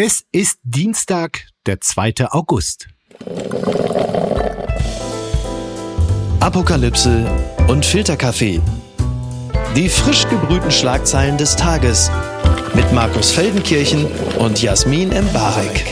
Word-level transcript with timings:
Es 0.00 0.22
ist 0.30 0.60
Dienstag, 0.62 1.48
der 1.66 1.80
2. 1.80 2.30
August. 2.30 2.86
Apokalypse 6.38 7.26
und 7.66 7.84
Filterkaffee. 7.84 8.60
Die 9.74 9.88
frisch 9.88 10.28
gebrühten 10.28 10.70
Schlagzeilen 10.70 11.36
des 11.36 11.56
Tages 11.56 12.12
mit 12.74 12.92
Markus 12.92 13.32
Feldenkirchen 13.32 14.06
und 14.38 14.62
Jasmin 14.62 15.10
Embarek. 15.10 15.84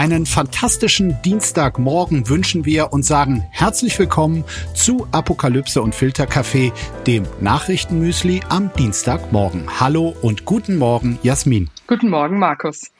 Einen 0.00 0.24
fantastischen 0.24 1.20
Dienstagmorgen 1.26 2.26
wünschen 2.30 2.64
wir 2.64 2.90
und 2.90 3.02
sagen 3.02 3.44
herzlich 3.50 3.98
willkommen 3.98 4.44
zu 4.72 5.06
Apokalypse 5.12 5.82
und 5.82 5.94
Filterkaffee, 5.94 6.72
dem 7.06 7.24
Nachrichtenmüsli 7.42 8.40
am 8.48 8.72
Dienstagmorgen. 8.78 9.78
Hallo 9.78 10.16
und 10.22 10.46
guten 10.46 10.78
Morgen, 10.78 11.18
Jasmin. 11.22 11.68
Guten 11.86 12.08
Morgen, 12.08 12.38
Markus. 12.38 12.90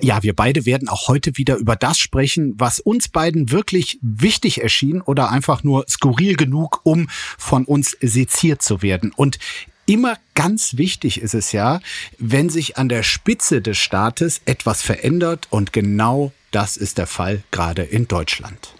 Ja, 0.00 0.22
wir 0.22 0.34
beide 0.34 0.64
werden 0.64 0.88
auch 0.88 1.08
heute 1.08 1.36
wieder 1.36 1.56
über 1.56 1.76
das 1.76 1.98
sprechen, 1.98 2.54
was 2.56 2.80
uns 2.80 3.08
beiden 3.08 3.50
wirklich 3.50 3.98
wichtig 4.00 4.62
erschien 4.62 5.02
oder 5.02 5.30
einfach 5.30 5.62
nur 5.62 5.84
skurril 5.90 6.36
genug, 6.36 6.80
um 6.84 7.10
von 7.36 7.66
uns 7.66 7.98
seziert 8.00 8.62
zu 8.62 8.80
werden. 8.80 9.12
Und 9.14 9.38
immer 9.90 10.16
ganz 10.36 10.76
wichtig 10.76 11.20
ist 11.20 11.34
es 11.34 11.50
ja, 11.50 11.80
wenn 12.16 12.48
sich 12.48 12.78
an 12.78 12.88
der 12.88 13.02
Spitze 13.02 13.60
des 13.60 13.76
Staates 13.76 14.40
etwas 14.44 14.82
verändert 14.82 15.48
und 15.50 15.72
genau 15.72 16.32
das 16.52 16.76
ist 16.76 16.96
der 16.96 17.08
Fall 17.08 17.42
gerade 17.50 17.82
in 17.82 18.06
Deutschland. 18.06 18.72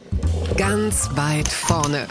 Ganz 0.57 1.11
weit 1.15 1.49
vorne. 1.49 2.07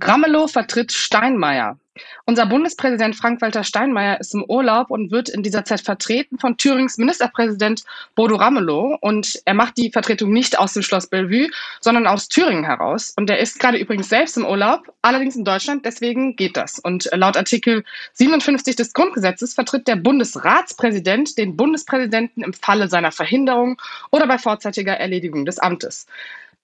Ramelow 0.00 0.48
vertritt 0.48 0.90
Steinmeier. 0.92 1.78
Unser 2.26 2.46
Bundespräsident 2.46 3.16
Frank-Walter 3.16 3.64
Steinmeier 3.64 4.18
ist 4.18 4.32
im 4.32 4.44
Urlaub 4.44 4.90
und 4.90 5.10
wird 5.10 5.28
in 5.28 5.42
dieser 5.42 5.66
Zeit 5.66 5.82
vertreten 5.82 6.38
von 6.38 6.56
Thürings 6.56 6.96
Ministerpräsident 6.96 7.84
Bodo 8.14 8.36
Ramelow. 8.36 8.96
Und 9.02 9.42
er 9.44 9.52
macht 9.52 9.76
die 9.76 9.90
Vertretung 9.90 10.32
nicht 10.32 10.58
aus 10.58 10.72
dem 10.72 10.82
Schloss 10.82 11.06
Bellevue, 11.06 11.50
sondern 11.80 12.06
aus 12.06 12.28
Thüringen 12.28 12.64
heraus. 12.64 13.12
Und 13.18 13.28
er 13.28 13.40
ist 13.40 13.60
gerade 13.60 13.76
übrigens 13.76 14.08
selbst 14.08 14.38
im 14.38 14.46
Urlaub, 14.46 14.90
allerdings 15.02 15.36
in 15.36 15.44
Deutschland, 15.44 15.84
deswegen 15.84 16.34
geht 16.34 16.56
das. 16.56 16.78
Und 16.78 17.10
laut 17.12 17.36
Artikel 17.36 17.84
57 18.14 18.74
des 18.74 18.94
Grundgesetzes 18.94 19.52
vertritt 19.52 19.86
der 19.86 19.96
Bundesratspräsident 19.96 21.36
den 21.36 21.58
Bundespräsidenten 21.58 22.42
im 22.42 22.54
Falle 22.54 22.88
seiner 22.88 23.12
Verhinderung 23.12 23.76
oder 24.10 24.26
bei 24.26 24.38
vorzeitiger 24.38 24.94
Erledigung 24.94 25.44
des 25.44 25.58
Amtes. 25.58 26.06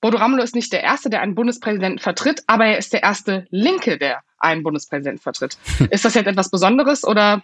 Bodo 0.00 0.18
Ramelow 0.18 0.42
ist 0.42 0.54
nicht 0.54 0.72
der 0.72 0.82
Erste, 0.82 1.10
der 1.10 1.20
einen 1.20 1.34
Bundespräsidenten 1.34 1.98
vertritt, 1.98 2.42
aber 2.46 2.66
er 2.66 2.78
ist 2.78 2.92
der 2.92 3.02
erste 3.02 3.46
Linke, 3.50 3.98
der 3.98 4.22
einen 4.38 4.62
Bundespräsidenten 4.62 5.20
vertritt. 5.20 5.58
Ist 5.90 6.04
das 6.06 6.14
jetzt 6.14 6.26
etwas 6.26 6.50
Besonderes 6.50 7.04
oder 7.04 7.42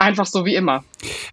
einfach 0.00 0.26
so 0.26 0.44
wie 0.46 0.54
immer. 0.54 0.82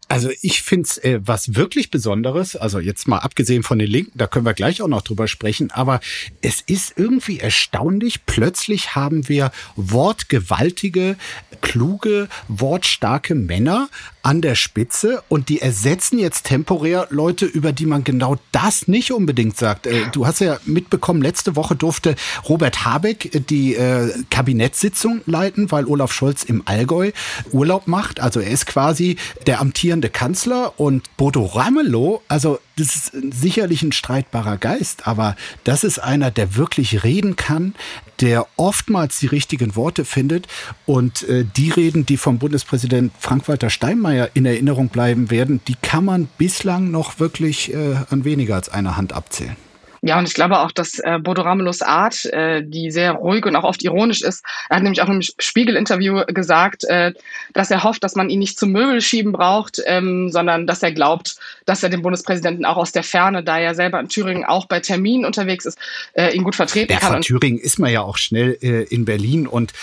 Also 0.10 0.30
ich 0.42 0.62
finde 0.62 0.84
es 0.84 0.98
äh, 0.98 1.20
was 1.24 1.56
wirklich 1.56 1.90
Besonderes, 1.90 2.56
also 2.56 2.80
jetzt 2.80 3.08
mal 3.08 3.20
abgesehen 3.20 3.64
von 3.64 3.80
den 3.80 3.90
Linken, 3.90 4.18
da 4.18 4.28
können 4.28 4.46
wir 4.46 4.54
gleich 4.54 4.82
auch 4.82 4.88
noch 4.88 5.02
drüber 5.02 5.28
sprechen, 5.28 5.72
aber 5.72 6.02
es 6.42 6.62
ist 6.62 6.94
irgendwie 6.98 7.40
erstaunlich, 7.40 8.26
plötzlich 8.26 8.96
haben 8.96 9.30
wir 9.30 9.52
wortgewaltige, 9.76 11.16
kluge, 11.62 12.28
wortstarke 12.50 13.36
Männer 13.36 13.90
an 14.28 14.42
der 14.42 14.56
Spitze 14.56 15.24
und 15.30 15.48
die 15.48 15.62
ersetzen 15.62 16.20
jetzt 16.20 16.48
temporär 16.48 17.08
Leute, 17.12 17.46
über 17.46 17.72
die 17.72 17.86
man 17.86 18.04
genau 18.04 18.36
das 18.52 18.90
nicht 18.90 19.14
unbedingt 19.14 19.56
sagt. 19.56 19.88
Äh, 19.88 20.10
du 20.12 20.28
hast 20.28 20.42
ja 20.42 20.58
mitbekommen, 20.66 21.22
letzte 21.22 21.56
Woche 21.56 21.78
durfte 21.78 22.16
Robert 22.50 22.84
Habeck 22.84 23.46
die 23.48 23.76
äh, 23.76 24.12
Kabinettssitzung 24.30 25.22
leiten, 25.28 25.72
weil 25.72 25.86
Olaf 25.86 26.12
Scholz 26.12 26.44
im 26.44 26.62
Allgäu 26.66 27.12
Urlaub 27.52 27.88
macht. 27.88 28.20
Also 28.20 28.42
er 28.42 28.52
ist 28.52 28.66
quasi 28.66 29.16
der 29.46 29.62
amtierende 29.62 30.10
Kanzler 30.10 30.78
und 30.78 31.16
Bodo 31.16 31.46
Ramelow, 31.46 32.22
also 32.28 32.60
das 32.78 32.96
ist 32.96 33.12
sicherlich 33.32 33.82
ein 33.84 33.92
streitbarer 33.92 34.58
Geist, 34.58 35.08
aber 35.08 35.36
das 35.64 35.84
ist 35.84 36.00
einer, 36.00 36.32
der 36.32 36.56
wirklich 36.56 37.04
reden 37.04 37.36
kann, 37.36 37.76
der 38.22 38.48
oftmals 38.56 39.20
die 39.20 39.28
richtigen 39.28 39.76
Worte 39.76 40.06
findet 40.06 40.48
und 40.86 41.24
äh, 41.24 41.46
die 41.46 41.72
Reden, 41.72 42.06
die 42.06 42.18
vom 42.18 42.40
Bundespräsident 42.40 43.12
Frank-Walter 43.20 43.70
Steinmeier 43.70 44.30
in 44.34 44.46
Erinnerung 44.46 44.90
bleiben 44.90 45.30
werden, 45.30 45.62
die 45.68 45.76
kann 45.76 46.06
man 46.06 46.28
bislang 46.38 46.92
noch 46.92 47.20
wirklich 47.20 47.74
äh, 47.74 47.96
an 48.10 48.24
weniger 48.24 48.56
als 48.56 48.70
einer 48.70 48.96
Hand 48.96 49.14
abzählen. 49.14 49.67
Ja, 50.02 50.20
und 50.20 50.28
ich 50.28 50.34
glaube 50.34 50.60
auch, 50.60 50.72
dass 50.72 51.00
äh, 51.00 51.20
Bodo 51.20 51.42
Ramelows 51.42 51.82
Art, 51.82 52.26
äh, 52.26 52.64
die 52.64 52.92
sehr 52.92 53.14
ruhig 53.14 53.46
und 53.46 53.56
auch 53.56 53.64
oft 53.64 53.84
ironisch 53.84 54.22
ist, 54.22 54.44
er 54.70 54.78
hat 54.78 54.84
nämlich 54.84 55.02
auch 55.02 55.10
im 55.10 55.22
Spiegel-Interview 55.22 56.24
gesagt, 56.28 56.84
äh, 56.86 57.14
dass 57.54 57.72
er 57.72 57.84
hofft, 57.84 58.04
dass 58.04 58.16
man 58.16 58.30
ihn 58.30 58.40
nicht 58.40 58.60
zum 58.60 58.72
Möbelschieben 58.72 59.32
braucht, 59.32 59.82
ähm, 59.86 60.30
sondern 60.32 60.68
dass 60.68 60.84
er 60.84 60.92
glaubt, 60.92 61.38
dass 61.66 61.84
er 61.84 61.90
den 61.90 62.02
Bundespräsidenten 62.02 62.66
auch 62.66 62.78
aus 62.78 62.92
der 62.92 63.04
Ferne, 63.04 63.44
da 63.44 63.60
er 63.60 63.76
selber 63.76 64.00
in 64.00 64.10
Thüringen 64.10 64.46
auch 64.46 64.66
bei 64.66 64.80
Terminen 64.80 65.26
unterwegs 65.26 65.66
ist, 65.66 65.78
äh, 66.14 66.36
ihn 66.36 66.44
gut 66.44 66.56
vertreten 66.56 66.94
ja, 66.94 67.00
kann. 67.00 67.14
Von 67.14 67.22
Thüringen 67.22 67.60
ist 67.60 67.80
man 67.80 67.92
ja 67.92 68.02
auch 68.02 68.18
schnell 68.18 68.58
äh, 68.62 68.84
in 68.84 69.06
Berlin 69.06 69.48
und 69.48 69.74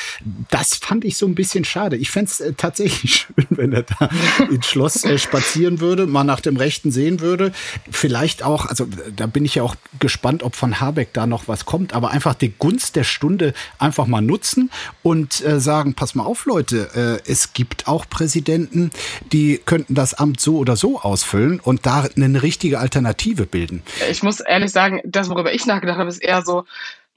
das 0.50 0.74
fand 0.76 1.04
ich 1.04 1.16
so 1.16 1.26
ein 1.26 1.34
bisschen 1.34 1.64
schade. 1.64 1.96
Ich 1.96 2.10
fände 2.10 2.30
es 2.30 2.40
äh, 2.40 2.52
tatsächlich 2.56 3.26
schön, 3.36 3.46
wenn 3.50 3.72
er 3.72 3.82
da 3.82 4.08
ins 4.50 4.66
Schloss 4.66 5.04
äh, 5.04 5.18
spazieren 5.18 5.80
würde, 5.80 6.06
mal 6.06 6.24
nach 6.24 6.40
dem 6.40 6.56
Rechten 6.56 6.90
sehen 6.90 7.20
würde. 7.20 7.52
Vielleicht 7.90 8.42
auch, 8.42 8.66
also 8.66 8.86
da 9.14 9.26
bin 9.26 9.44
ich 9.44 9.56
ja 9.56 9.62
auch 9.62 9.74
gespannt, 10.04 10.42
ob 10.42 10.54
von 10.54 10.80
Habeck 10.80 11.14
da 11.14 11.26
noch 11.26 11.48
was 11.48 11.64
kommt, 11.64 11.94
aber 11.94 12.10
einfach 12.10 12.34
die 12.34 12.50
Gunst 12.50 12.94
der 12.94 13.04
Stunde 13.04 13.54
einfach 13.78 14.06
mal 14.06 14.20
nutzen 14.20 14.70
und 15.02 15.42
äh, 15.42 15.60
sagen, 15.60 15.94
pass 15.94 16.14
mal 16.14 16.24
auf, 16.24 16.44
Leute, 16.44 17.22
äh, 17.26 17.30
es 17.30 17.54
gibt 17.54 17.88
auch 17.88 18.06
Präsidenten, 18.06 18.90
die 19.32 19.62
könnten 19.64 19.94
das 19.94 20.12
Amt 20.12 20.40
so 20.40 20.58
oder 20.58 20.76
so 20.76 21.00
ausfüllen 21.00 21.58
und 21.58 21.86
da 21.86 22.06
eine 22.16 22.42
richtige 22.42 22.80
Alternative 22.80 23.46
bilden. 23.46 23.82
Ich 24.10 24.22
muss 24.22 24.40
ehrlich 24.40 24.72
sagen, 24.72 25.00
das, 25.06 25.30
worüber 25.30 25.54
ich 25.54 25.64
nachgedacht 25.64 25.96
habe, 25.98 26.10
ist 26.10 26.22
eher 26.22 26.42
so, 26.42 26.66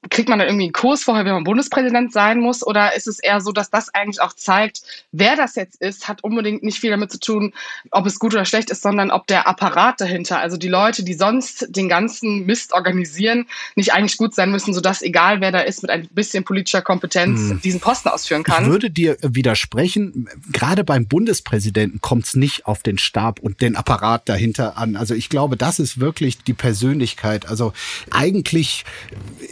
kriegt 0.10 0.30
man 0.30 0.40
da 0.40 0.46
irgendwie 0.46 0.66
einen 0.66 0.74
Kurs 0.74 1.04
vorher, 1.04 1.26
wenn 1.26 1.34
man 1.34 1.44
Bundespräsident 1.44 2.14
sein 2.14 2.40
muss? 2.40 2.66
Oder 2.66 2.96
ist 2.96 3.08
es 3.08 3.20
eher 3.20 3.42
so, 3.42 3.52
dass 3.52 3.70
das 3.70 3.94
eigentlich 3.94 4.22
auch 4.22 4.34
zeigt, 4.34 4.82
wer 5.12 5.36
das 5.36 5.56
jetzt 5.56 5.82
ist, 5.82 6.08
hat 6.08 6.24
unbedingt 6.24 6.64
nicht 6.64 6.80
viel 6.80 6.92
damit 6.92 7.12
zu 7.12 7.20
tun, 7.20 7.54
ob 7.92 8.06
es 8.06 8.20
gut 8.20 8.34
oder 8.34 8.46
schlecht 8.46 8.70
ist, 8.70 8.82
sondern 8.82 9.12
ob 9.12 9.28
der 9.28 9.48
Apparat 9.48 10.00
dahinter, 10.00 10.40
also 10.40 10.56
die 10.58 10.68
Leute, 10.68 11.04
die 11.04 11.14
sonst 11.14 11.68
den 11.70 11.90
ganzen 11.90 12.46
Mist 12.46 12.74
organisieren, 12.74 13.48
nicht 13.76 13.94
eigentlich 13.94 14.18
gut 14.18 14.36
sein 14.36 14.52
müssen, 14.52 14.74
sodass 14.74 15.02
egal 15.02 15.42
wer 15.42 15.52
da 15.52 15.60
ist, 15.60 15.82
mit 15.82 15.92
ein 15.92 16.08
bisschen 16.12 16.44
politischer 16.44 16.82
Kompetenz 16.82 17.50
hm. 17.50 17.62
diesen 17.62 17.80
Posten 17.80 18.10
ausführen 18.10 18.44
kann. 18.44 18.66
Ich 18.66 18.70
würde 18.70 18.90
dir 18.90 19.18
widersprechen, 19.22 20.30
gerade 20.52 20.84
beim 20.84 21.08
Bundespräsidenten 21.08 22.02
kommt 22.02 22.26
es 22.26 22.36
nicht 22.36 22.66
auf 22.66 22.84
den 22.84 22.98
Stab 22.98 23.40
und 23.40 23.62
den 23.62 23.76
Apparat 23.76 24.30
dahinter 24.30 24.78
an. 24.78 24.96
Also 24.96 25.16
ich 25.16 25.30
glaube, 25.30 25.58
das 25.58 25.80
ist 25.80 26.00
wirklich 26.00 26.38
die 26.44 26.54
Persönlichkeit. 26.54 27.48
Also 27.48 27.74
eigentlich 28.12 28.86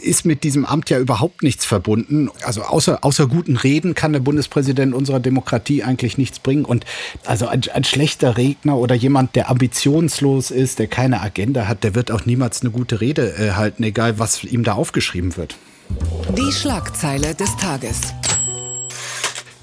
ist 0.02 0.24
mit 0.36 0.44
diesem 0.44 0.66
Amt 0.66 0.90
ja 0.90 0.98
überhaupt 0.98 1.42
nichts 1.42 1.64
verbunden. 1.64 2.28
Also 2.42 2.60
außer, 2.60 3.02
außer 3.02 3.26
guten 3.26 3.56
Reden 3.56 3.94
kann 3.94 4.12
der 4.12 4.20
Bundespräsident 4.20 4.92
unserer 4.92 5.18
Demokratie 5.18 5.82
eigentlich 5.82 6.18
nichts 6.18 6.40
bringen. 6.40 6.66
Und 6.66 6.84
also 7.24 7.46
ein, 7.46 7.62
ein 7.72 7.84
schlechter 7.84 8.36
Redner 8.36 8.76
oder 8.76 8.94
jemand, 8.94 9.34
der 9.34 9.48
ambitionslos 9.48 10.50
ist, 10.50 10.78
der 10.78 10.88
keine 10.88 11.22
Agenda 11.22 11.68
hat, 11.68 11.84
der 11.84 11.94
wird 11.94 12.10
auch 12.10 12.26
niemals 12.26 12.60
eine 12.60 12.70
gute 12.70 13.00
Rede 13.00 13.34
äh, 13.38 13.52
halten, 13.52 13.82
egal 13.82 14.18
was 14.18 14.44
ihm 14.44 14.62
da 14.62 14.74
aufgeschrieben 14.74 15.38
wird. 15.38 15.56
Die 16.36 16.52
Schlagzeile 16.52 17.34
des 17.34 17.56
Tages. 17.56 18.12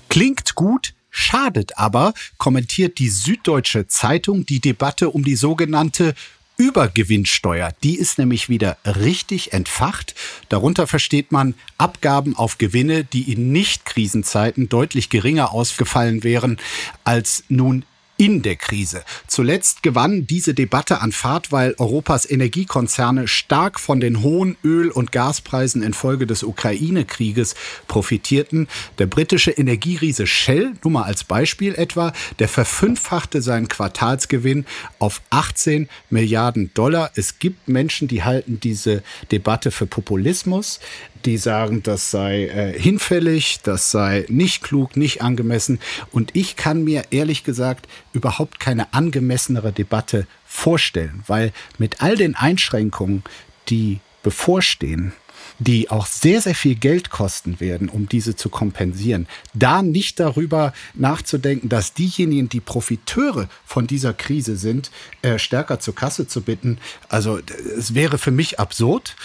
Klingt 0.09 0.55
gut, 0.55 0.95
schadet 1.11 1.77
aber, 1.77 2.15
kommentiert 2.39 2.97
die 2.97 3.09
Süddeutsche 3.09 3.85
Zeitung 3.85 4.47
die 4.47 4.59
Debatte 4.59 5.11
um 5.11 5.23
die 5.23 5.35
sogenannte 5.35 6.15
Übergewinnsteuer, 6.63 7.73
die 7.83 7.97
ist 7.97 8.17
nämlich 8.17 8.47
wieder 8.47 8.77
richtig 8.85 9.51
entfacht. 9.51 10.15
Darunter 10.47 10.87
versteht 10.87 11.33
man 11.33 11.55
Abgaben 11.77 12.37
auf 12.37 12.57
Gewinne, 12.57 13.03
die 13.03 13.33
in 13.33 13.51
Nicht-Krisenzeiten 13.51 14.69
deutlich 14.69 15.09
geringer 15.09 15.51
ausgefallen 15.51 16.23
wären 16.23 16.57
als 17.03 17.43
nun 17.49 17.83
in 18.17 18.41
der 18.41 18.55
Krise. 18.55 19.03
Zuletzt 19.27 19.83
gewann 19.83 20.27
diese 20.27 20.53
Debatte 20.53 21.01
an 21.01 21.11
Fahrt, 21.11 21.51
weil 21.51 21.75
Europas 21.77 22.29
Energiekonzerne 22.29 23.27
stark 23.27 23.79
von 23.79 23.99
den 23.99 24.21
hohen 24.21 24.55
Öl- 24.63 24.91
und 24.91 25.11
Gaspreisen 25.11 25.81
infolge 25.81 26.27
des 26.27 26.43
Ukraine-Krieges 26.43 27.55
profitierten. 27.87 28.67
Der 28.99 29.07
britische 29.07 29.51
Energieriese 29.51 30.27
Shell, 30.27 30.73
nur 30.83 30.91
mal 30.91 31.03
als 31.03 31.23
Beispiel 31.23 31.75
etwa, 31.75 32.13
der 32.39 32.47
verfünffachte 32.47 33.41
seinen 33.41 33.67
Quartalsgewinn 33.67 34.65
auf 34.99 35.21
18 35.29 35.89
Milliarden 36.09 36.71
Dollar. 36.73 37.11
Es 37.15 37.39
gibt 37.39 37.67
Menschen, 37.67 38.07
die 38.07 38.23
halten 38.23 38.59
diese 38.59 39.03
Debatte 39.31 39.71
für 39.71 39.87
Populismus 39.87 40.79
die 41.25 41.37
sagen, 41.37 41.83
das 41.83 42.11
sei 42.11 42.45
äh, 42.45 42.79
hinfällig, 42.79 43.59
das 43.63 43.91
sei 43.91 44.25
nicht 44.29 44.63
klug, 44.63 44.97
nicht 44.97 45.21
angemessen. 45.21 45.79
Und 46.11 46.35
ich 46.35 46.55
kann 46.55 46.83
mir 46.83 47.03
ehrlich 47.11 47.43
gesagt 47.43 47.87
überhaupt 48.13 48.59
keine 48.59 48.93
angemessenere 48.93 49.71
Debatte 49.71 50.27
vorstellen, 50.45 51.23
weil 51.27 51.51
mit 51.77 52.01
all 52.01 52.15
den 52.15 52.35
Einschränkungen, 52.35 53.23
die 53.69 53.99
bevorstehen, 54.21 55.13
die 55.59 55.89
auch 55.89 56.05
sehr, 56.05 56.41
sehr 56.41 56.55
viel 56.55 56.75
Geld 56.75 57.09
kosten 57.09 57.59
werden, 57.59 57.89
um 57.89 58.09
diese 58.09 58.35
zu 58.35 58.49
kompensieren, 58.49 59.27
da 59.53 59.81
nicht 59.81 60.19
darüber 60.19 60.73
nachzudenken, 60.93 61.69
dass 61.69 61.93
diejenigen, 61.93 62.49
die 62.49 62.59
Profiteure 62.59 63.49
von 63.65 63.87
dieser 63.87 64.13
Krise 64.13 64.57
sind, 64.57 64.91
äh, 65.21 65.37
stärker 65.39 65.79
zur 65.79 65.95
Kasse 65.95 66.27
zu 66.27 66.41
bitten. 66.41 66.79
Also 67.09 67.39
es 67.77 67.93
wäre 67.93 68.17
für 68.17 68.31
mich 68.31 68.59
absurd. 68.59 69.15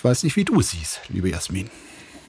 Ich 0.00 0.04
weiß 0.04 0.22
nicht, 0.22 0.36
wie 0.36 0.46
du 0.46 0.62
siehst, 0.62 1.02
liebe 1.10 1.28
Jasmin. 1.28 1.68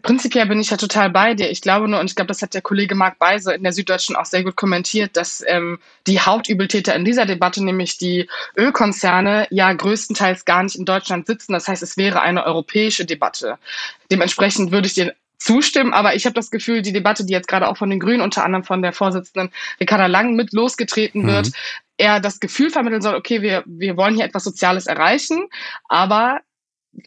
Prinzipiell 0.01 0.45
bin 0.45 0.59
ich 0.59 0.71
ja 0.71 0.75
total 0.75 1.09
bei 1.09 1.35
dir. 1.35 1.49
Ich 1.49 1.61
glaube 1.61 1.87
nur, 1.87 2.01
und 2.01 2.07
ich 2.07 2.17
glaube, 2.17 2.27
das 2.27 2.41
hat 2.41 2.53
der 2.53 2.61
Kollege 2.61 2.95
Marc 2.95 3.17
Beise 3.17 3.53
in 3.53 3.63
der 3.63 3.71
Süddeutschen 3.71 4.17
auch 4.17 4.25
sehr 4.25 4.43
gut 4.43 4.57
kommentiert, 4.57 5.15
dass 5.15 5.41
ähm, 5.47 5.79
die 6.05 6.19
Hauptübeltäter 6.19 6.93
in 6.93 7.05
dieser 7.05 7.25
Debatte, 7.25 7.63
nämlich 7.63 7.97
die 7.97 8.27
Ölkonzerne, 8.57 9.47
ja 9.51 9.71
größtenteils 9.71 10.43
gar 10.43 10.63
nicht 10.63 10.75
in 10.75 10.83
Deutschland 10.83 11.27
sitzen. 11.27 11.53
Das 11.53 11.69
heißt, 11.69 11.81
es 11.81 11.95
wäre 11.95 12.19
eine 12.21 12.45
europäische 12.45 13.05
Debatte. 13.05 13.57
Dementsprechend 14.11 14.73
würde 14.73 14.87
ich 14.87 14.93
dir 14.95 15.15
zustimmen, 15.37 15.93
aber 15.93 16.13
ich 16.13 16.25
habe 16.25 16.35
das 16.35 16.51
Gefühl, 16.51 16.81
die 16.81 16.91
Debatte, 16.91 17.25
die 17.25 17.31
jetzt 17.31 17.47
gerade 17.47 17.69
auch 17.69 17.77
von 17.77 17.89
den 17.89 18.01
Grünen, 18.01 18.19
unter 18.19 18.43
anderem 18.43 18.65
von 18.65 18.81
der 18.81 18.91
Vorsitzenden 18.91 19.49
Ricarda 19.79 20.07
Lang 20.07 20.35
mit 20.35 20.51
losgetreten 20.51 21.25
wird, 21.25 21.45
mhm. 21.45 21.53
eher 21.95 22.19
das 22.19 22.41
Gefühl 22.41 22.69
vermitteln 22.69 23.01
soll, 23.01 23.15
okay, 23.15 23.41
wir, 23.41 23.63
wir 23.65 23.95
wollen 23.95 24.15
hier 24.15 24.25
etwas 24.25 24.43
Soziales 24.43 24.87
erreichen, 24.87 25.47
aber 25.87 26.41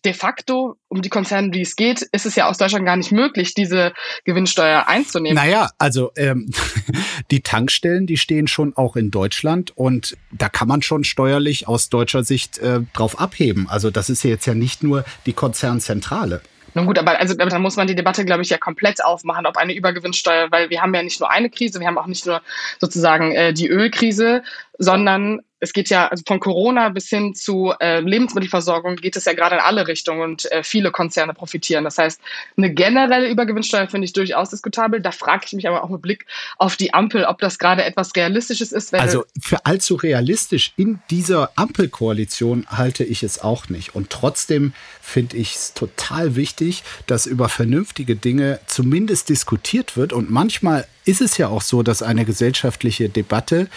de 0.05 0.13
facto, 0.13 0.77
um 0.89 1.03
die 1.03 1.09
Konzerne, 1.09 1.51
die 1.51 1.61
es 1.61 1.77
geht, 1.77 2.03
ist 2.03 2.27
es 2.27 2.35
ja 2.37 2.49
aus 2.49 2.59
Deutschland 2.59 2.87
gar 2.87 2.97
nicht 2.97 3.13
möglich, 3.13 3.55
diese 3.55 3.93
Gewinnsteuer 4.25 4.87
einzunehmen. 4.87 5.37
Naja, 5.37 5.71
also 5.79 6.11
ähm, 6.17 6.51
die 7.31 7.43
Tankstellen, 7.43 8.07
die 8.07 8.17
stehen 8.17 8.47
schon 8.47 8.75
auch 8.77 8.97
in 8.97 9.11
Deutschland 9.11 9.77
und 9.77 10.17
da 10.33 10.49
kann 10.49 10.69
man 10.69 10.83
schon 10.83 11.05
steuerlich 11.05 11.69
aus 11.69 11.91
deutscher 11.91 12.25
Sicht 12.25 12.59
äh, 12.59 12.81
drauf 12.95 13.21
abheben. 13.21 13.69
Also 13.69 13.91
das 13.91 14.09
ist 14.09 14.25
ja 14.25 14.31
jetzt 14.31 14.47
ja 14.47 14.55
nicht 14.55 14.83
nur 14.83 15.05
die 15.27 15.33
Konzernzentrale. 15.33 16.41
Nun 16.75 16.87
gut, 16.87 16.99
aber 16.99 17.21
also 17.21 17.35
da 17.35 17.59
muss 17.59 17.77
man 17.77 17.87
die 17.87 17.95
Debatte, 17.95 18.25
glaube 18.25 18.43
ich, 18.43 18.51
ja 18.51 18.59
komplett 18.59 19.05
aufmachen, 19.05 19.47
ob 19.47 19.57
eine 19.57 19.75
Übergewinnsteuer, 19.75 20.51
weil 20.51 20.71
wir 20.71 20.83
haben 20.83 20.93
ja 20.93 21.03
nicht 21.03 21.21
nur 21.21 21.31
eine 21.31 21.49
Krise, 21.49 21.79
wir 21.79 21.87
haben 21.87 21.99
auch 21.99 22.07
nicht 22.07 22.27
nur 22.27 22.43
sozusagen 22.81 23.31
äh, 23.33 23.53
die 23.53 23.69
Ölkrise, 23.69 24.43
sondern 24.79 25.41
es 25.65 25.73
geht 25.73 25.89
ja 25.89 26.09
also 26.09 26.23
von 26.27 26.41
Corona 26.41 26.91
bis 26.91 27.09
hin 27.09 27.35
zu 27.35 27.73
äh, 27.81 28.01
Lebensmittelversorgung 28.01 28.97
geht 28.97 29.17
es 29.17 29.25
ja 29.25 29.33
gerade 29.33 29.57
in 29.57 29.61
alle 29.63 29.89
Richtungen 29.89 30.21
und 30.21 30.53
äh, 30.53 30.63
viele 30.63 30.91
Konzerne 30.91 31.33
profitieren. 31.33 31.85
Das 31.85 31.99
heißt, 31.99 32.21
eine 32.57 32.73
generelle 32.73 33.29
Übergewinnsteuer 33.29 33.89
finde 33.89 34.05
ich 34.05 34.13
durchaus 34.13 34.51
diskutabel. 34.51 35.01
Da 35.01 35.11
frage 35.11 35.45
ich 35.47 35.53
mich 35.55 35.67
aber 35.67 35.83
auch 35.83 35.89
mit 35.89 36.03
Blick 36.03 36.27
auf 36.59 36.77
die 36.77 36.93
Ampel, 36.93 37.25
ob 37.25 37.39
das 37.39 37.59
gerade 37.59 37.83
etwas 37.83 38.15
Realistisches 38.15 38.73
ist. 38.73 38.95
also 38.95 39.25
für 39.41 39.65
allzu 39.65 39.95
realistisch 39.95 40.73
in 40.77 41.01
dieser 41.11 41.51
Ampelkoalition 41.57 42.67
halte 42.69 43.03
ich 43.05 43.23
es 43.23 43.41
auch 43.41 43.69
nicht. 43.69 43.95
Und 43.95 44.11
trotzdem 44.11 44.75
finde 45.01 45.39
ich 45.39 45.55
es 45.55 45.75
total 45.75 46.37
wichtig, 46.37 46.83
dass 47.07 47.25
über 47.25 47.49
vernünftige 47.49 48.17
Dinge 48.17 48.61
zumindest 48.67 49.31
diskutiert 49.31 49.97
wird. 49.97 50.13
Und 50.13 50.31
manchmal 50.31 50.87
ist 51.05 51.21
es 51.21 51.37
ja 51.37 51.49
auch 51.49 51.63
so, 51.63 51.83
dass 51.83 52.03
eine 52.03 52.25
gesellschaftliche 52.25 53.09
Debatte 53.09 53.69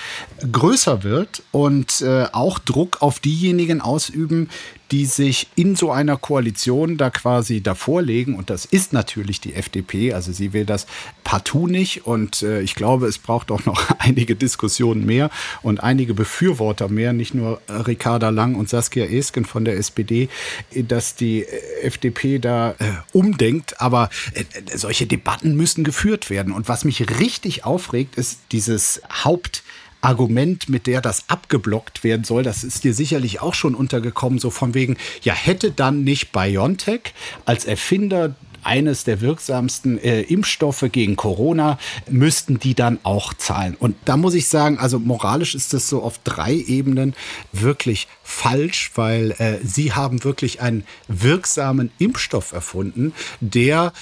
größer 0.51 1.03
wird 1.03 1.43
und 1.51 2.01
äh, 2.01 2.25
auch 2.31 2.59
Druck 2.59 3.01
auf 3.01 3.19
diejenigen 3.19 3.81
ausüben, 3.81 4.49
die 4.91 5.05
sich 5.05 5.47
in 5.55 5.75
so 5.75 5.91
einer 5.91 6.17
Koalition 6.17 6.97
da 6.97 7.09
quasi 7.09 7.61
davor 7.61 8.01
legen. 8.01 8.35
Und 8.35 8.49
das 8.49 8.65
ist 8.65 8.93
natürlich 8.93 9.41
die 9.41 9.53
FDP. 9.53 10.13
Also 10.13 10.31
sie 10.31 10.53
will 10.53 10.65
das 10.65 10.87
partout 11.23 11.67
nicht. 11.67 12.05
Und 12.05 12.41
äh, 12.41 12.61
ich 12.61 12.75
glaube, 12.75 13.07
es 13.07 13.17
braucht 13.17 13.51
auch 13.51 13.65
noch 13.65 13.89
einige 13.99 14.35
Diskussionen 14.35 15.05
mehr 15.05 15.29
und 15.61 15.83
einige 15.83 16.13
Befürworter 16.13 16.87
mehr, 16.87 17.13
nicht 17.13 17.33
nur 17.33 17.61
Ricarda 17.69 18.29
Lang 18.29 18.55
und 18.55 18.69
Saskia 18.69 19.05
Esken 19.05 19.45
von 19.45 19.65
der 19.65 19.77
SPD, 19.77 20.29
dass 20.73 21.15
die 21.15 21.45
FDP 21.81 22.39
da 22.39 22.71
äh, 22.71 22.75
umdenkt. 23.11 23.81
Aber 23.81 24.09
äh, 24.33 24.43
solche 24.75 25.05
Debatten 25.05 25.55
müssen 25.55 25.83
geführt 25.83 26.29
werden. 26.29 26.53
Und 26.53 26.69
was 26.69 26.85
mich 26.85 27.19
richtig 27.19 27.65
aufregt, 27.65 28.15
ist 28.15 28.39
dieses 28.51 29.01
Haupt- 29.23 29.63
Argument, 30.01 30.69
mit 30.69 30.87
der 30.87 31.01
das 31.01 31.29
abgeblockt 31.29 32.03
werden 32.03 32.23
soll, 32.23 32.43
das 32.43 32.63
ist 32.63 32.83
dir 32.83 32.93
sicherlich 32.93 33.41
auch 33.41 33.53
schon 33.53 33.75
untergekommen, 33.75 34.39
so 34.39 34.49
von 34.49 34.73
wegen, 34.73 34.97
ja, 35.21 35.33
hätte 35.33 35.71
dann 35.71 36.03
nicht 36.03 36.31
BioNTech 36.31 37.13
als 37.45 37.65
Erfinder 37.65 38.35
eines 38.63 39.05
der 39.05 39.21
wirksamsten 39.21 39.97
äh, 39.97 40.21
Impfstoffe 40.21 40.85
gegen 40.91 41.15
Corona, 41.15 41.79
müssten 42.09 42.59
die 42.59 42.75
dann 42.75 42.99
auch 43.03 43.33
zahlen. 43.33 43.75
Und 43.79 43.95
da 44.05 44.17
muss 44.17 44.33
ich 44.33 44.49
sagen, 44.49 44.77
also 44.77 44.99
moralisch 44.99 45.55
ist 45.55 45.73
das 45.73 45.87
so 45.87 46.03
auf 46.03 46.19
drei 46.23 46.53
Ebenen 46.53 47.15
wirklich 47.53 48.07
falsch, 48.23 48.91
weil 48.95 49.31
äh, 49.37 49.59
sie 49.63 49.93
haben 49.93 50.23
wirklich 50.25 50.61
einen 50.61 50.83
wirksamen 51.07 51.91
Impfstoff 51.97 52.51
erfunden, 52.51 53.13
der 53.39 53.93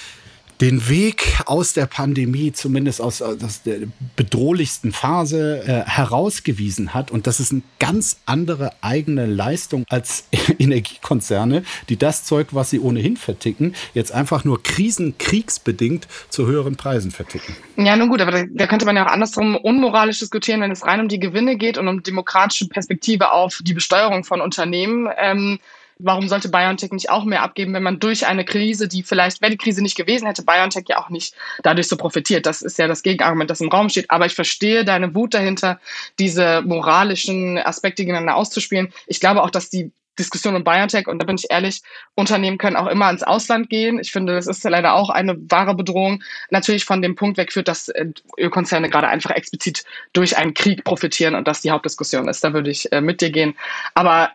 den 0.60 0.88
Weg 0.88 1.40
aus 1.46 1.74
der 1.74 1.86
Pandemie, 1.86 2.52
zumindest 2.52 3.00
aus, 3.00 3.20
aus 3.20 3.62
der 3.62 3.80
bedrohlichsten 4.16 4.92
Phase, 4.92 5.62
äh, 5.66 5.88
herausgewiesen 5.88 6.94
hat. 6.94 7.10
Und 7.10 7.26
das 7.26 7.40
ist 7.40 7.52
eine 7.52 7.62
ganz 7.78 8.18
andere 8.26 8.72
eigene 8.80 9.26
Leistung 9.26 9.84
als 9.88 10.28
Energiekonzerne, 10.58 11.62
die 11.88 11.96
das 11.96 12.24
Zeug, 12.24 12.48
was 12.52 12.70
sie 12.70 12.80
ohnehin 12.80 13.16
verticken, 13.16 13.74
jetzt 13.94 14.12
einfach 14.12 14.44
nur 14.44 14.62
krisenkriegsbedingt 14.62 16.08
zu 16.30 16.46
höheren 16.46 16.76
Preisen 16.76 17.10
verticken. 17.10 17.56
Ja, 17.76 17.96
nun 17.96 18.08
gut, 18.08 18.20
aber 18.20 18.32
da, 18.32 18.44
da 18.48 18.66
könnte 18.66 18.86
man 18.86 18.96
ja 18.96 19.06
auch 19.06 19.12
andersrum 19.12 19.56
unmoralisch 19.56 20.18
diskutieren, 20.18 20.60
wenn 20.62 20.70
es 20.70 20.84
rein 20.84 21.00
um 21.00 21.08
die 21.08 21.18
Gewinne 21.18 21.56
geht 21.56 21.76
und 21.76 21.88
um 21.88 22.02
demokratische 22.02 22.68
Perspektive 22.68 23.32
auf 23.32 23.60
die 23.62 23.74
Besteuerung 23.74 24.24
von 24.24 24.40
Unternehmen. 24.40 25.08
Ähm, 25.18 25.58
warum 25.98 26.28
sollte 26.28 26.48
BioNTech 26.48 26.92
nicht 26.92 27.10
auch 27.10 27.24
mehr 27.24 27.42
abgeben, 27.42 27.72
wenn 27.74 27.82
man 27.82 27.98
durch 27.98 28.26
eine 28.26 28.44
Krise, 28.44 28.88
die 28.88 29.02
vielleicht, 29.02 29.40
wäre 29.40 29.50
die 29.50 29.56
Krise 29.56 29.82
nicht 29.82 29.96
gewesen, 29.96 30.26
hätte 30.26 30.44
BioNTech 30.44 30.84
ja 30.88 30.98
auch 30.98 31.08
nicht 31.08 31.34
dadurch 31.62 31.88
so 31.88 31.96
profitiert. 31.96 32.46
Das 32.46 32.62
ist 32.62 32.78
ja 32.78 32.86
das 32.86 33.02
Gegenargument, 33.02 33.50
das 33.50 33.60
im 33.60 33.68
Raum 33.68 33.88
steht. 33.88 34.10
Aber 34.10 34.26
ich 34.26 34.34
verstehe 34.34 34.84
deine 34.84 35.14
Wut 35.14 35.34
dahinter, 35.34 35.80
diese 36.18 36.62
moralischen 36.62 37.58
Aspekte 37.58 38.02
gegeneinander 38.02 38.36
auszuspielen. 38.36 38.92
Ich 39.06 39.20
glaube 39.20 39.42
auch, 39.42 39.50
dass 39.50 39.70
die 39.70 39.90
Diskussion 40.18 40.56
um 40.56 40.64
BioNTech, 40.64 41.08
und 41.08 41.18
da 41.18 41.26
bin 41.26 41.36
ich 41.36 41.50
ehrlich, 41.50 41.82
Unternehmen 42.14 42.58
können 42.58 42.76
auch 42.76 42.86
immer 42.86 43.10
ins 43.10 43.22
Ausland 43.22 43.68
gehen. 43.68 43.98
Ich 43.98 44.12
finde, 44.12 44.34
das 44.34 44.46
ist 44.46 44.64
leider 44.64 44.94
auch 44.94 45.10
eine 45.10 45.36
wahre 45.50 45.74
Bedrohung. 45.74 46.22
Natürlich 46.50 46.84
von 46.84 47.02
dem 47.02 47.16
Punkt 47.16 47.36
wegführt, 47.36 47.68
dass 47.68 47.88
äh, 47.88 48.06
Ölkonzerne 48.38 48.88
gerade 48.88 49.08
einfach 49.08 49.30
explizit 49.30 49.84
durch 50.12 50.36
einen 50.38 50.54
Krieg 50.54 50.84
profitieren 50.84 51.34
und 51.34 51.46
das 51.46 51.60
die 51.60 51.70
Hauptdiskussion 51.70 52.28
ist. 52.28 52.42
Da 52.42 52.54
würde 52.54 52.70
ich 52.70 52.90
äh, 52.92 53.00
mit 53.00 53.20
dir 53.20 53.30
gehen. 53.30 53.56
Aber 53.94 54.30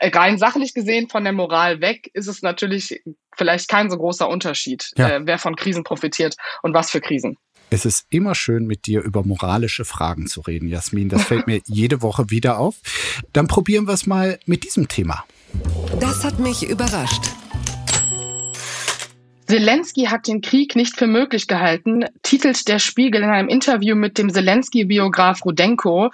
rein 0.00 0.38
sachlich 0.38 0.74
gesehen 0.74 1.08
von 1.08 1.24
der 1.24 1.32
Moral 1.32 1.80
weg 1.80 2.10
ist 2.12 2.26
es 2.26 2.42
natürlich 2.42 3.02
vielleicht 3.36 3.68
kein 3.68 3.90
so 3.90 3.96
großer 3.96 4.28
Unterschied, 4.28 4.90
ja. 4.96 5.08
äh, 5.08 5.20
wer 5.24 5.38
von 5.38 5.56
Krisen 5.56 5.84
profitiert 5.84 6.36
und 6.62 6.74
was 6.74 6.90
für 6.90 7.00
Krisen. 7.00 7.36
Es 7.68 7.84
ist 7.84 8.06
immer 8.10 8.34
schön, 8.34 8.66
mit 8.66 8.86
dir 8.86 9.02
über 9.02 9.24
moralische 9.24 9.84
Fragen 9.84 10.28
zu 10.28 10.40
reden, 10.40 10.68
Jasmin. 10.68 11.08
Das 11.08 11.24
fällt 11.24 11.46
mir 11.46 11.60
jede 11.66 12.00
Woche 12.00 12.30
wieder 12.30 12.58
auf. 12.58 12.76
Dann 13.32 13.48
probieren 13.48 13.86
wir 13.86 13.94
es 13.94 14.06
mal 14.06 14.38
mit 14.46 14.64
diesem 14.64 14.88
Thema. 14.88 15.24
Das 15.98 16.22
hat 16.22 16.38
mich 16.38 16.68
überrascht. 16.68 17.22
Zelensky 19.46 20.04
hat 20.06 20.26
den 20.26 20.40
Krieg 20.40 20.74
nicht 20.74 20.96
für 20.96 21.06
möglich 21.06 21.46
gehalten, 21.46 22.04
titelt 22.22 22.66
der 22.68 22.78
Spiegel 22.78 23.22
in 23.22 23.30
einem 23.30 23.48
Interview 23.48 23.94
mit 23.94 24.18
dem 24.18 24.32
Zelensky-Biograf 24.32 25.44
Rudenko. 25.44 26.10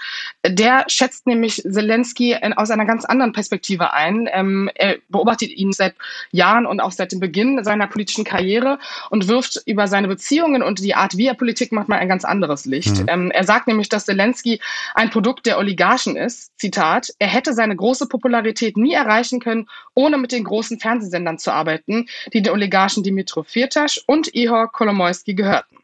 Der 0.47 0.85
schätzt 0.89 1.27
nämlich 1.27 1.63
Zelensky 1.63 2.37
aus 2.57 2.71
einer 2.71 2.85
ganz 2.85 3.05
anderen 3.05 3.33
Perspektive 3.33 3.93
ein. 3.95 4.29
Ähm, 4.33 4.71
er 4.75 4.99
beobachtet 5.09 5.51
ihn 5.51 5.73
seit 5.73 5.95
Jahren 6.31 6.67
und 6.67 6.81
auch 6.81 6.93
seit 6.93 7.13
dem 7.13 7.21
Beginn 7.21 7.65
seiner 7.65 7.87
politischen 7.87 8.25
Karriere 8.25 8.79
und 9.11 9.29
wirft 9.29 9.63
über 9.67 9.89
seine 9.89 10.09
Beziehungen 10.09 10.63
und 10.63 10.81
die 10.81 10.95
Art, 10.95 11.17
wie 11.17 11.27
er 11.27 11.35
Politik 11.35 11.73
macht, 11.73 11.89
mal 11.89 11.99
ein 11.99 12.09
ganz 12.09 12.25
anderes 12.25 12.67
Licht. 12.67 13.01
Mhm. 13.01 13.09
Ähm, 13.09 13.31
er 13.31 13.45
sagt 13.45 13.67
nämlich, 13.67 13.89
dass 13.89 14.05
Zelensky 14.05 14.61
ein 14.95 15.11
Produkt 15.11 15.47
der 15.47 15.59
Oligarchen 15.59 16.17
ist. 16.17 16.51
Zitat, 16.59 17.09
er 17.19 17.29
hätte 17.29 17.55
seine 17.55 17.77
große 17.77 18.07
Popularität 18.09 18.77
nie 18.77 18.93
erreichen 18.93 19.41
können, 19.41 19.69
ohne 19.95 20.19
mit 20.19 20.33
den 20.33 20.45
großen 20.45 20.79
Fernsehsendern 20.79 21.39
zu 21.39 21.51
arbeiten, 21.51 22.07
die 22.33 22.43
den 22.43 22.53
Oligarchen 22.53 23.03
die 23.03 23.13
Dimitrov 23.23 23.49
Firtasch 23.49 24.01
und 24.07 24.35
Ihor 24.35 24.71
Kolomoisky 24.71 25.35
gehörten. 25.35 25.77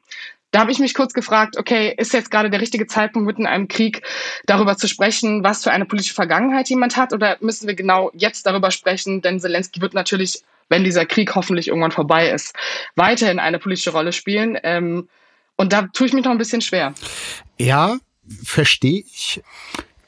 Da 0.50 0.60
habe 0.60 0.72
ich 0.72 0.78
mich 0.78 0.94
kurz 0.94 1.12
gefragt, 1.12 1.58
okay, 1.58 1.94
ist 1.96 2.14
jetzt 2.14 2.30
gerade 2.30 2.48
der 2.48 2.60
richtige 2.60 2.86
Zeitpunkt, 2.86 3.26
mitten 3.26 3.42
in 3.42 3.46
einem 3.46 3.68
Krieg 3.68 4.02
darüber 4.46 4.76
zu 4.76 4.88
sprechen, 4.88 5.44
was 5.44 5.62
für 5.62 5.70
eine 5.70 5.84
politische 5.84 6.14
Vergangenheit 6.14 6.70
jemand 6.70 6.96
hat? 6.96 7.12
Oder 7.12 7.36
müssen 7.40 7.66
wir 7.66 7.74
genau 7.74 8.10
jetzt 8.14 8.46
darüber 8.46 8.70
sprechen? 8.70 9.20
Denn 9.20 9.40
Zelensky 9.40 9.82
wird 9.82 9.92
natürlich, 9.92 10.42
wenn 10.70 10.84
dieser 10.84 11.04
Krieg 11.04 11.34
hoffentlich 11.34 11.68
irgendwann 11.68 11.92
vorbei 11.92 12.30
ist, 12.30 12.54
weiterhin 12.96 13.38
eine 13.38 13.58
politische 13.58 13.90
Rolle 13.90 14.12
spielen. 14.12 14.58
Ähm, 14.62 15.08
und 15.56 15.72
da 15.74 15.82
tue 15.82 16.06
ich 16.06 16.14
mich 16.14 16.24
noch 16.24 16.32
ein 16.32 16.38
bisschen 16.38 16.62
schwer. 16.62 16.94
Ja, 17.58 17.98
verstehe 18.42 19.00
ich. 19.00 19.42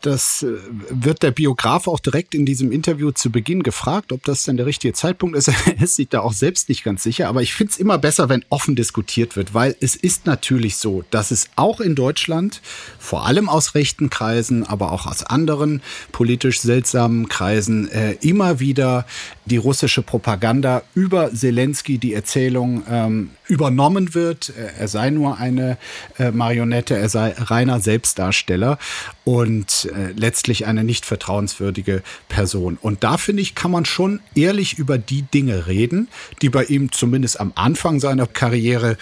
Das 0.01 0.43
äh, 0.43 0.57
wird 0.91 1.23
der 1.23 1.31
Biograf 1.31 1.87
auch 1.87 2.01
direkt 2.01 2.35
in 2.35 2.47
diesem 2.47 2.73
Interview 2.73 3.11
zu 3.11 3.31
Beginn 3.31 3.63
gefragt, 3.63 4.13
ob 4.13 4.25
das 4.25 4.45
denn 4.45 4.57
der 4.57 4.67
richtige 4.67 4.95
Zeitpunkt 4.95 5.37
ist. 5.37 5.51
Er 5.71 5.83
ist 5.83 5.97
sich 5.97 6.09
da 6.09 6.21
auch 6.21 6.33
selbst 6.33 6.69
nicht 6.69 6.85
ganz 6.85 7.03
sicher. 7.03 7.29
Aber 7.29 7.43
ich 7.43 7.55
finde 7.55 7.73
es 7.73 7.79
immer 7.79 7.99
besser, 7.99 8.29
wenn 8.29 8.45
offen 8.49 8.77
diskutiert 8.77 9.37
wird, 9.37 9.55
weil 9.55 9.77
es 9.81 9.95
ist 9.95 10.27
natürlich 10.27 10.77
so, 10.77 11.05
dass 11.11 11.31
es 11.31 11.49
auch 11.57 11.81
in 11.81 11.95
Deutschland, 11.95 12.61
vor 12.99 13.27
allem 13.27 13.49
aus 13.49 13.75
rechten 13.75 14.11
Kreisen, 14.11 14.67
aber 14.67 14.93
auch 14.93 15.07
aus 15.07 15.23
anderen 15.23 15.83
politisch 16.13 16.61
seltsamen 16.61 17.29
Kreisen, 17.29 17.91
äh, 17.91 18.13
immer 18.21 18.59
wieder 18.61 19.07
die 19.47 19.59
russische 19.59 20.03
Propaganda 20.03 20.83
über 20.95 21.33
Zelensky, 21.35 21.99
die 21.99 22.15
Erzählung 22.15 22.83
ähm, 22.89 23.31
übernommen 23.49 24.15
wird. 24.15 24.53
Er 24.79 24.89
sei 24.89 25.11
nur 25.11 25.39
eine 25.39 25.77
äh, 26.19 26.31
Marionette, 26.31 26.97
er 26.97 27.09
sei 27.09 27.35
reiner 27.37 27.81
Selbstdarsteller 27.81 28.79
und 29.25 29.90
äh, 29.91 30.13
letztlich 30.17 30.67
eine 30.67 30.85
nicht 30.85 31.07
vertrauenswürdige 31.07 32.03
Person. 32.29 32.79
Und 32.81 33.05
da 33.05 33.17
finde 33.17 33.43
ich, 33.43 33.55
kann 33.55 33.71
man 33.71 33.85
schon 33.85 34.21
ehrlich 34.35 34.79
über 34.79 34.99
die 34.99 35.23
Dinge 35.23 35.67
reden, 35.67 36.09
die 36.43 36.49
bei 36.49 36.65
ihm 36.65 36.93
zumindest 36.93 37.41
am 37.41 37.53
Anfang 37.55 38.01
seiner 38.01 38.27
Karriere 38.27 38.97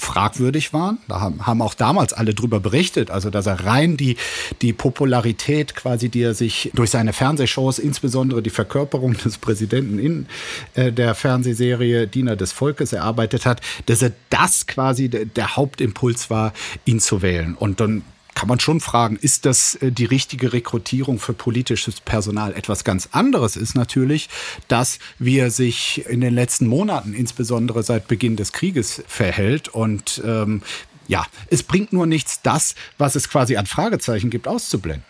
fragwürdig 0.00 0.72
waren. 0.72 0.98
Da 1.08 1.20
haben, 1.20 1.62
auch 1.62 1.74
damals 1.74 2.12
alle 2.12 2.34
drüber 2.34 2.58
berichtet, 2.58 3.10
also 3.10 3.30
dass 3.30 3.46
er 3.46 3.66
rein 3.66 3.96
die, 3.96 4.16
die 4.62 4.72
Popularität 4.72 5.76
quasi, 5.76 6.08
die 6.08 6.22
er 6.22 6.34
sich 6.34 6.70
durch 6.74 6.90
seine 6.90 7.12
Fernsehshows, 7.12 7.78
insbesondere 7.78 8.42
die 8.42 8.50
Verkörperung 8.50 9.12
des 9.12 9.38
Präsidenten 9.38 9.98
in 9.98 10.26
äh, 10.74 10.90
der 10.90 11.14
Fernsehserie 11.14 12.06
Diener 12.06 12.36
des 12.36 12.52
Volkes 12.52 12.92
erarbeitet 12.92 13.44
hat, 13.44 13.60
dass 13.86 14.02
er 14.02 14.12
das 14.30 14.66
quasi 14.66 15.10
der 15.10 15.56
Hauptimpuls 15.56 16.30
war, 16.30 16.54
ihn 16.86 17.00
zu 17.00 17.20
wählen. 17.22 17.54
Und 17.54 17.80
dann 17.80 18.02
kann 18.40 18.48
man 18.48 18.58
schon 18.58 18.80
fragen, 18.80 19.16
ist 19.16 19.44
das 19.44 19.74
äh, 19.74 19.92
die 19.92 20.06
richtige 20.06 20.54
Rekrutierung 20.54 21.18
für 21.18 21.34
politisches 21.34 22.00
Personal? 22.00 22.54
Etwas 22.54 22.84
ganz 22.84 23.10
anderes 23.12 23.54
ist 23.54 23.74
natürlich, 23.74 24.30
dass 24.66 24.98
wie 25.18 25.36
er 25.36 25.50
sich 25.50 26.06
in 26.08 26.22
den 26.22 26.32
letzten 26.32 26.66
Monaten, 26.66 27.12
insbesondere 27.12 27.82
seit 27.82 28.08
Beginn 28.08 28.36
des 28.36 28.52
Krieges, 28.52 29.02
verhält. 29.06 29.68
Und 29.68 30.22
ähm, 30.24 30.62
ja, 31.06 31.26
es 31.50 31.62
bringt 31.62 31.92
nur 31.92 32.06
nichts, 32.06 32.40
das, 32.40 32.76
was 32.96 33.14
es 33.14 33.28
quasi 33.28 33.58
an 33.58 33.66
Fragezeichen 33.66 34.30
gibt, 34.30 34.48
auszublenden 34.48 35.04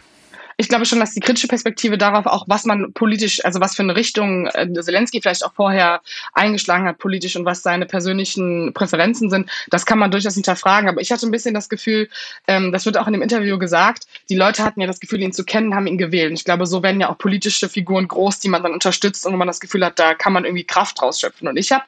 ich 0.61 0.69
glaube 0.69 0.85
schon, 0.85 1.01
dass 1.01 1.15
die 1.15 1.21
kritische 1.21 1.49
Perspektive 1.49 1.97
darauf 1.97 2.27
auch, 2.27 2.45
was 2.47 2.67
man 2.67 2.93
politisch, 2.93 3.43
also 3.47 3.61
was 3.61 3.75
für 3.75 3.83
eine 3.83 3.97
Richtung 3.97 4.47
äh, 4.49 4.71
Zelensky 4.71 5.23
vielleicht 5.23 5.43
auch 5.43 5.55
vorher 5.55 6.03
eingeschlagen 6.35 6.87
hat 6.87 6.99
politisch 6.99 7.35
und 7.37 7.47
was 7.47 7.63
seine 7.63 7.87
persönlichen 7.87 8.75
Präferenzen 8.75 9.31
sind, 9.31 9.51
das 9.71 9.87
kann 9.87 9.99
man 9.99 10.11
durchaus 10.11 10.35
hinterfragen. 10.35 10.91
Aber 10.91 11.01
ich 11.01 11.11
hatte 11.13 11.27
ein 11.27 11.31
bisschen 11.31 11.55
das 11.55 11.71
Gefühl, 11.71 12.11
ähm, 12.47 12.73
das 12.73 12.85
wird 12.85 12.99
auch 12.99 13.07
in 13.07 13.15
dem 13.15 13.23
Interview 13.23 13.59
gesagt, 13.59 14.05
die 14.29 14.37
Leute 14.37 14.63
hatten 14.63 14.83
ja 14.83 14.87
das 14.87 15.01
Gefühl, 15.01 15.23
ihn 15.23 15.33
zu 15.33 15.45
kennen, 15.45 15.75
haben 15.75 15.87
ihn 15.87 15.97
gewählt. 15.97 16.29
Und 16.29 16.37
ich 16.37 16.45
glaube, 16.45 16.67
so 16.67 16.83
werden 16.83 17.01
ja 17.01 17.09
auch 17.09 17.17
politische 17.17 17.71
Figuren 17.71 18.07
groß, 18.07 18.41
die 18.41 18.51
man 18.51 18.63
dann 18.63 18.75
unterstützt 18.75 19.25
und 19.25 19.33
wo 19.33 19.39
man 19.39 19.49
das 19.49 19.61
Gefühl 19.61 19.83
hat, 19.83 19.99
da 19.99 20.13
kann 20.13 20.35
man 20.35 20.45
irgendwie 20.45 20.65
Kraft 20.65 21.01
rausschöpfen. 21.01 21.49
Und 21.49 21.57
ich 21.57 21.73
habe, 21.73 21.85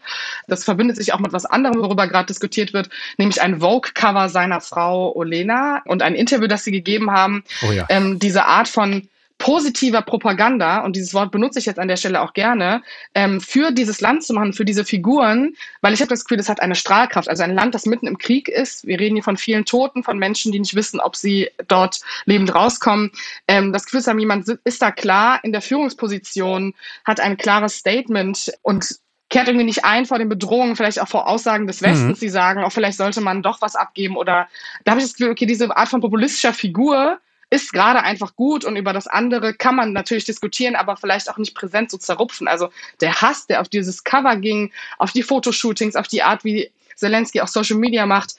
das 0.48 0.64
verbindet 0.64 0.96
sich 0.96 1.12
auch 1.12 1.20
mit 1.20 1.34
was 1.34 1.44
anderem, 1.44 1.82
worüber 1.82 2.08
gerade 2.08 2.26
diskutiert 2.26 2.72
wird, 2.72 2.88
nämlich 3.18 3.42
ein 3.42 3.60
Vogue-Cover 3.60 4.30
seiner 4.30 4.62
Frau 4.62 5.14
Olena 5.14 5.82
und 5.84 6.00
ein 6.00 6.14
Interview, 6.14 6.46
das 6.46 6.64
sie 6.64 6.72
gegeben 6.72 7.10
haben. 7.10 7.44
Oh 7.68 7.70
ja. 7.70 7.84
ähm, 7.90 8.18
diese 8.18 8.46
Art 8.46 8.61
Art 8.62 8.68
von 8.68 9.08
positiver 9.38 10.02
Propaganda, 10.02 10.84
und 10.84 10.94
dieses 10.94 11.14
Wort 11.14 11.32
benutze 11.32 11.58
ich 11.58 11.66
jetzt 11.66 11.80
an 11.80 11.88
der 11.88 11.96
Stelle 11.96 12.22
auch 12.22 12.32
gerne, 12.32 12.80
ähm, 13.16 13.40
für 13.40 13.72
dieses 13.72 14.00
Land 14.00 14.22
zu 14.22 14.34
machen, 14.34 14.52
für 14.52 14.64
diese 14.64 14.84
Figuren, 14.84 15.56
weil 15.80 15.92
ich 15.92 16.00
habe 16.00 16.10
das 16.10 16.24
Gefühl, 16.24 16.38
es 16.38 16.48
hat 16.48 16.62
eine 16.62 16.76
Strahlkraft. 16.76 17.28
Also 17.28 17.42
ein 17.42 17.54
Land, 17.56 17.74
das 17.74 17.84
mitten 17.84 18.06
im 18.06 18.18
Krieg 18.18 18.48
ist. 18.48 18.86
Wir 18.86 19.00
reden 19.00 19.16
hier 19.16 19.24
von 19.24 19.36
vielen 19.36 19.64
Toten, 19.64 20.04
von 20.04 20.16
Menschen, 20.16 20.52
die 20.52 20.60
nicht 20.60 20.76
wissen, 20.76 21.00
ob 21.00 21.16
sie 21.16 21.50
dort 21.66 22.02
lebend 22.24 22.54
rauskommen. 22.54 23.10
Ähm, 23.48 23.72
das 23.72 23.84
Gefühl 23.84 23.98
ist, 23.98 24.06
jemand 24.06 24.48
ist 24.62 24.80
da 24.80 24.92
klar 24.92 25.40
in 25.42 25.50
der 25.50 25.60
Führungsposition, 25.60 26.74
hat 27.04 27.18
ein 27.18 27.36
klares 27.36 27.78
Statement 27.78 28.52
und 28.62 28.86
kehrt 29.28 29.48
irgendwie 29.48 29.64
nicht 29.64 29.84
ein 29.84 30.06
vor 30.06 30.18
den 30.18 30.28
Bedrohungen, 30.28 30.76
vielleicht 30.76 31.00
auch 31.00 31.08
vor 31.08 31.26
Aussagen 31.26 31.66
des 31.66 31.82
Westens, 31.82 32.20
mhm. 32.20 32.24
die 32.24 32.28
sagen, 32.28 32.62
auch 32.62 32.70
vielleicht 32.70 32.98
sollte 32.98 33.20
man 33.20 33.42
doch 33.42 33.60
was 33.60 33.74
abgeben 33.74 34.16
oder 34.16 34.46
da 34.84 34.92
habe 34.92 35.00
ich 35.00 35.06
das 35.08 35.14
Gefühl, 35.14 35.32
okay, 35.32 35.46
diese 35.46 35.74
Art 35.76 35.88
von 35.88 36.00
populistischer 36.00 36.52
Figur, 36.52 37.18
ist 37.52 37.74
gerade 37.74 38.02
einfach 38.02 38.34
gut 38.34 38.64
und 38.64 38.76
über 38.76 38.94
das 38.94 39.06
andere 39.06 39.52
kann 39.52 39.76
man 39.76 39.92
natürlich 39.92 40.24
diskutieren, 40.24 40.74
aber 40.74 40.96
vielleicht 40.96 41.28
auch 41.28 41.36
nicht 41.36 41.54
präsent 41.54 41.90
so 41.90 41.98
zerrupfen. 41.98 42.48
Also 42.48 42.70
der 43.02 43.20
Hass, 43.20 43.46
der 43.46 43.60
auf 43.60 43.68
dieses 43.68 44.04
Cover 44.04 44.36
ging, 44.36 44.72
auf 44.96 45.12
die 45.12 45.22
Fotoshootings, 45.22 45.94
auf 45.94 46.08
die 46.08 46.22
Art, 46.22 46.44
wie 46.44 46.72
Zelensky 46.96 47.42
auch 47.42 47.48
Social 47.48 47.76
Media 47.76 48.06
macht, 48.06 48.36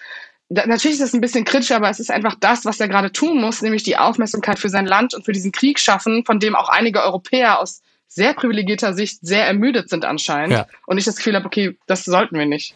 natürlich 0.49 0.97
ist 0.97 1.03
es 1.03 1.13
ein 1.13 1.21
bisschen 1.21 1.45
kritisch, 1.45 1.71
aber 1.71 1.91
es 1.91 1.99
ist 1.99 2.09
einfach 2.09 2.33
das, 2.39 2.65
was 2.65 2.79
er 2.79 2.87
gerade 2.87 3.11
tun 3.11 3.39
muss, 3.39 3.61
nämlich 3.61 3.83
die 3.83 3.97
Aufmerksamkeit 3.97 4.57
für 4.57 4.69
sein 4.69 4.87
Land 4.87 5.13
und 5.13 5.25
für 5.25 5.31
diesen 5.31 5.51
Krieg 5.51 5.79
schaffen, 5.79 6.25
von 6.25 6.39
dem 6.39 6.55
auch 6.55 6.69
einige 6.69 7.03
Europäer 7.03 7.59
aus 7.59 7.83
sehr 8.07 8.33
privilegierter 8.33 8.95
Sicht 8.95 9.19
sehr 9.21 9.45
ermüdet 9.45 9.89
sind 9.89 10.05
anscheinend. 10.05 10.53
Ja. 10.53 10.67
Und 10.87 10.97
ich 10.97 11.05
das 11.05 11.17
Gefühl 11.17 11.35
habe, 11.35 11.45
okay, 11.45 11.77
das 11.85 12.03
sollten 12.03 12.39
wir 12.39 12.47
nicht. 12.47 12.73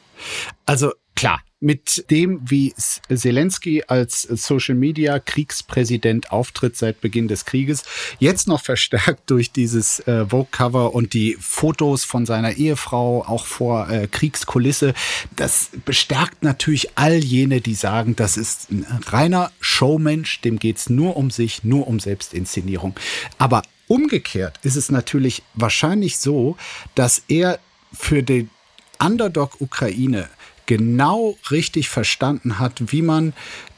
Also 0.68 0.92
klar, 1.16 1.42
mit 1.60 2.10
dem, 2.12 2.40
wie 2.44 2.74
Zelensky 2.76 3.84
als 3.88 4.22
Social 4.22 4.76
Media 4.76 5.18
Kriegspräsident 5.18 6.32
auftritt 6.32 6.78
seit 6.78 7.02
Beginn 7.02 7.28
des 7.28 7.46
Krieges, 7.46 7.84
jetzt 8.20 8.48
noch 8.48 8.62
verstärkt 8.62 9.30
durch 9.32 9.52
dieses 9.52 10.00
äh, 10.02 10.28
Vogue 10.28 10.48
Cover 10.52 10.94
und 10.94 11.14
die 11.14 11.36
Fotos 11.40 12.04
von 12.04 12.26
seiner 12.28 12.54
Ehefrau 12.54 13.24
auch 13.26 13.46
vor 13.46 13.90
äh, 13.90 14.08
Kriegskulisse, 14.08 14.94
das 15.36 15.72
bestärkt 15.86 16.44
natürlich 16.44 16.92
all 16.96 17.16
jene, 17.16 17.60
die 17.60 17.76
sagen, 17.76 18.16
das 18.16 18.38
ist 18.38 18.70
ein 18.70 18.86
reiner 19.08 19.52
Showmensch, 19.60 20.42
dem 20.42 20.60
geht's 20.60 20.90
nur 20.90 21.18
um 21.18 21.32
sich, 21.32 21.64
nur 21.64 21.88
um 21.88 22.00
Selbstinszenierung. 22.00 22.96
Aber 23.40 23.64
umgekehrt 23.88 24.60
ist 24.62 24.76
es 24.76 24.92
natürlich 24.92 25.42
wahrscheinlich 25.56 26.20
so, 26.20 26.56
dass 26.94 27.24
er 27.28 27.60
für 27.94 28.22
den 28.22 28.52
Underdog 29.00 29.60
Ukraine 29.60 30.30
genau 30.68 31.36
richtig 31.50 31.90
verstanden 31.90 32.60
hat, 32.60 32.92
wie 32.92 33.02
man 33.02 33.34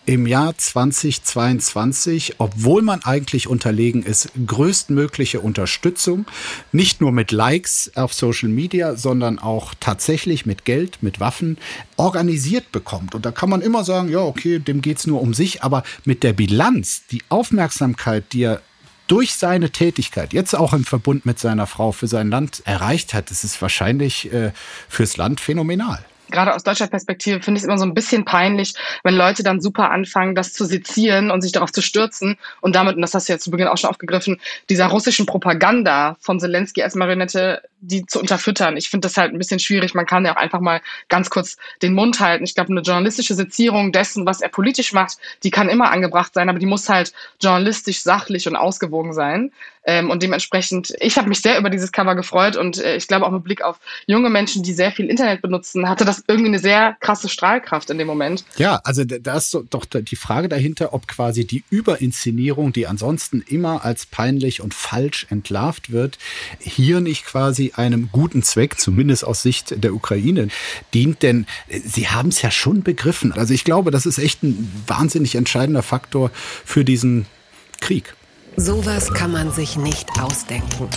im 0.09 0.25
Jahr 0.25 0.57
2022, 0.57 2.35
obwohl 2.39 2.81
man 2.81 3.03
eigentlich 3.03 3.47
unterlegen 3.47 4.01
ist, 4.01 4.31
größtmögliche 4.47 5.39
Unterstützung, 5.39 6.25
nicht 6.71 6.99
nur 6.99 7.11
mit 7.11 7.31
Likes 7.31 7.91
auf 7.93 8.11
Social 8.15 8.49
Media, 8.49 8.95
sondern 8.95 9.37
auch 9.37 9.75
tatsächlich 9.79 10.47
mit 10.47 10.65
Geld, 10.65 10.97
mit 11.01 11.19
Waffen 11.19 11.59
organisiert 11.95 12.71
bekommt. 12.71 13.13
Und 13.13 13.23
da 13.23 13.31
kann 13.31 13.51
man 13.51 13.61
immer 13.61 13.83
sagen, 13.83 14.09
ja, 14.09 14.21
okay, 14.21 14.57
dem 14.57 14.81
geht's 14.81 15.05
nur 15.05 15.21
um 15.21 15.35
sich, 15.35 15.61
aber 15.61 15.83
mit 16.05 16.23
der 16.23 16.33
Bilanz, 16.33 17.03
die 17.11 17.21
Aufmerksamkeit, 17.29 18.33
die 18.33 18.45
er 18.45 18.61
durch 19.05 19.35
seine 19.35 19.69
Tätigkeit, 19.69 20.33
jetzt 20.33 20.55
auch 20.55 20.73
im 20.73 20.85
Verbund 20.85 21.27
mit 21.27 21.37
seiner 21.37 21.67
Frau 21.67 21.91
für 21.91 22.07
sein 22.07 22.31
Land 22.31 22.63
erreicht 22.65 23.13
hat, 23.13 23.29
ist 23.29 23.61
wahrscheinlich 23.61 24.33
äh, 24.33 24.53
fürs 24.87 25.17
Land 25.17 25.39
phänomenal 25.39 26.03
gerade 26.31 26.53
aus 26.55 26.63
deutscher 26.63 26.87
Perspektive 26.87 27.41
finde 27.41 27.57
ich 27.57 27.63
es 27.63 27.67
immer 27.67 27.77
so 27.77 27.85
ein 27.85 27.93
bisschen 27.93 28.25
peinlich, 28.25 28.73
wenn 29.03 29.15
Leute 29.15 29.43
dann 29.43 29.61
super 29.61 29.91
anfangen, 29.91 30.35
das 30.35 30.53
zu 30.53 30.65
sezieren 30.65 31.31
und 31.31 31.41
sich 31.41 31.51
darauf 31.51 31.71
zu 31.71 31.81
stürzen. 31.81 32.37
Und 32.61 32.75
damit, 32.75 32.95
und 32.95 33.01
das 33.01 33.13
hast 33.13 33.29
du 33.29 33.33
ja 33.33 33.39
zu 33.39 33.51
Beginn 33.51 33.67
auch 33.67 33.77
schon 33.77 33.89
aufgegriffen, 33.89 34.39
dieser 34.69 34.87
russischen 34.87 35.25
Propaganda 35.25 36.17
von 36.19 36.39
Zelensky 36.39 36.83
als 36.83 36.95
Marionette, 36.95 37.61
die 37.81 38.05
zu 38.05 38.19
unterfüttern. 38.19 38.77
Ich 38.77 38.89
finde 38.89 39.07
das 39.07 39.17
halt 39.17 39.33
ein 39.33 39.37
bisschen 39.37 39.59
schwierig. 39.59 39.93
Man 39.93 40.05
kann 40.05 40.25
ja 40.25 40.33
auch 40.33 40.39
einfach 40.39 40.59
mal 40.59 40.81
ganz 41.07 41.29
kurz 41.29 41.57
den 41.81 41.93
Mund 41.93 42.19
halten. 42.19 42.43
Ich 42.43 42.55
glaube, 42.55 42.71
eine 42.71 42.81
journalistische 42.81 43.35
Sezierung 43.35 43.91
dessen, 43.91 44.25
was 44.25 44.41
er 44.41 44.49
politisch 44.49 44.93
macht, 44.93 45.17
die 45.43 45.51
kann 45.51 45.69
immer 45.69 45.91
angebracht 45.91 46.33
sein, 46.33 46.49
aber 46.49 46.59
die 46.59 46.65
muss 46.65 46.89
halt 46.89 47.13
journalistisch, 47.41 48.01
sachlich 48.01 48.47
und 48.47 48.55
ausgewogen 48.55 49.13
sein. 49.13 49.51
Ähm, 49.85 50.09
und 50.09 50.21
dementsprechend, 50.21 50.93
ich 50.99 51.17
habe 51.17 51.29
mich 51.29 51.41
sehr 51.41 51.57
über 51.57 51.69
dieses 51.69 51.91
Cover 51.91 52.13
gefreut 52.13 52.57
und 52.57 52.77
äh, 52.77 52.97
ich 52.97 53.07
glaube 53.07 53.25
auch 53.25 53.31
mit 53.31 53.43
Blick 53.43 53.61
auf 53.63 53.79
junge 54.05 54.29
Menschen, 54.29 54.61
die 54.61 54.73
sehr 54.73 54.91
viel 54.91 55.09
Internet 55.09 55.41
benutzen, 55.41 55.87
hatte 55.87 56.05
das 56.05 56.23
irgendwie 56.27 56.49
eine 56.49 56.59
sehr 56.59 56.97
krasse 56.99 57.29
Strahlkraft 57.29 57.89
in 57.89 57.97
dem 57.97 58.05
Moment. 58.05 58.43
Ja, 58.57 58.81
also 58.83 59.03
da 59.05 59.37
ist 59.37 59.57
doch 59.69 59.85
die 59.85 60.15
Frage 60.15 60.49
dahinter, 60.49 60.93
ob 60.93 61.07
quasi 61.07 61.47
die 61.47 61.63
Überinszenierung, 61.69 62.73
die 62.73 62.87
ansonsten 62.87 63.41
immer 63.47 63.85
als 63.85 64.05
peinlich 64.05 64.61
und 64.61 64.73
falsch 64.73 65.25
entlarvt 65.29 65.91
wird, 65.91 66.19
hier 66.59 66.99
nicht 66.99 67.25
quasi 67.25 67.68
einem 67.75 68.09
guten 68.11 68.43
Zweck, 68.43 68.79
zumindest 68.79 69.25
aus 69.25 69.41
Sicht 69.41 69.83
der 69.83 69.93
Ukraine, 69.93 70.49
dient. 70.93 71.21
Denn 71.23 71.45
äh, 71.67 71.79
sie 71.79 72.09
haben 72.09 72.29
es 72.29 72.41
ja 72.41 72.51
schon 72.51 72.83
begriffen. 72.83 73.31
Also 73.31 73.53
ich 73.53 73.63
glaube, 73.63 73.91
das 73.91 74.05
ist 74.05 74.17
echt 74.17 74.43
ein 74.43 74.71
wahnsinnig 74.87 75.35
entscheidender 75.35 75.83
Faktor 75.83 76.31
für 76.65 76.85
diesen 76.85 77.25
Krieg. 77.79 78.15
Sowas 78.55 79.13
kann 79.13 79.31
man 79.31 79.51
sich 79.51 79.77
nicht 79.77 80.09
ausdenken. 80.19 80.89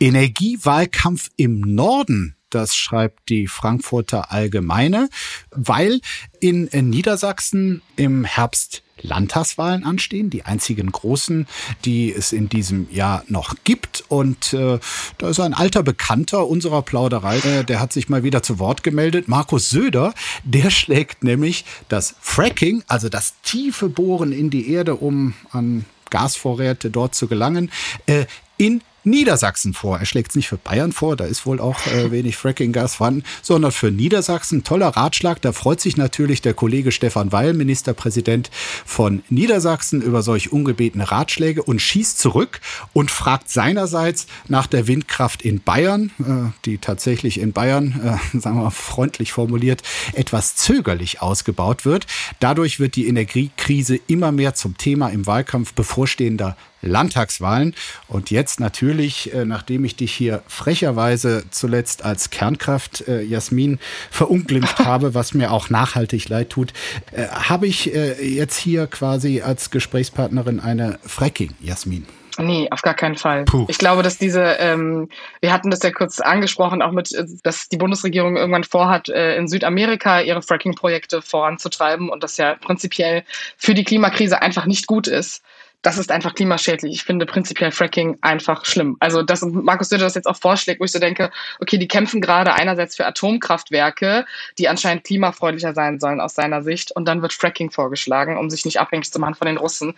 Energiewahlkampf 0.00 1.30
im 1.36 1.60
Norden 1.60 2.35
Das 2.50 2.76
schreibt 2.76 3.28
die 3.28 3.48
Frankfurter 3.48 4.30
Allgemeine, 4.32 5.08
weil 5.50 6.00
in 6.40 6.68
Niedersachsen 6.72 7.82
im 7.96 8.24
Herbst 8.24 8.82
Landtagswahlen 9.02 9.84
anstehen, 9.84 10.30
die 10.30 10.44
einzigen 10.44 10.90
großen, 10.90 11.46
die 11.84 12.12
es 12.12 12.32
in 12.32 12.48
diesem 12.48 12.88
Jahr 12.90 13.24
noch 13.28 13.54
gibt. 13.64 14.04
Und 14.08 14.52
äh, 14.52 14.78
da 15.18 15.28
ist 15.28 15.40
ein 15.40 15.54
alter 15.54 15.82
Bekannter 15.82 16.46
unserer 16.46 16.82
Plauderei, 16.82 17.38
äh, 17.38 17.64
der 17.64 17.80
hat 17.80 17.92
sich 17.92 18.08
mal 18.08 18.22
wieder 18.22 18.42
zu 18.42 18.58
Wort 18.58 18.82
gemeldet. 18.82 19.28
Markus 19.28 19.70
Söder, 19.70 20.14
der 20.44 20.70
schlägt 20.70 21.24
nämlich 21.24 21.64
das 21.88 22.14
Fracking, 22.20 22.82
also 22.86 23.08
das 23.08 23.34
tiefe 23.42 23.88
Bohren 23.88 24.32
in 24.32 24.50
die 24.50 24.70
Erde, 24.72 24.96
um 24.96 25.34
an 25.50 25.84
Gasvorräte 26.10 26.90
dort 26.90 27.14
zu 27.14 27.26
gelangen, 27.26 27.70
äh, 28.06 28.26
in 28.56 28.80
Niedersachsen 29.06 29.72
vor. 29.72 29.98
Er 29.98 30.04
schlägt 30.04 30.30
es 30.30 30.36
nicht 30.36 30.48
für 30.48 30.56
Bayern 30.56 30.92
vor, 30.92 31.16
da 31.16 31.24
ist 31.24 31.46
wohl 31.46 31.60
auch 31.60 31.86
äh, 31.86 32.10
wenig 32.10 32.36
Fracking-Gas 32.36 32.96
vorhanden, 32.96 33.22
sondern 33.40 33.70
für 33.70 33.90
Niedersachsen. 33.90 34.64
Toller 34.64 34.88
Ratschlag. 34.88 35.40
Da 35.40 35.52
freut 35.52 35.80
sich 35.80 35.96
natürlich 35.96 36.42
der 36.42 36.54
Kollege 36.54 36.90
Stefan 36.90 37.30
Weil, 37.30 37.54
Ministerpräsident 37.54 38.50
von 38.84 39.22
Niedersachsen, 39.30 40.02
über 40.02 40.22
solch 40.22 40.50
ungebetene 40.50 41.10
Ratschläge 41.10 41.62
und 41.62 41.80
schießt 41.80 42.18
zurück 42.18 42.60
und 42.92 43.10
fragt 43.10 43.48
seinerseits 43.48 44.26
nach 44.48 44.66
der 44.66 44.88
Windkraft 44.88 45.42
in 45.42 45.60
Bayern, 45.60 46.10
äh, 46.18 46.52
die 46.64 46.78
tatsächlich 46.78 47.38
in 47.38 47.52
Bayern, 47.52 48.18
äh, 48.34 48.38
sagen 48.38 48.56
wir 48.56 48.64
mal 48.64 48.70
freundlich 48.70 49.32
formuliert, 49.32 49.82
etwas 50.14 50.56
zögerlich 50.56 51.22
ausgebaut 51.22 51.84
wird. 51.84 52.06
Dadurch 52.40 52.80
wird 52.80 52.96
die 52.96 53.06
Energiekrise 53.06 54.00
immer 54.08 54.32
mehr 54.32 54.54
zum 54.54 54.76
Thema 54.76 55.08
im 55.08 55.26
Wahlkampf 55.26 55.74
bevorstehender 55.74 56.56
Landtagswahlen. 56.82 57.74
Und 58.08 58.30
jetzt 58.30 58.60
natürlich, 58.60 59.32
äh, 59.34 59.44
nachdem 59.44 59.84
ich 59.84 59.96
dich 59.96 60.12
hier 60.12 60.42
frecherweise 60.46 61.44
zuletzt 61.50 62.04
als 62.04 62.30
Kernkraft, 62.30 63.06
äh, 63.08 63.22
Jasmin, 63.22 63.78
verunglimpft 64.10 64.78
habe, 64.84 65.14
was 65.14 65.34
mir 65.34 65.52
auch 65.52 65.70
nachhaltig 65.70 66.28
leid 66.28 66.50
tut, 66.50 66.72
äh, 67.12 67.26
habe 67.26 67.66
ich 67.66 67.86
jetzt 67.86 68.56
hier 68.56 68.86
quasi 68.86 69.40
als 69.40 69.70
Gesprächspartnerin 69.70 70.60
eine 70.60 70.98
Fracking, 71.04 71.54
Jasmin. 71.60 72.06
Nee, 72.38 72.68
auf 72.70 72.82
gar 72.82 72.94
keinen 72.94 73.16
Fall. 73.16 73.44
Puh. 73.44 73.66
Ich 73.68 73.78
glaube, 73.78 74.02
dass 74.02 74.18
diese, 74.18 74.42
ähm, 74.58 75.08
wir 75.40 75.52
hatten 75.52 75.70
das 75.70 75.82
ja 75.82 75.90
kurz 75.90 76.20
angesprochen, 76.20 76.82
auch 76.82 76.92
mit, 76.92 77.10
dass 77.42 77.68
die 77.68 77.76
Bundesregierung 77.76 78.36
irgendwann 78.36 78.64
vorhat, 78.64 79.08
äh, 79.08 79.36
in 79.36 79.48
Südamerika 79.48 80.20
ihre 80.20 80.42
Fracking-Projekte 80.42 81.22
voranzutreiben 81.22 82.08
und 82.10 82.22
das 82.22 82.36
ja 82.36 82.54
prinzipiell 82.54 83.24
für 83.56 83.74
die 83.74 83.84
Klimakrise 83.84 84.42
einfach 84.42 84.66
nicht 84.66 84.86
gut 84.86 85.06
ist 85.06 85.42
das 85.86 85.98
ist 85.98 86.10
einfach 86.10 86.34
klimaschädlich. 86.34 86.92
Ich 86.92 87.04
finde 87.04 87.26
prinzipiell 87.26 87.70
Fracking 87.70 88.18
einfach 88.20 88.64
schlimm. 88.64 88.96
Also, 88.98 89.22
dass 89.22 89.42
Markus 89.42 89.88
Söder 89.88 90.02
das 90.02 90.16
jetzt 90.16 90.26
auch 90.26 90.34
vorschlägt, 90.34 90.80
wo 90.80 90.84
ich 90.84 90.90
so 90.90 90.98
denke, 90.98 91.30
okay, 91.60 91.78
die 91.78 91.86
kämpfen 91.86 92.20
gerade 92.20 92.54
einerseits 92.54 92.96
für 92.96 93.06
Atomkraftwerke, 93.06 94.26
die 94.58 94.66
anscheinend 94.66 95.04
klimafreundlicher 95.04 95.74
sein 95.74 96.00
sollen 96.00 96.20
aus 96.20 96.34
seiner 96.34 96.62
Sicht, 96.62 96.90
und 96.90 97.06
dann 97.06 97.22
wird 97.22 97.32
Fracking 97.32 97.70
vorgeschlagen, 97.70 98.36
um 98.36 98.50
sich 98.50 98.64
nicht 98.64 98.80
abhängig 98.80 99.12
zu 99.12 99.20
machen 99.20 99.36
von 99.36 99.46
den 99.46 99.58
Russen. 99.58 99.94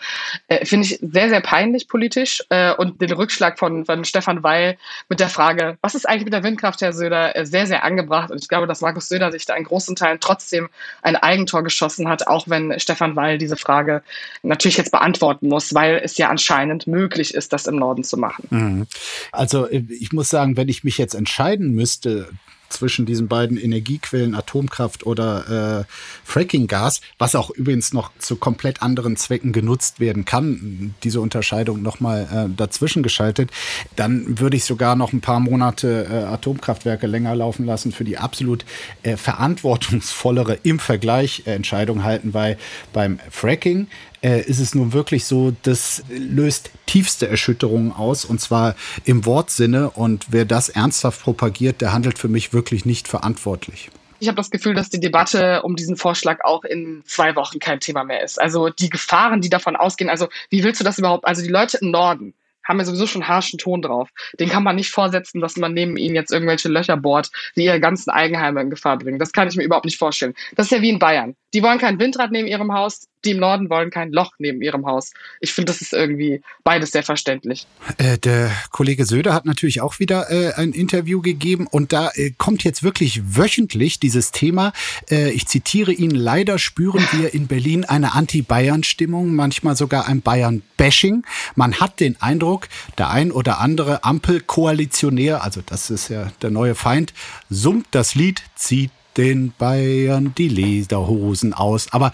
Äh, 0.49 0.66
finde 0.66 0.87
ich 0.88 0.99
sehr, 1.00 1.30
sehr 1.30 1.40
peinlich 1.40 1.88
politisch. 1.88 2.45
Äh, 2.50 2.75
und 2.75 3.00
den 3.00 3.12
Rückschlag 3.12 3.59
von, 3.59 3.87
von 3.87 4.04
Stefan 4.04 4.42
Weil 4.42 4.76
mit 5.09 5.21
der 5.21 5.30
Frage, 5.30 5.78
was 5.80 5.95
ist 5.95 6.07
eigentlich 6.07 6.25
mit 6.25 6.35
der 6.35 6.42
Windkraft, 6.42 6.83
Herr 6.83 6.92
Söder, 6.92 7.35
äh, 7.35 7.47
sehr, 7.47 7.66
sehr 7.66 7.83
angebracht. 7.83 8.30
Und 8.30 8.42
ich 8.42 8.49
glaube, 8.50 8.66
dass 8.66 8.83
Markus 8.83 9.09
Söder 9.09 9.33
sich 9.33 9.47
da 9.47 9.54
in 9.54 9.64
großen 9.64 9.97
Teilen 9.97 10.21
trotzdem 10.21 10.68
ein 11.00 11.16
Eigentor 11.16 11.62
geschossen 11.62 12.11
hat, 12.11 12.26
auch 12.26 12.47
wenn 12.47 12.78
Stefan 12.78 13.16
Weil 13.16 13.38
diese 13.38 13.57
Frage 13.57 14.02
natürlich 14.42 14.76
jetzt 14.76 14.92
beantworten 14.92 15.49
muss 15.49 15.78
weil 15.79 16.01
es 16.03 16.19
ja 16.19 16.29
anscheinend 16.29 16.89
möglich 16.89 17.35
ist, 17.35 17.53
das 17.53 17.69
im 17.69 17.77
Norden 17.77 18.03
zu 18.03 18.17
machen. 18.17 18.49
Mhm. 18.51 18.87
Also 19.31 19.71
ich 19.71 20.13
muss 20.13 20.29
sagen, 20.29 20.57
wenn 20.57 20.69
ich 20.69 20.83
mich 20.83 20.99
jetzt 20.99 21.15
entscheiden 21.15 21.73
müsste, 21.73 22.29
zwischen 22.69 23.07
diesen 23.07 23.29
beiden 23.29 23.57
Energiequellen, 23.57 24.35
Atomkraft 24.35 25.07
oder 25.07 25.87
äh, 25.87 25.93
Frackinggas, 26.25 27.01
was 27.17 27.35
auch 27.35 27.49
übrigens 27.51 27.95
noch 27.95 28.11
zu 28.19 28.37
komplett 28.37 28.83
anderen 28.83 29.17
Zwecken 29.17 29.53
genutzt 29.53 30.01
werden 30.01 30.25
kann, 30.27 30.95
diese 31.03 31.21
Unterscheidung 31.21 31.81
nochmal 31.81 32.29
äh, 32.31 32.55
dazwischen 32.55 33.03
geschaltet, 33.03 33.51
dann 33.97 34.39
würde 34.39 34.57
ich 34.57 34.65
sogar 34.65 34.97
noch 34.97 35.15
ein 35.15 35.23
paar 35.23 35.41
Monate 35.41 36.07
äh, 36.11 36.15
Atomkraftwerke 36.25 37.07
länger 37.07 37.35
laufen 37.35 37.65
lassen 37.65 37.91
für 37.91 38.05
die 38.05 38.19
absolut 38.19 38.67
äh, 39.03 39.17
verantwortungsvollere 39.17 40.59
im 40.63 40.79
Vergleich 40.79 41.45
äh, 41.47 41.55
Entscheidung 41.55 42.05
halten, 42.05 42.35
weil 42.35 42.59
beim 42.93 43.19
Fracking 43.31 43.89
äh, 44.23 44.41
ist 44.43 44.61
es 44.61 44.75
nun 44.75 44.93
wirklich 44.93 45.25
so, 45.25 45.55
das 45.63 46.03
löst 46.09 46.71
tiefste 46.87 47.29
Erschütterungen 47.29 47.93
aus 47.93 48.25
und 48.25 48.41
zwar 48.41 48.75
im 49.05 49.25
Wortsinne. 49.27 49.91
Und 49.91 50.27
wer 50.31 50.45
das 50.45 50.69
ernsthaft 50.69 51.23
propagiert, 51.23 51.81
der 51.81 51.93
handelt 51.93 52.19
für 52.19 52.29
mich 52.29 52.53
wirklich 52.53 52.85
nicht 52.85 53.09
verantwortlich. 53.09 53.91
Ich 54.21 54.27
habe 54.27 54.37
das 54.37 54.51
Gefühl, 54.51 54.75
dass 54.75 54.91
die 54.91 54.99
Debatte 54.99 55.63
um 55.63 55.77
diesen 55.77 55.97
Vorschlag 55.97 56.41
auch 56.43 56.65
in 56.65 57.03
zwei 57.07 57.37
Wochen 57.37 57.61
kein 57.61 57.79
Thema 57.79 58.03
mehr 58.03 58.25
ist. 58.25 58.41
Also 58.41 58.69
die 58.69 58.91
Gefahren, 58.91 59.41
die 59.41 59.49
davon 59.49 59.77
ausgehen, 59.77 60.11
also 60.11 60.29
wie 60.51 60.65
willst 60.65 60.81
du 60.81 60.85
das 60.85 60.99
überhaupt, 60.99 61.25
also 61.25 61.43
die 61.43 61.49
Leute 61.49 61.79
im 61.81 61.93
Norden, 61.93 62.35
haben 62.69 62.79
ja 62.79 62.85
sowieso 62.85 63.07
schon 63.07 63.27
harschen 63.27 63.59
Ton 63.59 63.81
drauf. 63.81 64.11
Den 64.39 64.51
kann 64.51 64.63
man 64.63 64.77
nicht 64.77 64.91
vorsetzen, 64.91 65.41
dass 65.41 65.57
man 65.57 65.73
neben 65.73 65.97
ihnen 65.97 66.15
jetzt 66.15 66.31
irgendwelche 66.31 66.69
Löcher 66.69 66.97
bohrt, 66.97 67.31
die 67.57 67.65
ihre 67.65 67.81
ganzen 67.81 68.11
Eigenheime 68.11 68.61
in 68.61 68.71
Gefahr 68.71 68.99
bringen. 68.99 69.19
Das 69.19 69.33
kann 69.33 69.49
ich 69.49 69.57
mir 69.57 69.65
überhaupt 69.65 69.87
nicht 69.87 69.99
vorstellen. 69.99 70.35
Das 70.55 70.67
ist 70.67 70.73
ja 70.73 70.83
wie 70.83 70.91
in 70.91 70.99
Bayern. 70.99 71.35
Die 71.55 71.63
wollen 71.63 71.79
kein 71.79 71.99
Windrad 71.99 72.31
neben 72.31 72.47
ihrem 72.47 72.73
Haus, 72.75 73.08
die 73.25 73.33
im 73.33 73.39
Norden 73.39 73.69
wollen 73.71 73.91
kein 73.91 74.13
Loch 74.13 74.33
neben 74.39 74.63
ihrem 74.63 74.87
Haus. 74.87 75.13
Ich 75.41 75.53
finde, 75.53 75.73
das 75.73 75.81
ist 75.81 75.93
irgendwie 75.93 76.43
beides 76.65 76.93
sehr 76.93 77.03
verständlich. 77.03 77.66
Äh, 77.99 78.19
der 78.19 78.51
Kollege 78.71 79.05
Söder 79.05 79.35
hat 79.35 79.45
natürlich 79.45 79.81
auch 79.81 79.99
wieder 79.99 80.31
äh, 80.31 80.55
ein 80.55 80.73
Interview 80.73 81.21
gegeben 81.21 81.66
und 81.66 81.92
da 81.92 82.11
äh, 82.14 82.31
kommt 82.37 82.64
jetzt 82.64 82.83
wirklich 82.83 83.37
wöchentlich 83.37 83.99
dieses 83.99 84.31
Thema. 84.31 84.73
Äh, 85.11 85.31
ich 85.31 85.47
zitiere 85.47 85.92
ihn, 85.92 86.11
leider 86.11 86.59
spüren 86.59 87.07
wir 87.12 87.35
in 87.35 87.47
Berlin 87.47 87.85
eine 87.85 88.14
Anti-Bayern-Stimmung, 88.14 89.35
manchmal 89.35 89.77
sogar 89.77 90.07
ein 90.07 90.23
Bayern-Bashing. 90.23 91.25
Man 91.57 91.81
hat 91.81 92.01
den 92.01 92.21
Eindruck, 92.21 92.69
der 92.99 93.11
ein 93.11 93.33
oder 93.33 93.61
andere 93.61 94.05
Ampelkoalitionär, 94.05 95.42
also 95.42 95.61
das 95.64 95.90
ist 95.90 96.09
ja 96.09 96.31
der 96.42 96.51
neue 96.51 96.75
Feind, 96.75 97.12
summt 97.51 97.87
das 97.90 98.14
Lied, 98.14 98.42
zieht 98.55 98.90
den 99.16 99.53
Bayern 99.59 100.33
die 100.38 100.49
Lederhosen 100.49 101.53
aus. 101.53 101.92
Aber 101.92 102.12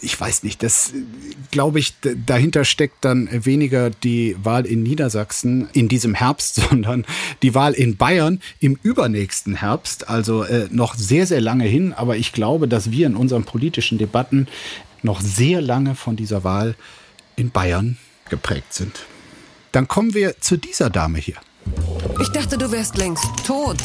ich 0.00 0.18
weiß 0.20 0.42
nicht, 0.42 0.62
das 0.62 0.92
glaube 1.50 1.78
ich, 1.78 1.94
dahinter 2.26 2.64
steckt 2.64 3.04
dann 3.04 3.28
weniger 3.44 3.90
die 3.90 4.36
Wahl 4.42 4.66
in 4.66 4.82
Niedersachsen 4.82 5.68
in 5.72 5.88
diesem 5.88 6.14
Herbst, 6.14 6.54
sondern 6.70 7.04
die 7.42 7.54
Wahl 7.54 7.72
in 7.72 7.96
Bayern 7.96 8.40
im 8.60 8.78
übernächsten 8.82 9.56
Herbst, 9.56 10.08
also 10.08 10.44
äh, 10.44 10.68
noch 10.70 10.94
sehr, 10.94 11.26
sehr 11.26 11.40
lange 11.40 11.64
hin. 11.64 11.92
Aber 11.92 12.16
ich 12.16 12.32
glaube, 12.32 12.68
dass 12.68 12.90
wir 12.90 13.06
in 13.06 13.16
unseren 13.16 13.44
politischen 13.44 13.98
Debatten 13.98 14.46
noch 15.02 15.20
sehr 15.20 15.60
lange 15.60 15.94
von 15.94 16.16
dieser 16.16 16.44
Wahl 16.44 16.74
in 17.36 17.50
Bayern 17.50 17.96
geprägt 18.28 18.74
sind. 18.74 19.06
Dann 19.72 19.88
kommen 19.88 20.14
wir 20.14 20.40
zu 20.40 20.56
dieser 20.56 20.90
Dame 20.90 21.18
hier. 21.18 21.36
Ich 22.20 22.28
dachte, 22.28 22.58
du 22.58 22.70
wärst 22.70 22.96
längst 22.96 23.24
tot. 23.46 23.78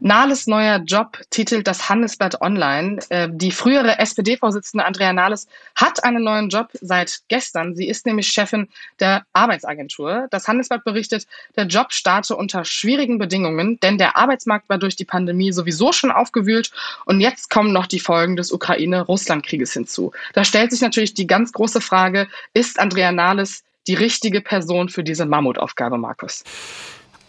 Nahles 0.00 0.46
neuer 0.46 0.78
Job 0.78 1.18
titelt 1.30 1.66
das 1.66 1.88
Handelsblatt 1.88 2.40
Online. 2.42 2.98
Äh, 3.08 3.28
die 3.32 3.50
frühere 3.50 3.98
SPD-Vorsitzende 3.98 4.84
Andrea 4.84 5.12
Nahles 5.12 5.48
hat 5.74 6.04
einen 6.04 6.22
neuen 6.22 6.50
Job 6.50 6.68
seit 6.80 7.20
gestern. 7.28 7.74
Sie 7.74 7.88
ist 7.88 8.04
nämlich 8.04 8.28
Chefin 8.28 8.68
der 9.00 9.24
Arbeitsagentur. 9.32 10.28
Das 10.30 10.48
Handelsblatt 10.48 10.84
berichtet, 10.84 11.26
der 11.56 11.66
Job 11.66 11.92
starte 11.92 12.36
unter 12.36 12.64
schwierigen 12.64 13.18
Bedingungen, 13.18 13.80
denn 13.80 13.96
der 13.96 14.16
Arbeitsmarkt 14.16 14.68
war 14.68 14.78
durch 14.78 14.96
die 14.96 15.06
Pandemie 15.06 15.52
sowieso 15.52 15.92
schon 15.92 16.10
aufgewühlt 16.10 16.70
und 17.06 17.20
jetzt 17.20 17.48
kommen 17.48 17.72
noch 17.72 17.86
die 17.86 18.00
Folgen 18.00 18.36
des 18.36 18.52
Ukraine-Russland-Krieges 18.52 19.72
hinzu. 19.72 20.12
Da 20.34 20.44
stellt 20.44 20.72
sich 20.72 20.82
natürlich 20.82 21.14
die 21.14 21.26
ganz 21.26 21.52
große 21.52 21.80
Frage, 21.80 22.28
ist 22.52 22.78
Andrea 22.78 23.12
Nahles 23.12 23.64
die 23.86 23.94
richtige 23.94 24.40
Person 24.40 24.88
für 24.88 25.04
diese 25.04 25.26
Mammutaufgabe, 25.26 25.96
Markus? 25.96 26.44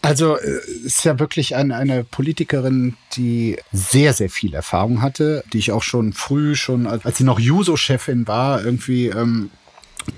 Also 0.00 0.36
äh, 0.36 0.60
ist 0.84 1.04
ja 1.04 1.18
wirklich 1.18 1.56
eine, 1.56 1.76
eine 1.76 2.04
Politikerin, 2.04 2.96
die 3.14 3.58
sehr, 3.72 4.12
sehr 4.12 4.30
viel 4.30 4.54
Erfahrung 4.54 5.02
hatte, 5.02 5.42
die 5.52 5.58
ich 5.58 5.72
auch 5.72 5.82
schon 5.82 6.12
früh, 6.12 6.54
schon 6.54 6.86
als 6.86 7.18
sie 7.18 7.24
noch 7.24 7.40
Juso-Chefin 7.40 8.28
war, 8.28 8.64
irgendwie 8.64 9.08
ähm, 9.08 9.50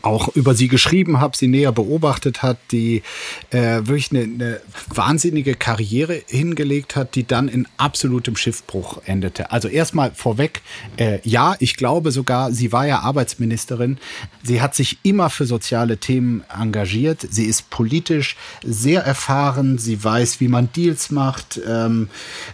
auch 0.02 0.28
über 0.34 0.54
sie 0.54 0.68
geschrieben 0.68 1.20
habe, 1.20 1.36
sie 1.36 1.48
näher 1.48 1.72
beobachtet 1.72 2.42
hat, 2.42 2.58
die 2.70 3.02
äh, 3.50 3.80
wirklich 3.84 4.10
eine, 4.10 4.22
eine 4.22 4.60
wahnsinnige 4.94 5.54
Karriere 5.54 6.22
hingelegt 6.26 6.96
hat, 6.96 7.14
die 7.14 7.26
dann 7.26 7.48
in 7.48 7.66
absolutem 7.76 8.36
Schiffbruch 8.36 9.02
endete. 9.04 9.50
Also 9.50 9.68
erstmal 9.68 10.12
vorweg, 10.12 10.62
äh, 10.96 11.18
ja, 11.24 11.56
ich 11.58 11.76
glaube 11.76 12.12
sogar, 12.12 12.52
sie 12.52 12.72
war 12.72 12.86
ja 12.86 13.00
Arbeitsministerin. 13.00 13.98
Sie 14.42 14.60
hat 14.62 14.74
sich 14.74 14.98
immer 15.02 15.30
für 15.30 15.46
soziale 15.46 15.98
Themen 15.98 16.42
engagiert. 16.48 17.26
Sie 17.30 17.44
ist 17.44 17.70
politisch 17.70 18.36
sehr 18.64 19.02
erfahren. 19.02 19.78
Sie 19.78 20.02
weiß, 20.02 20.40
wie 20.40 20.48
man 20.48 20.70
Deals 20.72 21.10
macht, 21.10 21.60
ähm, 21.68 22.08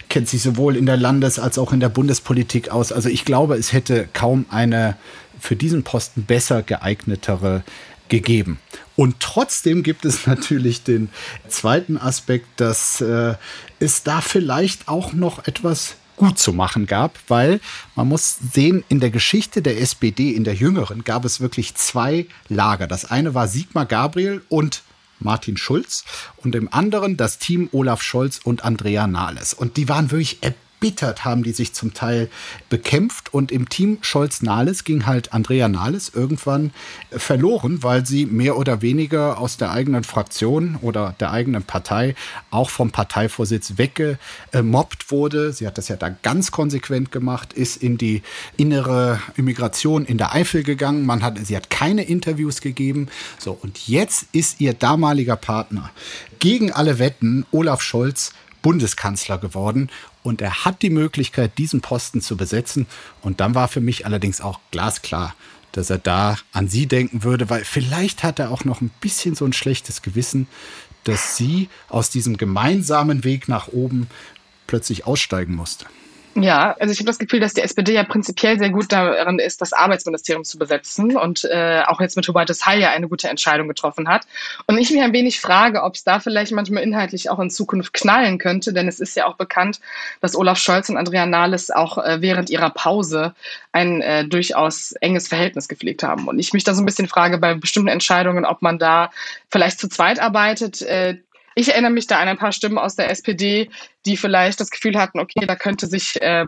kennt 0.09 0.29
sich 0.29 0.41
sowohl 0.41 0.75
in 0.75 0.85
der 0.85 0.97
Landes- 0.97 1.39
als 1.39 1.57
auch 1.57 1.73
in 1.73 1.79
der 1.79 1.89
Bundespolitik 1.89 2.69
aus. 2.69 2.91
Also 2.91 3.09
ich 3.09 3.25
glaube, 3.25 3.55
es 3.55 3.73
hätte 3.73 4.07
kaum 4.13 4.45
eine 4.49 4.97
für 5.39 5.55
diesen 5.55 5.83
Posten 5.83 6.23
besser 6.23 6.63
geeignetere 6.63 7.63
gegeben. 8.09 8.59
Und 8.95 9.19
trotzdem 9.19 9.83
gibt 9.83 10.05
es 10.05 10.27
natürlich 10.27 10.83
den 10.83 11.09
zweiten 11.47 11.97
Aspekt, 11.97 12.47
dass 12.57 13.01
äh, 13.01 13.35
es 13.79 14.03
da 14.03 14.21
vielleicht 14.21 14.87
auch 14.87 15.13
noch 15.13 15.45
etwas 15.47 15.95
gut 16.15 16.39
zu 16.39 16.51
machen 16.51 16.87
gab, 16.87 17.19
weil 17.27 17.59
man 17.95 18.07
muss 18.07 18.37
sehen, 18.51 18.83
in 18.89 18.99
der 18.99 19.11
Geschichte 19.11 19.61
der 19.61 19.79
SPD, 19.79 20.31
in 20.31 20.43
der 20.43 20.55
jüngeren, 20.55 21.03
gab 21.03 21.25
es 21.25 21.39
wirklich 21.39 21.75
zwei 21.75 22.25
Lager. 22.49 22.87
Das 22.87 23.05
eine 23.05 23.35
war 23.35 23.47
Sigmar 23.47 23.85
Gabriel 23.85 24.41
und 24.49 24.81
Martin 25.19 25.57
Schulz 25.57 26.05
und 26.37 26.55
im 26.55 26.71
anderen 26.73 27.17
das 27.17 27.37
Team 27.37 27.69
Olaf 27.71 28.01
Scholz 28.01 28.39
und 28.43 28.63
Andrea 28.63 29.07
Nahles. 29.07 29.53
Und 29.53 29.77
die 29.77 29.89
waren 29.89 30.11
wirklich 30.11 30.39
erbittert 30.77 31.25
haben 31.25 31.43
die 31.43 31.51
sich 31.51 31.73
zum 31.73 31.93
Teil 31.93 32.29
bekämpft 32.69 33.33
und 33.33 33.51
im 33.51 33.67
Team 33.67 33.97
Scholz-Nahles 34.01 34.83
ging 34.83 35.05
halt 35.05 35.33
Andrea 35.33 35.67
Nahles 35.67 36.11
irgendwann 36.13 36.71
verloren, 37.11 37.81
weil 37.81 38.05
sie 38.05 38.25
mehr 38.25 38.57
oder 38.57 38.81
weniger 38.81 39.39
aus 39.39 39.57
der 39.57 39.71
eigenen 39.71 40.03
Fraktion 40.03 40.77
oder 40.81 41.15
der 41.19 41.31
eigenen 41.31 41.63
Partei 41.63 42.15
auch 42.51 42.69
vom 42.69 42.91
Parteivorsitz 42.91 43.73
weggemobbt 43.77 45.11
wurde. 45.11 45.51
Sie 45.51 45.65
hat 45.65 45.77
das 45.77 45.87
ja 45.87 45.95
da 45.95 46.09
ganz 46.09 46.51
konsequent 46.51 47.11
gemacht, 47.11 47.53
ist 47.53 47.77
in 47.77 47.97
die 47.97 48.21
innere 48.55 49.19
Immigration 49.35 50.05
in 50.05 50.17
der 50.17 50.33
Eifel 50.33 50.63
gegangen. 50.63 51.05
Man 51.05 51.23
hat, 51.23 51.37
sie 51.43 51.55
hat 51.55 51.69
keine 51.71 52.03
Interviews 52.03 52.61
gegeben. 52.61 53.07
So, 53.39 53.57
und 53.59 53.87
jetzt 53.87 54.27
ist 54.31 54.61
ihr 54.61 54.73
damaliger 54.73 55.37
Partner 55.37 55.89
gegen 56.39 56.71
alle 56.71 56.99
Wetten, 56.99 57.45
Olaf 57.51 57.81
Scholz, 57.81 58.33
Bundeskanzler 58.61 59.37
geworden 59.37 59.89
und 60.27 60.41
er 60.41 60.65
hat 60.65 60.81
die 60.81 60.89
Möglichkeit, 60.89 61.57
diesen 61.57 61.79
Posten 61.79 62.19
zu 62.19 62.35
besetzen. 62.35 62.85
Und 63.21 63.39
dann 63.39 63.55
war 63.55 63.69
für 63.69 63.79
mich 63.79 64.05
allerdings 64.05 64.41
auch 64.41 64.59
glasklar, 64.71 65.33
dass 65.71 65.89
er 65.89 65.99
da 65.99 66.37
an 66.51 66.67
sie 66.67 66.85
denken 66.85 67.23
würde, 67.23 67.49
weil 67.49 67.63
vielleicht 67.63 68.23
hat 68.23 68.39
er 68.39 68.51
auch 68.51 68.65
noch 68.65 68.81
ein 68.81 68.91
bisschen 68.99 69.35
so 69.35 69.45
ein 69.45 69.53
schlechtes 69.53 70.01
Gewissen, 70.01 70.47
dass 71.05 71.37
sie 71.37 71.69
aus 71.87 72.09
diesem 72.09 72.35
gemeinsamen 72.35 73.23
Weg 73.23 73.47
nach 73.47 73.69
oben 73.69 74.07
plötzlich 74.67 75.07
aussteigen 75.07 75.55
musste. 75.55 75.85
Ja, 76.39 76.75
also 76.79 76.91
ich 76.91 76.99
habe 76.99 77.07
das 77.07 77.17
Gefühl, 77.17 77.39
dass 77.39 77.55
die 77.55 77.61
SPD 77.61 77.93
ja 77.93 78.03
prinzipiell 78.03 78.59
sehr 78.59 78.69
gut 78.69 78.91
daran 78.91 79.39
ist, 79.39 79.59
das 79.59 79.73
Arbeitsministerium 79.73 80.43
zu 80.43 80.59
besetzen 80.59 81.17
und 81.17 81.45
äh, 81.45 81.81
auch 81.87 81.99
jetzt 81.99 82.15
mit 82.15 82.27
Hubertus 82.27 82.63
Heil 82.63 82.79
ja 82.79 82.91
eine 82.91 83.07
gute 83.07 83.27
Entscheidung 83.27 83.67
getroffen 83.67 84.07
hat. 84.07 84.27
Und 84.67 84.77
ich 84.77 84.91
mich 84.91 85.01
ein 85.01 85.13
wenig 85.13 85.41
frage, 85.41 85.81
ob 85.81 85.95
es 85.95 86.03
da 86.03 86.19
vielleicht 86.19 86.51
manchmal 86.51 86.83
inhaltlich 86.83 87.31
auch 87.31 87.39
in 87.39 87.49
Zukunft 87.49 87.91
knallen 87.93 88.37
könnte, 88.37 88.71
denn 88.71 88.87
es 88.87 88.99
ist 88.99 89.15
ja 89.15 89.25
auch 89.25 89.35
bekannt, 89.35 89.79
dass 90.21 90.35
Olaf 90.35 90.59
Scholz 90.59 90.89
und 90.89 90.97
Andrea 90.97 91.25
Nahles 91.25 91.71
auch 91.71 91.97
äh, 91.97 92.21
während 92.21 92.51
ihrer 92.51 92.69
Pause 92.69 93.33
ein 93.71 94.01
äh, 94.01 94.23
durchaus 94.27 94.91
enges 95.01 95.27
Verhältnis 95.27 95.67
gepflegt 95.67 96.03
haben. 96.03 96.27
Und 96.27 96.37
ich 96.37 96.53
mich 96.53 96.63
da 96.63 96.75
so 96.75 96.83
ein 96.83 96.85
bisschen 96.85 97.07
frage 97.07 97.39
bei 97.39 97.55
bestimmten 97.55 97.89
Entscheidungen, 97.89 98.45
ob 98.45 98.61
man 98.61 98.77
da 98.77 99.09
vielleicht 99.49 99.79
zu 99.79 99.89
zweit 99.89 100.19
arbeitet. 100.19 100.83
Äh, 100.83 101.17
ich 101.57 101.69
erinnere 101.69 101.91
mich 101.91 102.05
da 102.05 102.19
an 102.19 102.27
ein 102.27 102.37
paar 102.37 102.51
Stimmen 102.51 102.77
aus 102.77 102.95
der 102.95 103.09
SPD, 103.09 103.69
die 104.05 104.15
vielleicht 104.15 104.59
das 104.59 104.69
Gefühl 104.69 104.97
hatten, 104.97 105.19
okay, 105.19 105.45
da 105.47 105.55
könnte 105.55 105.87
sich 105.87 106.21
äh, 106.21 106.45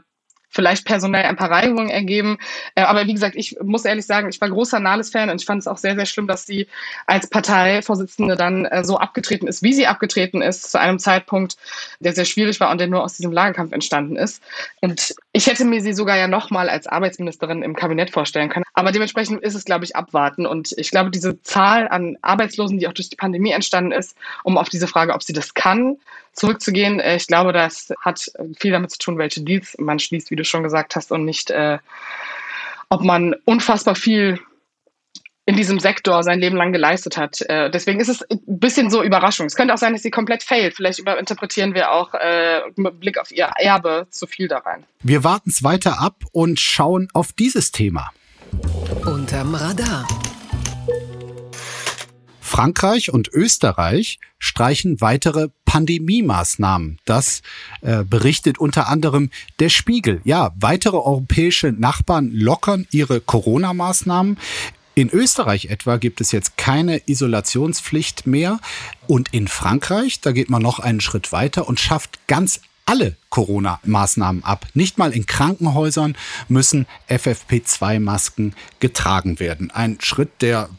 vielleicht 0.50 0.86
personell 0.86 1.26
ein 1.26 1.36
paar 1.36 1.50
Reibungen 1.50 1.90
ergeben. 1.90 2.38
Äh, 2.76 2.84
aber 2.84 3.08
wie 3.08 3.14
gesagt, 3.14 3.36
ich 3.36 3.58
muss 3.62 3.86
ehrlich 3.86 4.06
sagen, 4.06 4.30
ich 4.30 4.40
war 4.40 4.50
großer 4.50 4.80
Nahles-Fan 4.80 5.32
und 5.32 5.42
ich 5.42 5.46
fand 5.46 5.62
es 5.62 5.68
auch 5.68 5.78
sehr, 5.78 5.96
sehr 5.96 6.06
schlimm, 6.06 6.28
dass 6.28 6.46
sie 6.46 6.68
als 7.08 7.28
Parteivorsitzende 7.28 8.36
dann 8.36 8.66
äh, 8.66 8.84
so 8.84 8.98
abgetreten 8.98 9.48
ist, 9.48 9.64
wie 9.64 9.74
sie 9.74 9.88
abgetreten 9.88 10.44
ist, 10.44 10.72
zu 10.72 10.80
einem 10.80 11.00
Zeitpunkt, 11.00 11.58
der 12.00 12.14
sehr 12.14 12.26
schwierig 12.26 12.60
war 12.60 12.70
und 12.70 12.80
der 12.80 12.88
nur 12.88 13.04
aus 13.04 13.16
diesem 13.16 13.32
Lagerkampf 13.32 13.72
entstanden 13.72 14.16
ist. 14.16 14.44
Und 14.82 15.16
ich 15.32 15.46
hätte 15.46 15.64
mir 15.64 15.82
sie 15.82 15.94
sogar 15.94 16.18
ja 16.18 16.28
nochmal 16.28 16.70
als 16.70 16.88
Arbeitsministerin 16.88 17.62
im 17.62 17.76
Kabinett 17.76 18.10
vorstellen 18.10 18.50
können. 18.50 18.66
Aber 18.74 18.92
dementsprechend 18.92 19.42
ist 19.44 19.54
es, 19.54 19.64
glaube 19.64 19.86
ich, 19.86 19.96
abwarten. 19.96 20.48
Und 20.48 20.74
ich 20.78 20.90
glaube, 20.90 21.12
diese 21.12 21.42
Zahl 21.44 21.88
an 21.88 22.18
Arbeitslosen, 22.22 22.80
die 22.80 22.88
auch 22.88 22.94
durch 22.94 23.10
die 23.10 23.16
Pandemie 23.16 23.52
entstanden 23.52 23.92
ist, 23.92 24.18
um 24.44 24.58
auf 24.58 24.70
diese 24.70 24.88
Frage, 24.88 25.14
ob 25.14 25.22
sie 25.22 25.34
das 25.34 25.54
kann, 25.54 25.98
zurückzugehen, 26.34 27.00
äh, 27.00 27.16
ich 27.16 27.28
glaube, 27.28 27.54
das 27.54 27.94
hat 28.02 28.32
viel 28.58 28.72
damit 28.72 28.92
zu 28.92 28.98
tun, 28.98 29.18
welche 29.20 29.42
Deals 29.42 29.76
man 29.78 30.00
schließt, 30.00 30.32
wie 30.32 30.36
du 30.36 30.44
schon 30.44 30.64
gesagt 30.64 30.96
hast, 30.96 31.12
und 31.12 31.26
nicht, 31.26 31.52
äh, 31.52 31.78
ob 32.90 33.04
man 33.04 33.36
unfassbar 33.46 33.94
viel 33.94 34.40
in 35.50 35.56
diesem 35.56 35.80
Sektor 35.80 36.22
sein 36.22 36.40
Leben 36.40 36.56
lang 36.56 36.72
geleistet 36.72 37.18
hat. 37.18 37.42
Äh, 37.42 37.72
deswegen 37.72 38.00
ist 38.00 38.08
es 38.08 38.22
ein 38.22 38.40
bisschen 38.46 38.92
so 38.92 39.02
Überraschung. 39.02 39.48
Es 39.48 39.56
könnte 39.56 39.74
auch 39.74 39.80
sein, 39.80 39.94
dass 39.94 40.04
sie 40.04 40.12
komplett 40.12 40.44
failt. 40.44 40.76
Vielleicht 40.76 41.00
überinterpretieren 41.00 41.74
wir 41.74 41.92
auch 41.92 42.14
äh, 42.14 42.62
mit 42.76 43.00
Blick 43.00 43.18
auf 43.18 43.32
ihr 43.32 43.50
Erbe 43.58 44.06
zu 44.12 44.28
viel 44.28 44.48
da 44.48 44.60
rein. 44.60 44.86
Wir 45.02 45.24
warten 45.24 45.50
es 45.50 45.64
weiter 45.64 46.02
ab 46.02 46.18
und 46.34 46.60
schauen 46.60 47.08
auf 47.16 47.34
dieses 47.34 47.72
Thema. 47.72 48.12
Unterm 49.08 49.56
Radar. 49.56 50.08
Frankreich 52.42 53.12
und 53.12 53.28
Österreich 53.30 54.20
streichen 54.38 55.02
weitere 55.02 55.48
Pandemiemaßnahmen. 55.66 57.00
Das 57.06 57.42
äh, 57.82 58.04
berichtet 58.04 58.60
unter 58.60 58.88
anderem 58.88 59.32
der 59.60 59.70
Spiegel. 59.70 60.22
Ja, 60.26 60.52
weitere 60.60 60.98
europäische 60.98 61.72
Nachbarn 61.72 62.30
lockern 62.32 62.88
ihre 62.92 63.20
Corona-Maßnahmen. 63.20 64.38
In 65.00 65.10
Österreich 65.10 65.68
etwa 65.68 65.96
gibt 65.96 66.20
es 66.20 66.34
jetzt 66.34 66.58
keine 66.58 67.08
Isolationspflicht 67.08 68.28
mehr. 68.28 68.60
Und 69.08 69.34
in 69.34 69.48
Frankreich, 69.48 70.20
da 70.20 70.34
geht 70.34 70.50
man 70.50 70.62
noch 70.62 70.80
einen 70.80 71.00
Schritt 71.00 71.32
weiter 71.32 71.70
und 71.70 71.80
schafft 71.80 72.20
ganz 72.28 72.60
alle 72.86 73.16
Corona-Maßnahmen 73.30 74.44
ab. 74.44 74.66
Nicht 74.74 74.98
mal 74.98 75.14
in 75.14 75.26
Krankenhäusern 75.26 76.16
müssen 76.48 76.88
FFP2-Masken 77.10 78.54
getragen 78.80 79.40
werden. 79.40 79.72
Ein 79.72 79.98
Schritt, 80.02 80.42
der 80.42 80.70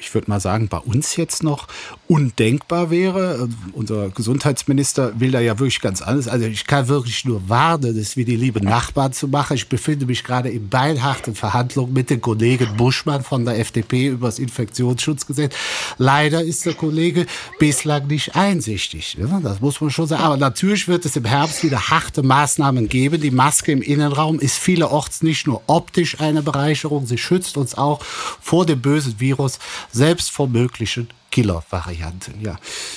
ich 0.00 0.14
würde 0.14 0.30
mal 0.30 0.40
sagen, 0.40 0.68
bei 0.68 0.78
uns 0.78 1.16
jetzt 1.16 1.42
noch 1.42 1.68
undenkbar 2.08 2.90
wäre. 2.90 3.48
Unser 3.72 4.08
Gesundheitsminister 4.08 5.20
will 5.20 5.30
da 5.30 5.40
ja 5.40 5.58
wirklich 5.58 5.80
ganz 5.80 6.00
anders. 6.00 6.26
Also 6.26 6.46
ich 6.46 6.66
kann 6.66 6.88
wirklich 6.88 7.24
nur 7.24 7.48
warnen, 7.48 7.96
das 7.96 8.16
wie 8.16 8.24
die 8.24 8.36
liebe 8.36 8.64
Nachbarn 8.64 9.12
zu 9.12 9.28
machen. 9.28 9.54
Ich 9.54 9.68
befinde 9.68 10.06
mich 10.06 10.24
gerade 10.24 10.48
in 10.48 10.68
beinharten 10.68 11.34
Verhandlungen 11.34 11.92
mit 11.92 12.10
dem 12.10 12.20
Kollegen 12.20 12.76
Buschmann 12.76 13.22
von 13.22 13.44
der 13.44 13.58
FDP 13.58 14.08
über 14.08 14.28
das 14.28 14.38
Infektionsschutzgesetz. 14.38 15.54
Leider 15.98 16.42
ist 16.42 16.64
der 16.64 16.74
Kollege 16.74 17.26
bislang 17.58 18.06
nicht 18.06 18.34
einsichtig. 18.34 19.18
Das 19.42 19.60
muss 19.60 19.80
man 19.80 19.90
schon 19.90 20.06
sagen. 20.06 20.22
Aber 20.22 20.36
natürlich 20.36 20.88
wird 20.88 21.04
es 21.04 21.16
im 21.16 21.26
Herbst 21.26 21.62
wieder 21.62 21.90
harte 22.00 22.22
Maßnahmen 22.22 22.88
geben. 22.88 23.20
Die 23.20 23.30
Maske 23.30 23.72
im 23.72 23.82
Innenraum 23.82 24.40
ist 24.40 24.58
vielerorts 24.58 25.22
nicht 25.22 25.46
nur 25.46 25.62
optisch 25.66 26.20
eine 26.20 26.42
Bereicherung, 26.42 27.06
sie 27.06 27.18
schützt 27.18 27.56
uns 27.56 27.76
auch 27.76 28.02
vor 28.02 28.66
dem 28.66 28.80
bösen 28.80 29.20
Virus, 29.20 29.58
selbst 29.92 30.30
vor 30.30 30.48
möglichen 30.48 31.08
Killer-Varianten. 31.30 32.40
Ja. 32.40 32.52
Äh, 32.52 32.56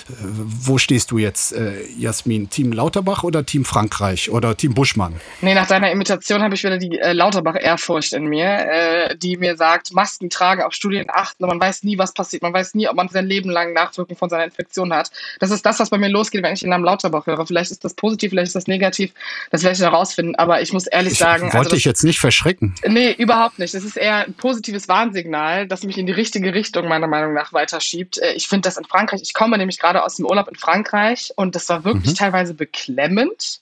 wo 0.10 0.78
stehst 0.78 1.12
du 1.12 1.18
jetzt, 1.18 1.54
äh, 1.54 1.86
Jasmin? 1.98 2.50
Team 2.50 2.72
Lauterbach 2.72 3.24
oder 3.24 3.46
Team 3.46 3.66
Frankreich 3.66 4.30
oder 4.30 4.58
Team 4.58 4.74
Buschmann? 4.74 5.20
Nee, 5.42 5.54
nach 5.54 5.68
deiner 5.68 5.92
Imitation 5.92 6.42
habe 6.42 6.56
ich 6.56 6.64
wieder 6.64 6.78
die 6.78 7.00
äh, 7.00 7.14
Lauterbach-Ehrfurcht 7.14 8.14
in 8.14 8.26
mir, 8.26 8.46
äh, 8.46 9.16
die 9.18 9.38
mir 9.38 9.56
sagt, 9.58 9.94
Masken 9.94 10.30
trage, 10.30 10.66
auf 10.66 10.74
Studien 10.74 11.06
achten, 11.10 11.46
man 11.46 11.60
weiß 11.60 11.84
nie, 11.84 11.98
was 11.98 12.14
passiert, 12.14 12.42
man 12.44 12.54
weiß 12.54 12.76
nie, 12.76 12.88
ob 12.88 12.96
man 12.96 13.10
sein 13.10 13.26
Leben 13.26 13.50
lang 13.50 13.74
Nachwirkungen 13.74 14.18
von 14.18 14.30
seiner 14.30 14.46
Infektion 14.46 14.94
hat. 14.94 15.12
Das 15.40 15.52
ist 15.52 15.66
das, 15.66 15.80
was 15.80 15.90
bei 15.90 15.98
mir 15.98 16.10
losgeht, 16.10 16.44
wenn 16.44 16.54
ich 16.54 16.62
den 16.62 16.70
Namen 16.70 16.86
Lauterbach 16.86 17.28
höre. 17.28 17.46
Vielleicht 17.46 17.72
ist 17.72 17.84
das 17.84 17.94
positiv, 17.94 18.32
vielleicht 18.32 18.48
ist 18.48 18.56
das 18.56 18.68
negativ, 18.68 19.12
das 19.52 19.64
werde 19.64 19.76
ich 19.76 19.82
herausfinden, 19.82 20.36
aber 20.36 20.62
ich 20.62 20.74
muss 20.74 20.88
ehrlich 20.88 21.14
ich 21.14 21.20
sagen. 21.20 21.44
Wollte 21.44 21.58
also 21.58 21.76
ich 21.76 21.86
jetzt 21.86 22.04
nicht 22.04 22.20
verschrecken. 22.20 22.76
Nee, 22.88 23.12
überhaupt 23.12 23.60
nicht. 23.60 23.74
Es 23.74 23.84
ist 23.84 23.98
eher 23.98 24.26
ein 24.26 24.34
positives 24.34 24.88
Warnsignal, 24.88 25.68
das 25.68 25.84
mich 25.84 25.98
in 25.98 26.06
die 26.06 26.14
richtige 26.14 26.54
Richtung 26.54 26.88
meiner 26.88 27.08
Meinung 27.08 27.34
nach 27.34 27.54
weiterschiebt 27.54 28.18
äh, 28.24 28.34
ich 28.34 28.48
finde 28.48 28.68
das 28.68 28.78
in 28.78 28.86
Frankreich, 28.86 29.22
ich 29.22 29.34
komme 29.34 29.58
nämlich 29.58 29.80
gerade 29.80 30.04
aus 30.04 30.16
dem 30.16 30.26
Urlaub 30.26 30.48
in 30.48 30.56
Frankreich 30.56 31.34
und 31.36 31.56
das 31.56 31.70
war 31.70 31.84
wirklich 31.84 32.14
mhm. 32.14 32.18
teilweise 32.18 32.54
beklemmend, 32.54 33.62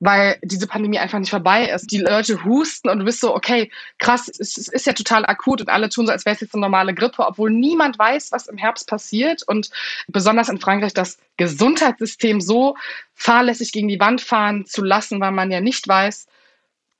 weil 0.00 0.38
diese 0.42 0.66
Pandemie 0.66 0.98
einfach 0.98 1.18
nicht 1.18 1.30
vorbei 1.30 1.68
ist. 1.68 1.90
Die 1.90 1.98
Leute 1.98 2.44
husten 2.44 2.88
und 2.88 2.98
du 2.98 3.04
bist 3.04 3.20
so, 3.20 3.34
okay, 3.34 3.70
krass, 3.98 4.28
es, 4.28 4.58
es 4.58 4.68
ist 4.68 4.86
ja 4.86 4.92
total 4.92 5.24
akut 5.24 5.60
und 5.60 5.68
alle 5.68 5.88
tun 5.88 6.06
so, 6.06 6.12
als 6.12 6.26
wäre 6.26 6.34
es 6.34 6.40
jetzt 6.40 6.54
eine 6.54 6.62
normale 6.62 6.94
Grippe, 6.94 7.26
obwohl 7.26 7.50
niemand 7.50 7.98
weiß, 7.98 8.32
was 8.32 8.48
im 8.48 8.58
Herbst 8.58 8.88
passiert 8.88 9.42
und 9.46 9.70
besonders 10.08 10.48
in 10.48 10.60
Frankreich 10.60 10.92
das 10.92 11.18
Gesundheitssystem 11.36 12.40
so 12.40 12.76
fahrlässig 13.14 13.72
gegen 13.72 13.88
die 13.88 14.00
Wand 14.00 14.20
fahren 14.20 14.66
zu 14.66 14.84
lassen, 14.84 15.20
weil 15.20 15.32
man 15.32 15.50
ja 15.50 15.60
nicht 15.60 15.86
weiß, 15.88 16.26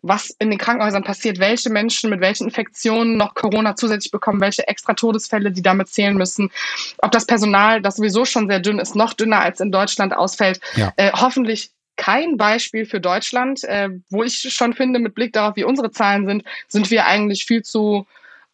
was 0.02 0.30
in 0.38 0.50
den 0.50 0.58
Krankenhäusern 0.58 1.04
passiert, 1.04 1.38
welche 1.38 1.70
Menschen 1.70 2.10
mit 2.10 2.20
welchen 2.20 2.46
Infektionen 2.46 3.16
noch 3.16 3.34
Corona 3.34 3.76
zusätzlich 3.76 4.12
bekommen, 4.12 4.40
welche 4.40 4.68
extra 4.68 4.94
Todesfälle 4.94 5.50
die 5.50 5.62
damit 5.62 5.88
zählen 5.88 6.16
müssen, 6.16 6.50
ob 6.98 7.10
das 7.10 7.26
Personal, 7.26 7.82
das 7.82 7.96
sowieso 7.96 8.24
schon 8.24 8.48
sehr 8.48 8.60
dünn 8.60 8.78
ist, 8.78 8.94
noch 8.94 9.14
dünner 9.14 9.40
als 9.40 9.60
in 9.60 9.72
Deutschland 9.72 10.14
ausfällt. 10.14 10.60
Ja. 10.76 10.92
Äh, 10.96 11.12
hoffentlich 11.12 11.70
kein 11.96 12.36
Beispiel 12.36 12.84
für 12.84 13.00
Deutschland, 13.00 13.64
äh, 13.64 13.88
wo 14.10 14.22
ich 14.22 14.38
schon 14.52 14.74
finde, 14.74 14.98
mit 14.98 15.14
Blick 15.14 15.32
darauf, 15.32 15.56
wie 15.56 15.64
unsere 15.64 15.90
Zahlen 15.90 16.26
sind, 16.26 16.44
sind 16.68 16.90
wir 16.90 17.06
eigentlich 17.06 17.44
viel 17.44 17.62
zu 17.62 18.06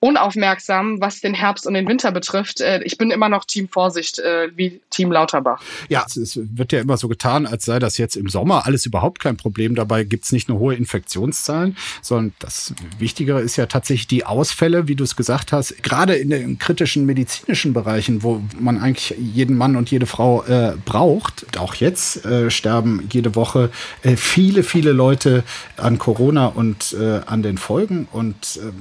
unaufmerksam, 0.03 1.01
was 1.01 1.21
den 1.21 1.33
Herbst 1.33 1.65
und 1.65 1.75
den 1.75 1.87
Winter 1.87 2.11
betrifft. 2.11 2.61
Äh, 2.61 2.83
ich 2.83 2.99
bin 2.99 3.13
immer 3.13 3.29
noch 3.29 3.45
Team 3.45 3.69
Vorsicht 3.69 4.19
äh, 4.19 4.49
wie 4.57 4.81
Team 4.91 5.13
Lauterbach. 5.13 5.63
Ja, 5.89 6.05
es 6.07 6.41
wird 6.43 6.73
ja 6.73 6.81
immer 6.81 6.97
so 6.97 7.07
getan, 7.07 7.47
als 7.47 7.65
sei 7.65 7.79
das 7.79 7.99
jetzt 7.99 8.17
im 8.17 8.29
Sommer 8.29 8.67
alles 8.67 8.85
überhaupt 8.85 9.21
kein 9.21 9.37
Problem. 9.37 9.77
Dabei 9.77 10.03
gibt's 10.03 10.33
nicht 10.33 10.49
nur 10.49 10.59
hohe 10.59 10.75
Infektionszahlen, 10.75 11.77
sondern 12.01 12.35
das 12.41 12.75
Wichtigere 12.99 13.41
ist 13.43 13.57
ja 13.57 13.67
tatsächlich 13.67 14.09
die 14.09 14.25
Ausfälle, 14.25 14.89
wie 14.89 14.97
du 14.97 15.05
es 15.05 15.15
gesagt 15.15 15.53
hast, 15.53 15.81
gerade 15.85 16.17
in 16.17 16.31
den 16.31 16.59
kritischen 16.59 17.07
medizinischen 17.07 17.73
Bereichen, 17.73 18.25
wo 18.25 18.43
man 18.59 18.79
eigentlich 18.81 19.15
jeden 19.17 19.57
Mann 19.57 19.77
und 19.77 19.89
jede 19.93 20.07
Frau 20.07 20.43
äh, 20.43 20.75
braucht. 20.85 21.57
Auch 21.59 21.77
jetzt 21.77 22.27
äh, 22.27 22.51
sterben 22.51 23.09
jede 23.13 23.37
Woche 23.37 23.71
äh, 24.03 24.17
viele, 24.17 24.65
viele 24.65 24.91
Leute 24.91 25.45
an 25.77 25.99
Corona 25.99 26.47
und 26.47 26.93
äh, 26.99 27.21
an 27.25 27.45
den 27.45 27.57
Folgen. 27.57 28.09
Und 28.11 28.61
äh, 28.61 28.73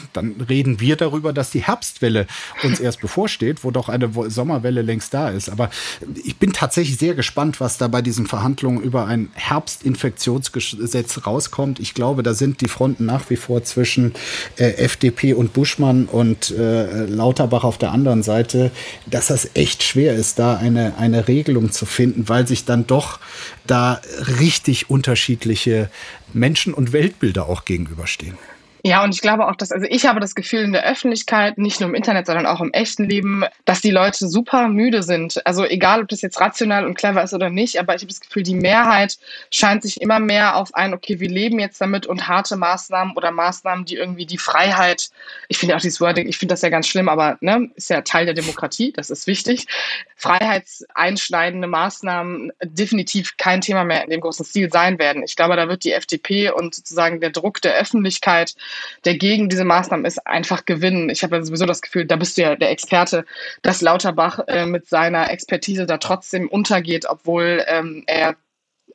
dann 0.14 0.36
reden 0.48 0.69
reden 0.70 0.80
wir 0.80 0.96
darüber, 0.96 1.32
dass 1.32 1.50
die 1.50 1.62
Herbstwelle 1.62 2.26
uns 2.62 2.80
erst 2.80 3.00
bevorsteht, 3.00 3.64
wo 3.64 3.70
doch 3.70 3.88
eine 3.88 4.10
Sommerwelle 4.28 4.82
längst 4.82 5.14
da 5.14 5.30
ist. 5.30 5.48
Aber 5.48 5.70
ich 6.24 6.36
bin 6.36 6.52
tatsächlich 6.52 6.98
sehr 6.98 7.14
gespannt, 7.14 7.60
was 7.60 7.78
da 7.78 7.88
bei 7.88 8.02
diesen 8.02 8.26
Verhandlungen 8.26 8.82
über 8.82 9.06
ein 9.06 9.30
Herbstinfektionsgesetz 9.34 11.26
rauskommt. 11.26 11.80
Ich 11.80 11.94
glaube, 11.94 12.22
da 12.22 12.34
sind 12.34 12.60
die 12.60 12.68
Fronten 12.68 13.06
nach 13.06 13.30
wie 13.30 13.36
vor 13.36 13.64
zwischen 13.64 14.14
äh, 14.56 14.72
FDP 14.74 15.34
und 15.34 15.52
Buschmann 15.52 16.06
und 16.06 16.50
äh, 16.50 17.06
Lauterbach 17.06 17.64
auf 17.64 17.78
der 17.78 17.92
anderen 17.92 18.22
Seite, 18.22 18.70
dass 19.06 19.28
das 19.28 19.50
echt 19.54 19.82
schwer 19.82 20.14
ist, 20.14 20.38
da 20.38 20.56
eine, 20.56 20.94
eine 20.98 21.28
Regelung 21.28 21.72
zu 21.72 21.86
finden, 21.86 22.28
weil 22.28 22.46
sich 22.46 22.64
dann 22.64 22.86
doch 22.86 23.18
da 23.66 24.00
richtig 24.40 24.90
unterschiedliche 24.90 25.90
Menschen 26.32 26.74
und 26.74 26.92
Weltbilder 26.92 27.48
auch 27.48 27.64
gegenüberstehen. 27.64 28.38
Ja, 28.82 29.04
und 29.04 29.14
ich 29.14 29.20
glaube 29.20 29.46
auch, 29.46 29.56
dass, 29.56 29.72
also 29.72 29.86
ich 29.88 30.06
habe 30.06 30.20
das 30.20 30.34
Gefühl 30.34 30.60
in 30.60 30.72
der 30.72 30.84
Öffentlichkeit, 30.84 31.58
nicht 31.58 31.80
nur 31.80 31.88
im 31.88 31.94
Internet, 31.94 32.26
sondern 32.26 32.46
auch 32.46 32.60
im 32.60 32.72
echten 32.72 33.04
Leben, 33.04 33.44
dass 33.66 33.80
die 33.80 33.90
Leute 33.90 34.26
super 34.28 34.68
müde 34.68 35.02
sind. 35.02 35.44
Also 35.46 35.64
egal, 35.64 36.02
ob 36.02 36.08
das 36.08 36.22
jetzt 36.22 36.40
rational 36.40 36.86
und 36.86 36.94
clever 36.94 37.22
ist 37.22 37.34
oder 37.34 37.50
nicht, 37.50 37.78
aber 37.78 37.94
ich 37.94 38.02
habe 38.02 38.08
das 38.08 38.20
Gefühl, 38.20 38.42
die 38.42 38.54
Mehrheit 38.54 39.18
scheint 39.50 39.82
sich 39.82 40.00
immer 40.00 40.18
mehr 40.18 40.56
auf 40.56 40.74
ein, 40.74 40.94
okay, 40.94 41.20
wir 41.20 41.28
leben 41.28 41.58
jetzt 41.58 41.80
damit 41.80 42.06
und 42.06 42.28
harte 42.28 42.56
Maßnahmen 42.56 43.16
oder 43.16 43.30
Maßnahmen, 43.30 43.84
die 43.84 43.96
irgendwie 43.96 44.26
die 44.26 44.38
Freiheit, 44.38 45.10
ich 45.48 45.58
finde 45.58 45.76
auch 45.76 45.80
dieses 45.80 46.00
Wording, 46.00 46.28
ich 46.28 46.38
finde 46.38 46.54
das 46.54 46.62
ja 46.62 46.70
ganz 46.70 46.88
schlimm, 46.88 47.08
aber 47.08 47.36
ne, 47.40 47.70
ist 47.74 47.90
ja 47.90 48.00
Teil 48.00 48.24
der 48.24 48.34
Demokratie, 48.34 48.92
das 48.92 49.10
ist 49.10 49.26
wichtig. 49.26 49.66
Freiheitseinschneidende 50.16 51.66
Maßnahmen 51.66 52.52
definitiv 52.62 53.36
kein 53.36 53.60
Thema 53.60 53.84
mehr 53.84 54.04
in 54.04 54.10
dem 54.10 54.20
großen 54.20 54.44
Stil 54.44 54.70
sein 54.70 54.98
werden. 54.98 55.22
Ich 55.22 55.36
glaube, 55.36 55.56
da 55.56 55.68
wird 55.68 55.84
die 55.84 55.92
FDP 55.92 56.50
und 56.50 56.74
sozusagen 56.74 57.20
der 57.20 57.30
Druck 57.30 57.60
der 57.62 57.74
Öffentlichkeit 57.74 58.54
der 59.04 59.16
gegen 59.16 59.48
diese 59.48 59.64
Maßnahmen 59.64 60.06
ist, 60.06 60.26
einfach 60.26 60.64
gewinnen. 60.64 61.10
Ich 61.10 61.22
habe 61.22 61.36
ja 61.36 61.42
sowieso 61.42 61.66
das 61.66 61.82
Gefühl, 61.82 62.06
da 62.06 62.16
bist 62.16 62.36
du 62.36 62.42
ja 62.42 62.56
der 62.56 62.70
Experte, 62.70 63.24
dass 63.62 63.80
Lauterbach 63.80 64.40
äh, 64.46 64.66
mit 64.66 64.88
seiner 64.88 65.30
Expertise 65.30 65.86
da 65.86 65.98
trotzdem 65.98 66.48
untergeht, 66.48 67.06
obwohl 67.08 67.64
ähm, 67.66 68.04
er 68.06 68.36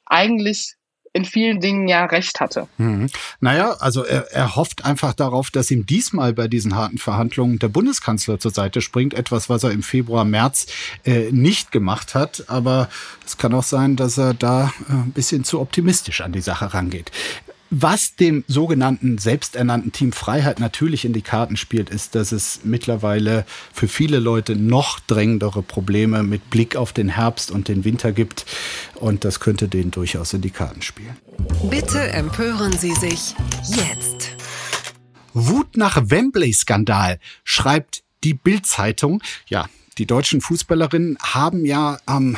eigentlich 0.06 0.76
in 1.16 1.24
vielen 1.24 1.62
Dingen 1.62 1.88
ja 1.88 2.06
recht 2.06 2.42
hatte. 2.42 2.68
Mhm. 2.78 3.10
Naja, 3.40 3.78
also 3.80 4.04
er, 4.04 4.34
er 4.34 4.58
hofft 4.58 4.84
einfach 4.84 5.14
darauf, 5.14 5.50
dass 5.50 5.72
ihm 5.72 5.86
diesmal 5.86 6.34
bei 6.34 6.50
diesen 6.50 6.76
harten 6.76 6.98
Verhandlungen 6.98 7.58
der 7.58 7.70
Bundeskanzler 7.70 8.38
zur 8.38 8.52
Seite 8.52 8.82
springt. 8.82 9.14
Etwas, 9.14 9.50
was 9.50 9.64
er 9.64 9.72
im 9.72 9.82
Februar, 9.82 10.26
März 10.26 10.68
äh, 11.06 11.32
nicht 11.32 11.72
gemacht 11.72 12.16
hat. 12.16 12.44
Aber 12.48 12.90
es 13.26 13.38
kann 13.38 13.54
auch 13.54 13.64
sein, 13.64 13.96
dass 13.96 14.18
er 14.18 14.34
da 14.34 14.74
äh, 14.90 14.92
ein 14.92 15.12
bisschen 15.12 15.46
zu 15.46 15.62
optimistisch 15.62 16.20
an 16.20 16.34
die 16.34 16.42
Sache 16.42 16.74
rangeht. 16.74 17.12
Was 17.72 18.16
dem 18.16 18.44
sogenannten 18.48 19.18
selbsternannten 19.18 19.92
Team 19.92 20.12
Freiheit 20.12 20.60
natürlich 20.60 21.04
in 21.04 21.14
die 21.14 21.24
Karten 21.24 21.58
spielt, 21.58 21.90
ist, 21.90 22.14
dass 22.14 22.32
es 22.32 22.62
mittlerweile 22.64 23.46
für 23.74 23.88
viele 23.88 24.20
Leute 24.20 24.56
noch 24.56 25.00
drängendere 25.00 25.64
Probleme 25.64 26.22
mit 26.22 26.50
Blick 26.52 26.76
auf 26.76 26.94
den 26.94 27.10
Herbst 27.10 27.50
und 27.50 27.68
den 27.68 27.84
Winter 27.84 28.12
gibt. 28.12 28.46
Und 28.96 29.26
das 29.26 29.40
könnte 29.40 29.68
denen 29.68 29.92
durchaus 29.92 30.34
in 30.34 30.42
die 30.42 30.52
Karten 30.52 30.84
spielen. 30.84 31.18
Bitte 31.70 32.00
empören 32.12 32.74
Sie 32.78 32.94
sich 32.94 33.36
jetzt. 33.68 34.36
Wut 35.34 35.76
nach 35.76 35.98
Wembley-Skandal, 36.02 37.20
schreibt 37.44 38.04
die 38.24 38.36
Bild-Zeitung. 38.36 39.22
Ja, 39.48 39.66
die 39.98 40.06
deutschen 40.06 40.40
Fußballerinnen 40.40 41.18
haben 41.22 41.66
ja 41.66 42.00
am 42.06 42.38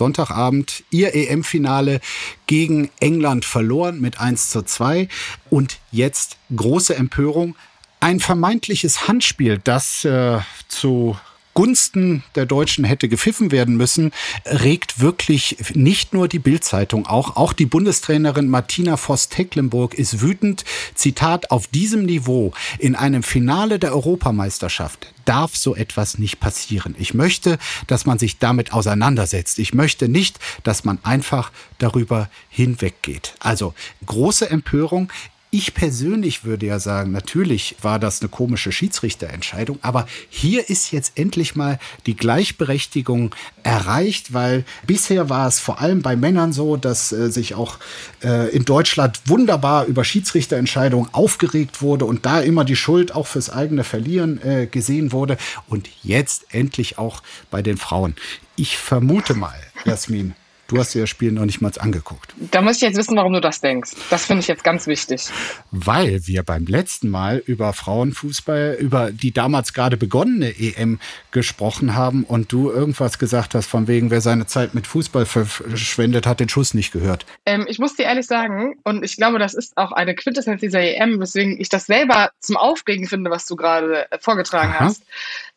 Sonntagabend 0.00 0.82
ihr 0.88 1.14
EM-Finale 1.14 2.00
gegen 2.46 2.88
England 3.00 3.44
verloren 3.44 4.00
mit 4.00 4.18
1 4.18 4.48
zu 4.48 4.62
2. 4.62 5.08
Und 5.50 5.78
jetzt 5.92 6.38
große 6.56 6.96
Empörung. 6.96 7.54
Ein 8.00 8.18
vermeintliches 8.18 9.08
Handspiel, 9.08 9.60
das 9.62 10.06
äh, 10.06 10.38
zu 10.68 11.18
Gunsten 11.54 12.22
der 12.34 12.46
Deutschen 12.46 12.84
hätte 12.84 13.08
gepfiffen 13.08 13.50
werden 13.50 13.76
müssen, 13.76 14.12
regt 14.46 15.00
wirklich 15.00 15.56
nicht 15.74 16.14
nur 16.14 16.28
die 16.28 16.38
Bildzeitung 16.38 17.06
auch. 17.06 17.36
Auch 17.36 17.52
die 17.52 17.66
Bundestrainerin 17.66 18.48
Martina 18.48 18.96
Voss-Tecklenburg 18.96 19.94
ist 19.94 20.20
wütend. 20.20 20.64
Zitat, 20.94 21.50
auf 21.50 21.66
diesem 21.66 22.04
Niveau 22.04 22.52
in 22.78 22.94
einem 22.94 23.22
Finale 23.22 23.78
der 23.78 23.92
Europameisterschaft 23.92 25.12
darf 25.24 25.56
so 25.56 25.76
etwas 25.76 26.18
nicht 26.18 26.40
passieren. 26.40 26.94
Ich 26.98 27.14
möchte, 27.14 27.58
dass 27.86 28.06
man 28.06 28.18
sich 28.18 28.38
damit 28.38 28.72
auseinandersetzt. 28.72 29.58
Ich 29.58 29.74
möchte 29.74 30.08
nicht, 30.08 30.38
dass 30.62 30.84
man 30.84 30.98
einfach 31.02 31.52
darüber 31.78 32.30
hinweggeht. 32.48 33.34
Also 33.38 33.74
große 34.06 34.50
Empörung. 34.50 35.10
Ich 35.52 35.74
persönlich 35.74 36.44
würde 36.44 36.66
ja 36.66 36.78
sagen, 36.78 37.10
natürlich 37.10 37.74
war 37.82 37.98
das 37.98 38.20
eine 38.20 38.28
komische 38.28 38.70
Schiedsrichterentscheidung, 38.70 39.80
aber 39.82 40.06
hier 40.28 40.70
ist 40.70 40.92
jetzt 40.92 41.18
endlich 41.18 41.56
mal 41.56 41.80
die 42.06 42.14
Gleichberechtigung 42.14 43.34
erreicht, 43.64 44.32
weil 44.32 44.64
bisher 44.86 45.28
war 45.28 45.48
es 45.48 45.58
vor 45.58 45.80
allem 45.80 46.02
bei 46.02 46.14
Männern 46.14 46.52
so, 46.52 46.76
dass 46.76 47.10
äh, 47.10 47.32
sich 47.32 47.56
auch 47.56 47.78
äh, 48.22 48.48
in 48.54 48.64
Deutschland 48.64 49.22
wunderbar 49.26 49.86
über 49.86 50.04
Schiedsrichterentscheidungen 50.04 51.12
aufgeregt 51.12 51.82
wurde 51.82 52.04
und 52.04 52.24
da 52.26 52.38
immer 52.40 52.64
die 52.64 52.76
Schuld 52.76 53.12
auch 53.12 53.26
fürs 53.26 53.50
eigene 53.50 53.82
Verlieren 53.82 54.40
äh, 54.42 54.68
gesehen 54.68 55.10
wurde 55.10 55.36
und 55.68 55.88
jetzt 56.04 56.46
endlich 56.50 56.96
auch 56.96 57.24
bei 57.50 57.60
den 57.60 57.76
Frauen. 57.76 58.14
Ich 58.54 58.78
vermute 58.78 59.34
mal, 59.34 59.58
Jasmin, 59.84 60.36
Du 60.70 60.78
hast 60.78 60.94
dir 60.94 61.00
das 61.00 61.10
Spiel 61.10 61.32
noch 61.32 61.46
nicht 61.46 61.60
mal 61.60 61.72
angeguckt. 61.78 62.32
Da 62.52 62.62
muss 62.62 62.76
ich 62.76 62.82
jetzt 62.82 62.96
wissen, 62.96 63.16
warum 63.16 63.32
du 63.32 63.40
das 63.40 63.60
denkst. 63.60 63.90
Das 64.08 64.26
finde 64.26 64.42
ich 64.42 64.46
jetzt 64.46 64.62
ganz 64.62 64.86
wichtig. 64.86 65.26
Weil 65.72 66.24
wir 66.28 66.44
beim 66.44 66.64
letzten 66.66 67.10
Mal 67.10 67.42
über 67.44 67.72
Frauenfußball, 67.72 68.76
über 68.78 69.10
die 69.10 69.32
damals 69.32 69.72
gerade 69.72 69.96
begonnene 69.96 70.54
EM 70.60 71.00
gesprochen 71.32 71.96
haben 71.96 72.22
und 72.22 72.52
du 72.52 72.70
irgendwas 72.70 73.18
gesagt 73.18 73.56
hast, 73.56 73.66
von 73.66 73.88
wegen, 73.88 74.12
wer 74.12 74.20
seine 74.20 74.46
Zeit 74.46 74.72
mit 74.72 74.86
Fußball 74.86 75.26
verschwendet, 75.26 76.24
hat 76.28 76.38
den 76.38 76.48
Schuss 76.48 76.72
nicht 76.72 76.92
gehört. 76.92 77.26
Ähm, 77.46 77.66
ich 77.68 77.80
muss 77.80 77.96
dir 77.96 78.04
ehrlich 78.04 78.28
sagen, 78.28 78.76
und 78.84 79.04
ich 79.04 79.16
glaube, 79.16 79.40
das 79.40 79.54
ist 79.54 79.76
auch 79.76 79.90
eine 79.90 80.14
Quintessenz 80.14 80.60
dieser 80.60 80.82
EM, 80.82 81.18
weswegen 81.18 81.60
ich 81.60 81.68
das 81.68 81.86
selber 81.86 82.30
zum 82.38 82.56
Aufregen 82.56 83.08
finde, 83.08 83.32
was 83.32 83.44
du 83.46 83.56
gerade 83.56 84.08
äh, 84.12 84.18
vorgetragen 84.20 84.74
Aha. 84.74 84.84
hast 84.84 85.02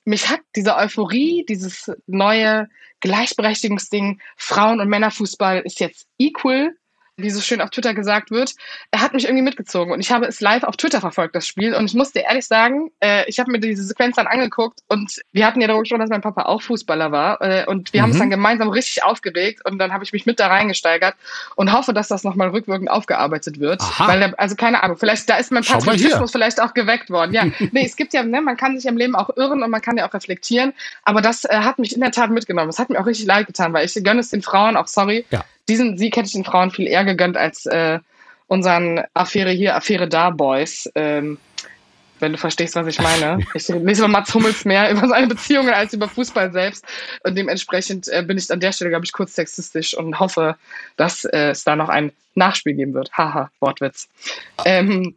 mich 0.06 0.30
hat 0.30 0.42
diese 0.56 0.76
Euphorie, 0.76 1.46
dieses 1.48 1.92
neue 2.08 2.70
Gleichberechtigungsding, 3.00 4.22
Frauen- 4.38 4.80
und 4.80 4.90
Männerfußball 4.90 5.60
ist 5.62 5.80
jetzt 5.80 6.08
equal 6.18 6.76
wie 7.16 7.30
so 7.30 7.42
schön 7.42 7.62
auf 7.62 7.70
Twitter 7.70 7.94
gesagt 7.94 8.32
wird, 8.32 8.56
er 8.90 9.02
hat 9.02 9.14
mich 9.14 9.26
irgendwie 9.26 9.44
mitgezogen 9.44 9.94
und 9.94 10.00
ich 10.00 10.12
habe 10.12 10.26
es 10.26 10.42
live 10.42 10.64
auf 10.64 10.78
Twitter 10.78 11.00
verfolgt, 11.00 11.36
das 11.36 11.46
Spiel. 11.46 11.76
Und 11.76 11.86
ich 11.86 11.94
musste 11.94 12.20
ehrlich 12.20 12.48
sagen, 12.48 12.90
äh, 13.02 13.24
ich 13.28 13.40
habe 13.40 13.52
mir 13.52 13.60
diese 13.60 13.84
Sequenz 13.84 14.16
dann 14.16 14.26
angeguckt 14.26 14.80
und 14.88 15.22
wir 15.32 15.46
hatten 15.46 15.62
ja 15.62 15.68
darüber 15.68 15.84
gesprochen, 15.84 16.02
dass 16.02 16.10
mein 16.10 16.22
Papa 16.22 16.44
auch 16.44 16.62
Fußballer 16.64 17.12
war. 17.12 17.40
Äh, 17.42 17.66
und 17.68 17.94
wir 17.94 18.02
mhm. 18.02 18.04
haben 18.04 18.12
es 18.12 18.18
dann 18.18 18.32
gemeinsam 18.32 18.70
richtig 18.70 19.04
aufgeregt 19.04 19.62
und 19.64 19.78
dann 19.78 19.94
habe 19.94 20.04
ich 20.04 20.12
mich 20.12 20.26
mit 20.26 20.40
da 20.40 20.48
reingesteigert 20.48 21.16
und 21.56 21.72
hoffe, 21.72 21.94
dass 21.94 22.08
das 22.08 22.24
nochmal 22.24 22.50
rückwirkend 22.50 22.90
aufgearbeitet 22.90 23.60
wird. 23.60 23.82
Aha. 23.82 24.08
Weil, 24.08 24.34
also 24.36 24.56
keine 24.56 24.82
Ahnung, 24.82 24.98
vielleicht, 24.98 25.30
da 25.30 25.38
ist 25.38 25.52
mein 25.52 25.64
Patriotismus 25.64 26.32
vielleicht 26.32 26.62
auch 26.62 26.74
geweckt 26.74 27.12
worden. 27.12 27.34
Ja, 27.34 27.46
nee, 27.72 27.86
es 27.86 27.96
gibt 27.96 28.14
ja, 28.14 28.24
ne, 28.24 28.42
man 28.42 28.58
kann 28.58 28.76
sich 28.76 28.90
im 28.90 28.98
Leben 28.98 29.16
auch 29.16 29.30
irren 29.38 29.62
und 29.62 29.70
man 29.70 29.82
kann 29.82 29.98
ja 29.98 30.08
auch 30.08 30.14
reflektieren. 30.16 30.74
Aber 31.04 31.22
das 31.22 31.46
äh, 31.46 31.50
hat 31.58 31.78
mich 31.78 31.94
in 31.94 32.02
der 32.02 32.12
Tat 32.12 32.32
mitgenommen. 32.32 32.70
Das 32.70 32.80
hat 32.80 32.90
mir 32.90 33.00
auch 33.00 33.06
richtig 33.06 33.28
leid 33.28 33.46
getan, 33.46 33.72
weil 33.74 33.86
ich 33.86 33.94
gönne 34.04 34.22
es 34.22 34.30
den 34.30 34.42
Frauen 34.42 34.76
auch, 34.78 34.88
sorry. 34.88 35.26
Ja 35.30 35.44
diesen 35.68 35.98
Sieg 35.98 36.16
hätte 36.16 36.28
ich 36.28 36.34
den 36.34 36.44
Frauen 36.44 36.72
viel 36.72 36.88
eher 36.88 37.06
gegönnt 37.06 37.38
als 37.38 37.66
äh, 37.66 38.00
unseren 38.48 39.02
Affäre 39.14 39.52
hier, 39.52 39.76
Affäre 39.76 40.08
da 40.08 40.30
Boys. 40.30 40.90
Ähm, 40.96 41.38
wenn 42.20 42.32
du 42.32 42.38
verstehst, 42.38 42.76
was 42.76 42.88
ich 42.88 43.02
meine. 43.02 43.40
Ich 43.54 43.68
lese 43.68 44.02
über 44.02 44.08
Mats 44.08 44.34
Hummels 44.34 44.64
mehr 44.66 44.90
über 44.90 45.08
seine 45.08 45.28
Beziehungen 45.28 45.74
als 45.74 45.94
über 45.94 46.08
Fußball 46.08 46.52
selbst. 46.52 46.86
Und 47.24 47.36
dementsprechend 47.36 48.08
äh, 48.08 48.24
bin 48.24 48.38
ich 48.38 48.50
an 48.50 48.62
der 48.62 48.72
Stelle, 48.72 48.90
glaube 48.92 49.06
ich, 49.06 49.12
kurz 49.12 49.36
sexistisch 49.36 49.96
und 49.96 50.20
hoffe, 50.20 50.56
dass 50.96 51.26
äh, 51.26 51.50
es 51.50 51.66
da 51.66 51.76
noch 51.76 51.90
ein 51.90 52.12
Nachspiel 52.36 52.74
geben 52.74 52.94
wird. 52.94 53.12
Haha, 53.12 53.52
Wortwitz. 53.60 54.08
Ähm, 54.64 55.16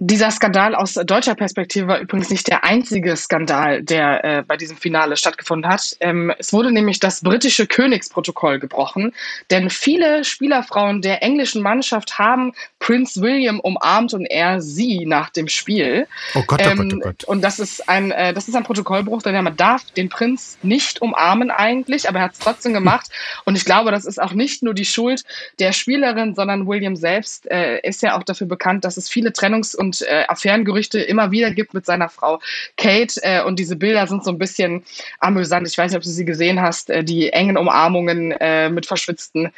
Dieser 0.00 0.30
Skandal 0.30 0.76
aus 0.76 0.94
deutscher 0.94 1.34
Perspektive 1.34 1.88
war 1.88 1.98
übrigens 1.98 2.30
nicht 2.30 2.46
der 2.46 2.62
einzige 2.62 3.16
Skandal, 3.16 3.82
der 3.82 4.24
äh, 4.24 4.42
bei 4.46 4.56
diesem 4.56 4.76
Finale 4.76 5.16
stattgefunden 5.16 5.68
hat. 5.68 5.96
Ähm, 5.98 6.32
es 6.38 6.52
wurde 6.52 6.70
nämlich 6.70 7.00
das 7.00 7.20
britische 7.20 7.66
Königsprotokoll 7.66 8.60
gebrochen, 8.60 9.12
denn 9.50 9.70
viele 9.70 10.22
Spielerfrauen 10.22 11.02
der 11.02 11.24
englischen 11.24 11.62
Mannschaft 11.62 12.16
haben 12.16 12.52
Prince 12.78 13.20
William 13.20 13.58
umarmt 13.58 14.14
und 14.14 14.24
er 14.26 14.60
sie 14.60 15.04
nach 15.04 15.30
dem 15.30 15.48
Spiel. 15.48 16.06
Oh 16.36 16.44
Gott, 16.46 16.62
oh 16.64 16.70
ähm, 16.70 16.76
Gott, 16.78 16.92
oh 16.94 17.00
Gott. 17.00 17.24
Und 17.24 17.42
das 17.42 17.58
ist 17.58 17.88
ein, 17.88 18.12
äh, 18.12 18.32
das 18.32 18.46
ist 18.46 18.54
ein 18.54 18.62
Protokollbruch, 18.62 19.22
denn 19.22 19.42
man 19.42 19.56
darf 19.56 19.82
den 19.90 20.10
Prinz 20.10 20.58
nicht 20.62 21.02
umarmen 21.02 21.50
eigentlich, 21.50 22.08
aber 22.08 22.20
er 22.20 22.26
hat 22.26 22.34
es 22.34 22.38
trotzdem 22.38 22.72
gemacht. 22.72 23.10
Und 23.44 23.56
ich 23.56 23.64
glaube, 23.64 23.90
das 23.90 24.04
ist 24.04 24.22
auch 24.22 24.32
nicht 24.32 24.62
nur 24.62 24.74
die 24.74 24.84
Schuld 24.84 25.24
der 25.58 25.72
Spielerin, 25.72 26.36
sondern 26.36 26.68
William 26.68 26.94
selbst 26.94 27.50
äh, 27.50 27.80
ist 27.80 28.00
ja 28.02 28.16
auch 28.16 28.22
dafür 28.22 28.46
bekannt, 28.46 28.84
dass 28.84 28.96
es 28.96 29.08
viele 29.08 29.30
Trennungs- 29.30 29.74
und 29.74 29.87
und 29.88 30.02
äh, 30.02 30.24
Affärengerüchte 30.28 31.00
immer 31.00 31.30
wieder 31.30 31.50
gibt 31.50 31.72
mit 31.72 31.86
seiner 31.86 32.10
Frau 32.10 32.40
Kate. 32.76 33.18
Äh, 33.22 33.42
und 33.42 33.58
diese 33.58 33.76
Bilder 33.76 34.06
sind 34.06 34.22
so 34.22 34.30
ein 34.30 34.38
bisschen 34.38 34.84
amüsant. 35.18 35.66
Ich 35.66 35.78
weiß 35.78 35.90
nicht, 35.90 35.96
ob 35.96 36.02
du 36.02 36.10
sie 36.10 36.26
gesehen 36.26 36.60
hast, 36.60 36.90
äh, 36.90 37.02
die 37.02 37.30
engen 37.30 37.56
Umarmungen 37.56 38.32
äh, 38.32 38.68
mit 38.68 38.84
verschwitzten 38.84 39.50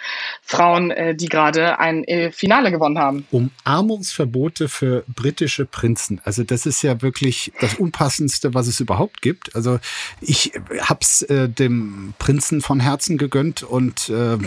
Frauen, 0.43 0.93
äh, 0.93 1.17
die 1.17 1.29
gerade 1.29 1.81
ein 1.81 2.05
äh, 2.05 2.31
Finale 2.31 2.71
gewonnen 2.71 2.99
haben. 2.99 3.27
Umarmungsverbote 3.33 4.69
für 4.69 5.03
britische 5.09 5.67
Prinzen. 5.67 6.21
Also 6.25 6.45
das 6.45 6.65
ist 6.65 6.83
ja 6.83 7.03
wirklich 7.03 7.53
das 7.61 7.75
Unpassendste, 7.75 8.55
was 8.55 8.69
es 8.69 8.79
überhaupt 8.79 9.23
gibt. 9.23 9.57
Also 9.57 9.81
ich 10.21 10.53
hab's 10.81 11.23
äh, 11.23 11.49
dem 11.49 12.15
Prinzen 12.21 12.61
von 12.61 12.79
Herzen 12.79 13.19
gegönnt 13.19 13.65
und 13.65 14.09
äh, 14.11 14.39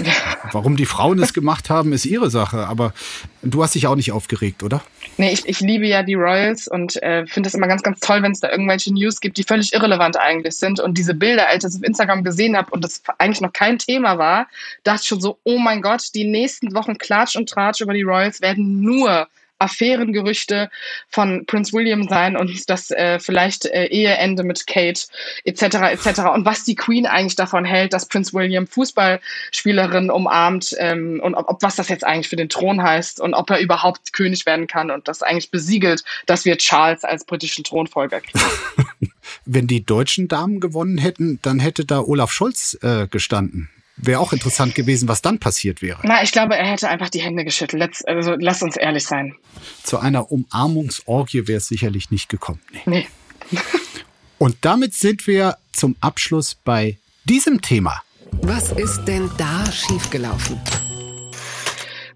warum 0.53 0.77
die 0.77 0.85
Frauen 0.85 1.21
es 1.21 1.33
gemacht 1.33 1.69
haben, 1.69 1.91
ist 1.91 2.05
ihre 2.05 2.29
Sache. 2.29 2.67
Aber 2.67 2.93
du 3.41 3.61
hast 3.61 3.75
dich 3.75 3.87
auch 3.87 3.95
nicht 3.95 4.13
aufgeregt, 4.13 4.63
oder? 4.63 4.81
Nee, 5.17 5.33
ich, 5.33 5.45
ich 5.47 5.59
liebe 5.59 5.72
ja 5.81 6.03
die 6.03 6.13
Royals 6.13 6.67
und 6.67 7.01
äh, 7.01 7.25
finde 7.25 7.47
es 7.47 7.55
immer 7.55 7.67
ganz, 7.67 7.83
ganz 7.83 7.99
toll, 7.99 8.21
wenn 8.21 8.31
es 8.31 8.39
da 8.39 8.49
irgendwelche 8.49 8.93
News 8.93 9.19
gibt, 9.19 9.37
die 9.37 9.43
völlig 9.43 9.73
irrelevant 9.73 10.17
eigentlich 10.17 10.55
sind. 10.55 10.79
Und 10.79 10.97
diese 10.97 11.13
Bilder, 11.13 11.47
als 11.47 11.63
ich 11.63 11.71
das 11.71 11.75
auf 11.77 11.83
Instagram 11.83 12.23
gesehen 12.23 12.55
habe 12.55 12.71
und 12.71 12.83
das 12.83 13.01
eigentlich 13.17 13.41
noch 13.41 13.53
kein 13.53 13.77
Thema 13.77 14.17
war, 14.17 14.47
dachte 14.83 15.01
ich 15.01 15.07
schon 15.07 15.21
so, 15.21 15.37
oh 15.43 15.57
mein 15.57 15.81
Gott, 15.81 16.03
die 16.13 16.25
nächsten 16.25 16.73
Wochen 16.73 16.97
Klatsch 16.97 17.35
und 17.35 17.49
Tratsch 17.49 17.81
über 17.81 17.93
die 17.93 18.03
Royals 18.03 18.41
werden 18.41 18.81
nur 18.81 19.27
Affärengerüchte 19.63 20.69
von 21.09 21.45
Prince 21.45 21.73
William 21.73 22.07
sein 22.07 22.37
und 22.37 22.69
das 22.69 22.91
äh, 22.91 23.19
vielleicht 23.19 23.65
äh, 23.65 23.85
Eheende 23.85 24.43
mit 24.43 24.67
Kate 24.67 25.01
etc. 25.45 25.61
etc. 25.63 26.19
Und 26.33 26.45
was 26.45 26.63
die 26.63 26.75
Queen 26.75 27.05
eigentlich 27.05 27.35
davon 27.35 27.65
hält, 27.65 27.93
dass 27.93 28.07
Prince 28.07 28.33
William 28.33 28.67
Fußballspielerin 28.67 30.11
umarmt 30.11 30.75
ähm, 30.79 31.19
und 31.23 31.35
ob, 31.35 31.49
ob 31.49 31.63
was 31.63 31.75
das 31.75 31.89
jetzt 31.89 32.05
eigentlich 32.05 32.29
für 32.29 32.35
den 32.35 32.49
Thron 32.49 32.83
heißt 32.83 33.19
und 33.19 33.33
ob 33.33 33.49
er 33.49 33.59
überhaupt 33.59 34.13
König 34.13 34.45
werden 34.45 34.67
kann 34.67 34.91
und 34.91 35.07
das 35.07 35.21
eigentlich 35.21 35.51
besiegelt, 35.51 36.03
dass 36.25 36.45
wir 36.45 36.57
Charles 36.57 37.03
als 37.03 37.25
britischen 37.25 37.63
Thronfolger 37.63 38.21
kriegen. 38.21 38.43
Wenn 39.45 39.67
die 39.67 39.85
deutschen 39.85 40.27
Damen 40.27 40.59
gewonnen 40.59 40.97
hätten, 40.97 41.39
dann 41.41 41.59
hätte 41.59 41.85
da 41.85 41.99
Olaf 41.99 42.31
Scholz 42.31 42.77
äh, 42.81 43.07
gestanden. 43.07 43.69
Wäre 43.95 44.19
auch 44.19 44.33
interessant 44.33 44.73
gewesen, 44.73 45.07
was 45.07 45.21
dann 45.21 45.39
passiert 45.39 45.81
wäre. 45.81 45.99
Na, 46.03 46.23
ich 46.23 46.31
glaube, 46.31 46.55
er 46.55 46.65
hätte 46.65 46.89
einfach 46.89 47.09
die 47.09 47.21
Hände 47.21 47.45
geschüttelt. 47.45 47.79
Let's, 47.79 48.03
also, 48.03 48.33
lass 48.39 48.63
uns 48.63 48.75
ehrlich 48.75 49.05
sein. 49.05 49.35
Zu 49.83 49.99
einer 49.99 50.31
Umarmungsorgie 50.31 51.47
wäre 51.47 51.57
es 51.57 51.67
sicherlich 51.67 52.09
nicht 52.09 52.27
gekommen. 52.27 52.59
Nee. 52.85 53.07
nee. 53.51 53.59
Und 54.39 54.57
damit 54.61 54.93
sind 54.93 55.27
wir 55.27 55.57
zum 55.71 55.95
Abschluss 56.01 56.55
bei 56.55 56.97
diesem 57.25 57.61
Thema. 57.61 58.01
Was 58.41 58.71
ist 58.71 59.05
denn 59.05 59.29
da 59.37 59.71
schiefgelaufen? 59.71 60.59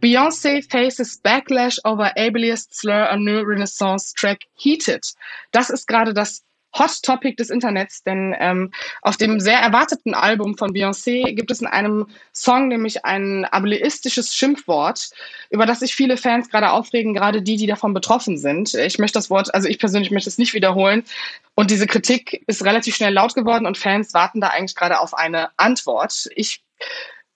Beyoncé 0.02 0.62
faces 0.70 1.18
backlash 1.18 1.78
over 1.84 2.12
ableist 2.18 2.76
slur 2.76 3.10
on 3.12 3.24
new 3.24 3.40
Renaissance 3.40 4.14
track 4.14 4.40
Heated. 4.56 5.06
Das 5.52 5.70
ist 5.70 5.88
gerade 5.88 6.14
das 6.14 6.44
Hot 6.78 7.02
Topic 7.02 7.36
des 7.36 7.50
Internets, 7.50 8.04
denn 8.04 8.36
ähm, 8.40 8.72
auf 9.02 9.18
dem 9.18 9.40
sehr 9.40 9.60
erwarteten 9.60 10.14
Album 10.14 10.58
von 10.58 10.72
Beyoncé 10.72 11.34
gibt 11.34 11.52
es 11.52 11.62
in 11.62 11.68
einem 11.68 12.08
Song 12.34 12.68
nämlich 12.68 13.06
ein 13.06 13.46
ableistisches 13.46 14.36
Schimpfwort, 14.36 15.10
über 15.50 15.66
das 15.66 15.80
sich 15.80 15.96
viele 15.96 16.18
Fans 16.18 16.50
gerade 16.50 16.72
aufregen, 16.72 17.14
gerade 17.14 17.42
die, 17.42 17.58
die 17.58 17.68
davon 17.68 17.94
betroffen 17.94 18.38
sind. 18.38 18.74
Ich 18.74 19.00
möchte 19.00 19.18
das 19.18 19.30
Wort, 19.30 19.54
also 19.54 19.68
ich 19.68 19.80
persönlich 19.80 20.12
möchte 20.12 20.30
es 20.30 20.38
nicht 20.38 20.54
wiederholen. 20.54 21.04
Und 21.56 21.72
diese 21.72 21.88
Kritik 21.88 22.44
ist 22.48 22.64
relativ 22.64 22.96
schnell 22.96 23.14
laut 23.14 23.34
geworden 23.34 23.66
und 23.66 23.78
Fans 23.78 24.14
warten 24.14 24.42
da 24.42 24.50
eigentlich 24.50 24.76
gerade 24.76 25.00
auf 25.00 25.14
eine 25.14 25.50
Antwort. 25.58 26.30
Ich 26.36 26.62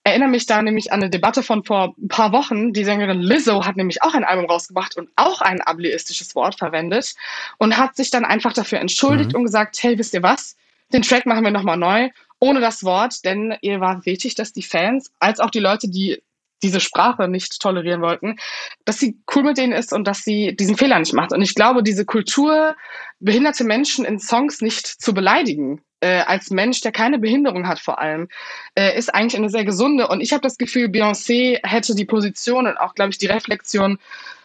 erinnere 0.04 0.30
mich 0.30 0.46
da 0.46 0.62
nämlich 0.62 0.92
an 0.92 1.02
eine 1.02 1.10
Debatte 1.10 1.44
von 1.44 1.64
vor 1.64 1.96
ein 1.98 2.08
paar 2.08 2.32
Wochen. 2.32 2.74
Die 2.74 2.84
Sängerin 2.84 3.22
Lizzo 3.22 3.66
hat 3.66 3.78
nämlich 3.78 4.02
auch 4.02 4.14
ein 4.14 4.24
Album 4.24 4.46
rausgebracht 4.46 4.98
und 4.98 5.10
auch 5.16 5.42
ein 5.42 5.62
ableistisches 5.62 6.36
Wort 6.36 6.58
verwendet 6.58 7.14
und 7.58 7.78
hat 7.78 7.96
sich 7.96 8.10
dann 8.10 8.26
einfach 8.26 8.54
dafür 8.54 8.80
entschuldigt 8.80 9.32
mhm. 9.32 9.38
und 9.38 9.44
gesagt, 9.46 9.82
hey, 9.82 9.98
wisst 9.98 10.14
ihr 10.14 10.24
was? 10.24 10.58
Den 10.92 11.04
Track 11.04 11.26
machen 11.26 11.44
wir 11.44 11.52
nochmal 11.52 11.78
neu, 11.78 12.10
ohne 12.40 12.60
das 12.60 12.84
Wort, 12.84 13.24
denn 13.24 13.56
ihr 13.62 13.80
war 13.80 14.06
wichtig, 14.06 14.36
dass 14.36 14.52
die 14.52 14.64
Fans 14.64 15.12
als 15.20 15.40
auch 15.40 15.52
die 15.52 15.60
Leute, 15.60 15.90
die 15.90 16.22
diese 16.64 16.80
Sprache 16.80 17.28
nicht 17.28 17.60
tolerieren 17.60 18.02
wollten, 18.02 18.38
dass 18.86 19.00
sie 19.00 19.18
cool 19.34 19.44
mit 19.44 19.58
denen 19.58 19.74
ist 19.74 19.94
und 19.94 20.06
dass 20.06 20.24
sie 20.24 20.56
diesen 20.56 20.78
Fehler 20.78 21.00
nicht 21.00 21.14
macht. 21.14 21.32
Und 21.32 21.42
ich 21.42 21.56
glaube, 21.56 21.82
diese 21.82 22.06
Kultur, 22.06 22.76
behinderte 23.20 23.64
Menschen 23.64 24.06
in 24.06 24.20
Songs 24.20 24.62
nicht 24.62 24.86
zu 24.86 25.14
beleidigen, 25.14 25.82
äh, 26.02 26.22
als 26.22 26.50
Mensch, 26.50 26.82
der 26.82 26.92
keine 26.92 27.20
Behinderung 27.20 27.68
hat 27.68 27.80
vor 27.80 28.00
allem, 28.00 28.28
äh, 28.76 28.98
ist 28.98 29.14
eigentlich 29.14 29.38
eine 29.38 29.50
sehr 29.50 29.66
gesunde. 29.66 30.08
Und 30.08 30.22
ich 30.22 30.34
habe 30.34 30.42
das 30.42 30.58
Gefühl, 30.58 30.88
Beyoncé 30.88 31.60
hätte 31.64 31.96
die 31.96 32.06
Position 32.06 32.68
und 32.68 32.78
auch, 32.78 32.96
glaube 32.96 33.12
ich, 33.12 33.18
die 33.18 33.28
Reflexion, 33.28 33.98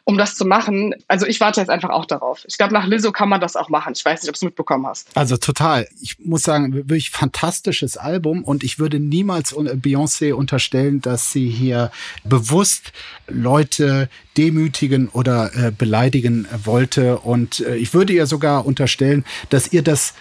um 0.09 0.17
das 0.17 0.37
zu 0.37 0.45
machen. 0.45 0.95
Also 1.09 1.27
ich 1.27 1.41
warte 1.41 1.61
jetzt 1.61 1.69
einfach 1.69 1.91
auch 1.91 2.05
darauf. 2.05 2.45
Ich 2.47 2.59
glaube, 2.59 2.73
nach 2.73 2.87
Lizzo 2.87 3.11
kann 3.11 3.29
man 3.29 3.41
das 3.41 3.57
auch 3.57 3.69
machen. 3.69 3.93
Ich 3.97 4.05
weiß 4.05 4.23
nicht, 4.23 4.29
ob 4.29 4.35
du 4.35 4.39
es 4.39 4.43
mitbekommen 4.43 4.87
hast. 4.87 5.09
Also 5.17 5.37
total. 5.37 5.89
Ich 6.01 6.21
muss 6.21 6.45
sagen, 6.45 6.73
wirklich 6.75 7.11
fantastisches 7.11 7.97
Album 7.97 8.45
und 8.45 8.63
ich 8.63 8.79
würde 8.79 9.01
niemals 9.01 9.53
Beyoncé 9.53 10.33
unterstellen, 10.33 11.01
dass 11.01 11.33
sie 11.33 11.49
hier 11.49 11.91
bewusst 12.23 12.93
Leute 13.27 14.09
demütigen 14.37 15.09
oder 15.09 15.51
äh, 15.57 15.73
beleidigen 15.73 16.47
wollte. 16.65 17.19
Und 17.19 17.61
äh, 17.61 17.75
ich 17.75 17.93
würde 17.93 18.13
ihr 18.13 18.27
sogar 18.27 18.65
unterstellen, 18.65 19.25
dass 19.49 19.73
ihr 19.73 19.83
das 19.83 20.15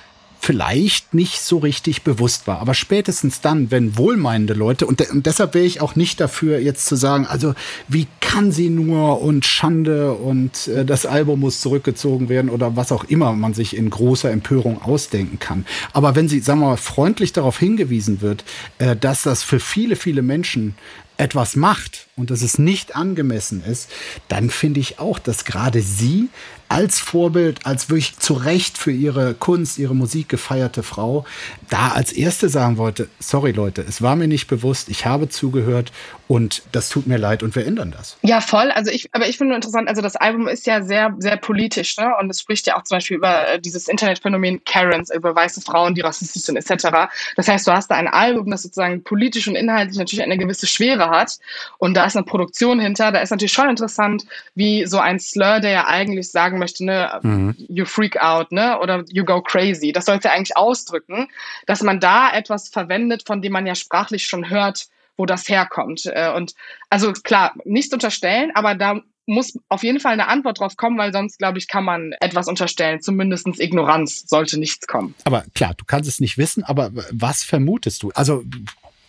vielleicht 0.45 1.15
nicht 1.15 1.41
so 1.41 1.58
richtig 1.58 2.03
bewusst 2.03 2.45
war. 2.45 2.60
Aber 2.60 2.75
spätestens 2.75 3.41
dann, 3.41 3.71
wenn 3.71 3.97
wohlmeinende 3.97 4.53
Leute, 4.53 4.86
und, 4.86 4.99
de 4.99 5.10
und 5.10 5.25
deshalb 5.25 5.55
wäre 5.55 5.65
ich 5.65 5.81
auch 5.81 5.95
nicht 5.95 6.21
dafür, 6.21 6.60
jetzt 6.60 6.86
zu 6.86 6.95
sagen, 6.95 7.25
also 7.25 7.55
wie 7.88 8.05
kann 8.21 8.51
sie 8.51 8.69
nur 8.69 9.23
und 9.23 9.43
Schande 9.43 10.13
und 10.13 10.67
äh, 10.67 10.86
das 10.86 11.08
Album 11.08 11.39
muss 11.39 11.62
zurückgezogen 11.62 12.29
werden 12.29 12.51
oder 12.51 12.75
was 12.75 12.91
auch 12.91 13.05
immer 13.05 13.34
man 13.34 13.55
sich 13.55 13.75
in 13.75 13.89
großer 13.89 14.29
Empörung 14.29 14.79
ausdenken 14.84 15.39
kann. 15.39 15.65
Aber 15.93 16.15
wenn 16.15 16.29
sie, 16.29 16.41
sagen 16.41 16.60
wir 16.60 16.67
mal, 16.67 16.77
freundlich 16.77 17.34
darauf 17.34 17.58
hingewiesen 17.58 18.21
wird, 18.21 18.43
äh, 18.77 18.95
dass 18.95 19.23
das 19.23 19.41
für 19.41 19.60
viele, 19.60 19.95
viele 19.95 20.21
Menschen 20.21 20.75
etwas 21.17 21.55
macht 21.55 22.04
und 22.17 22.32
dass 22.32 22.41
es 22.41 22.58
nicht 22.58 22.95
angemessen 22.95 23.62
ist, 23.63 23.91
dann 24.30 24.49
finde 24.49 24.80
ich 24.80 24.99
auch, 24.99 25.19
dass 25.19 25.43
gerade 25.43 25.82
sie 25.82 26.30
als 26.67 26.99
Vorbild, 26.99 27.65
als 27.65 27.89
wirklich 27.89 28.17
zu 28.17 28.34
Recht 28.34 28.78
für 28.78 28.91
ihre 28.91 29.36
Kunst, 29.36 29.78
ihre 29.78 29.93
Musik 29.93 30.30
gefeierte 30.30 30.82
Frau, 30.82 31.25
da 31.69 31.89
als 31.89 32.12
erste 32.12 32.49
sagen 32.49 32.78
wollte, 32.78 33.08
sorry 33.19 33.51
Leute, 33.51 33.86
es 33.88 34.01
war 34.01 34.15
mir 34.15 34.28
nicht 34.28 34.47
bewusst, 34.47 34.89
ich 34.89 35.06
habe 35.06 35.30
zugehört 35.30 35.91
und 36.28 36.63
das 36.71 36.89
tut 36.89 37.06
mir 37.06 37.17
leid 37.17 37.43
und 37.43 37.56
wir 37.56 37.67
ändern 37.67 37.93
das. 37.95 38.17
Ja, 38.23 38.41
voll. 38.41 38.71
Also 38.71 38.89
ich, 38.89 39.10
aber 39.12 39.28
ich 39.28 39.38
finde 39.38 39.49
nur 39.49 39.58
interessant, 39.58 39.88
also 39.88 40.01
das 40.01 40.15
Album 40.15 40.47
ist 40.47 40.65
ja 40.65 40.82
sehr, 40.82 41.13
sehr 41.19 41.38
politisch, 41.38 41.97
ne? 41.97 42.12
Und 42.19 42.32
es 42.32 42.39
spricht 42.39 42.65
ja 42.65 42.78
auch 42.78 42.84
zum 42.84 42.97
Beispiel 42.97 43.17
über 43.17 43.47
äh, 43.47 43.62
dieses 43.62 43.88
Internetphänomen 43.88 44.63
Karens, 44.63 45.13
über 45.13 45.36
weiße 45.36 45.62
Frauen, 45.62 45.93
die 45.93 46.01
rassistisch 46.01 46.43
sind, 46.43 46.56
etc. 46.56 47.12
Das 47.36 47.47
heißt, 47.47 47.67
du 47.67 47.71
hast 47.71 47.91
da 47.91 47.95
ein 47.95 48.08
Album, 48.08 48.49
das 48.49 48.63
sozusagen 48.63 49.04
politisch 49.04 49.47
und 49.47 49.56
inhaltlich 49.56 49.99
natürlich 49.99 50.23
eine 50.23 50.38
gewisse 50.38 50.65
Schwere 50.65 51.12
hat. 51.12 51.38
Und 51.78 51.93
da 51.93 52.04
ist 52.05 52.15
eine 52.15 52.25
Produktion 52.25 52.79
hinter. 52.79 53.11
Da 53.11 53.19
ist 53.19 53.31
natürlich 53.31 53.53
schon 53.53 53.69
interessant, 53.69 54.25
wie 54.53 54.85
so 54.85 54.99
ein 54.99 55.19
Slur, 55.19 55.59
der 55.59 55.71
ja 55.71 55.87
eigentlich 55.87 56.31
sagen 56.31 56.59
möchte, 56.59 56.85
ne, 56.85 57.19
mhm. 57.21 57.55
you 57.57 57.85
freak 57.85 58.17
out, 58.21 58.51
ne? 58.51 58.79
Oder 58.79 59.03
you 59.09 59.23
go 59.25 59.41
crazy. 59.41 59.91
Das 59.91 60.05
soll 60.05 60.17
es 60.17 60.23
ja 60.23 60.31
eigentlich 60.31 60.57
ausdrücken, 60.57 61.27
dass 61.65 61.81
man 61.81 61.99
da 61.99 62.31
etwas 62.33 62.69
verwendet, 62.69 63.23
von 63.25 63.41
dem 63.41 63.53
man 63.53 63.65
ja 63.65 63.75
sprachlich 63.75 64.25
schon 64.25 64.49
hört, 64.49 64.87
wo 65.17 65.25
das 65.25 65.47
herkommt. 65.47 66.05
Äh, 66.05 66.31
und 66.33 66.53
also 66.89 67.13
klar, 67.13 67.53
nichts 67.63 67.93
unterstellen, 67.93 68.51
aber 68.53 68.75
da 68.75 69.01
muss 69.27 69.57
auf 69.69 69.83
jeden 69.83 69.99
Fall 69.99 70.13
eine 70.13 70.27
Antwort 70.27 70.59
drauf 70.59 70.77
kommen, 70.77 70.97
weil 70.97 71.11
sonst, 71.11 71.39
glaube 71.39 71.57
ich, 71.57 71.67
kann 71.67 71.83
man 71.83 72.13
etwas 72.19 72.47
unterstellen. 72.47 73.01
Zumindest 73.01 73.47
Ignoranz 73.59 74.25
sollte 74.27 74.59
nichts 74.59 74.87
kommen. 74.87 75.15
Aber 75.23 75.45
klar, 75.55 75.73
du 75.75 75.85
kannst 75.85 76.07
es 76.07 76.19
nicht 76.19 76.37
wissen, 76.37 76.63
aber 76.63 76.91
was 77.11 77.43
vermutest 77.43 78.03
du? 78.03 78.11
Also 78.13 78.43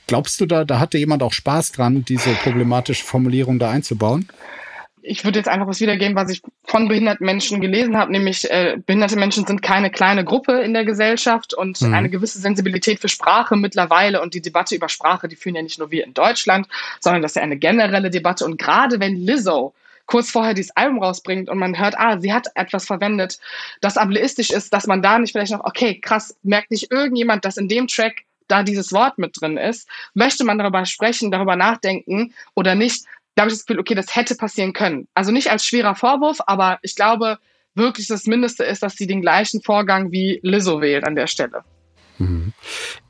glaubst 0.06 0.40
du 0.40 0.46
da, 0.46 0.64
da 0.64 0.80
hatte 0.80 0.98
jemand 0.98 1.22
auch 1.22 1.32
Spaß 1.32 1.72
dran, 1.72 2.04
diese 2.04 2.30
problematische 2.30 3.04
Formulierung 3.04 3.58
da 3.58 3.70
einzubauen? 3.70 4.28
ich 5.06 5.24
würde 5.24 5.38
jetzt 5.38 5.48
einfach 5.48 5.68
was 5.68 5.80
wiedergeben, 5.80 6.16
was 6.16 6.30
ich 6.30 6.42
von 6.64 6.88
behinderten 6.88 7.24
Menschen 7.24 7.60
gelesen 7.60 7.96
habe, 7.96 8.12
nämlich 8.12 8.50
äh, 8.50 8.76
behinderte 8.84 9.16
Menschen 9.16 9.46
sind 9.46 9.62
keine 9.62 9.90
kleine 9.90 10.24
Gruppe 10.24 10.60
in 10.60 10.74
der 10.74 10.84
Gesellschaft 10.84 11.54
und 11.54 11.80
mhm. 11.80 11.94
eine 11.94 12.10
gewisse 12.10 12.40
Sensibilität 12.40 13.00
für 13.00 13.08
Sprache 13.08 13.56
mittlerweile 13.56 14.20
und 14.20 14.34
die 14.34 14.42
Debatte 14.42 14.74
über 14.74 14.88
Sprache, 14.88 15.28
die 15.28 15.36
führen 15.36 15.54
ja 15.54 15.62
nicht 15.62 15.78
nur 15.78 15.90
wir 15.90 16.04
in 16.04 16.12
Deutschland, 16.12 16.66
sondern 17.00 17.22
das 17.22 17.32
ist 17.32 17.36
ja 17.36 17.42
eine 17.42 17.56
generelle 17.56 18.10
Debatte 18.10 18.44
und 18.44 18.58
gerade 18.58 18.98
wenn 19.00 19.16
Lizzo 19.16 19.74
kurz 20.06 20.30
vorher 20.30 20.54
dieses 20.54 20.76
Album 20.76 21.02
rausbringt 21.02 21.48
und 21.48 21.58
man 21.58 21.78
hört, 21.78 21.98
ah, 21.98 22.18
sie 22.18 22.32
hat 22.32 22.48
etwas 22.54 22.86
verwendet, 22.86 23.38
das 23.80 23.96
ableistisch 23.96 24.50
ist, 24.50 24.72
dass 24.72 24.86
man 24.86 25.02
da 25.02 25.18
nicht 25.18 25.32
vielleicht 25.32 25.52
noch, 25.52 25.64
okay, 25.64 26.00
krass, 26.00 26.36
merkt 26.42 26.70
nicht 26.70 26.92
irgendjemand, 26.92 27.44
dass 27.44 27.56
in 27.56 27.68
dem 27.68 27.86
Track 27.88 28.24
da 28.48 28.62
dieses 28.62 28.92
Wort 28.92 29.18
mit 29.18 29.40
drin 29.40 29.56
ist, 29.56 29.88
möchte 30.14 30.44
man 30.44 30.58
darüber 30.58 30.84
sprechen, 30.86 31.30
darüber 31.30 31.56
nachdenken 31.56 32.34
oder 32.54 32.74
nicht, 32.74 33.04
da 33.34 33.42
habe 33.42 33.50
ich 33.50 33.58
das 33.58 33.66
Gefühl, 33.66 33.80
okay, 33.80 33.94
das 33.94 34.16
hätte 34.16 34.34
passieren 34.34 34.72
können. 34.72 35.08
Also 35.14 35.30
nicht 35.30 35.50
als 35.50 35.64
schwerer 35.64 35.94
Vorwurf, 35.94 36.38
aber 36.46 36.78
ich 36.82 36.96
glaube 36.96 37.38
wirklich 37.74 38.08
das 38.08 38.26
Mindeste 38.26 38.64
ist, 38.64 38.82
dass 38.82 38.94
sie 38.94 39.06
den 39.06 39.20
gleichen 39.20 39.62
Vorgang 39.62 40.10
wie 40.10 40.40
Lizzo 40.42 40.80
wählt 40.80 41.04
an 41.04 41.14
der 41.14 41.26
Stelle. 41.26 41.62
Mhm. 42.18 42.52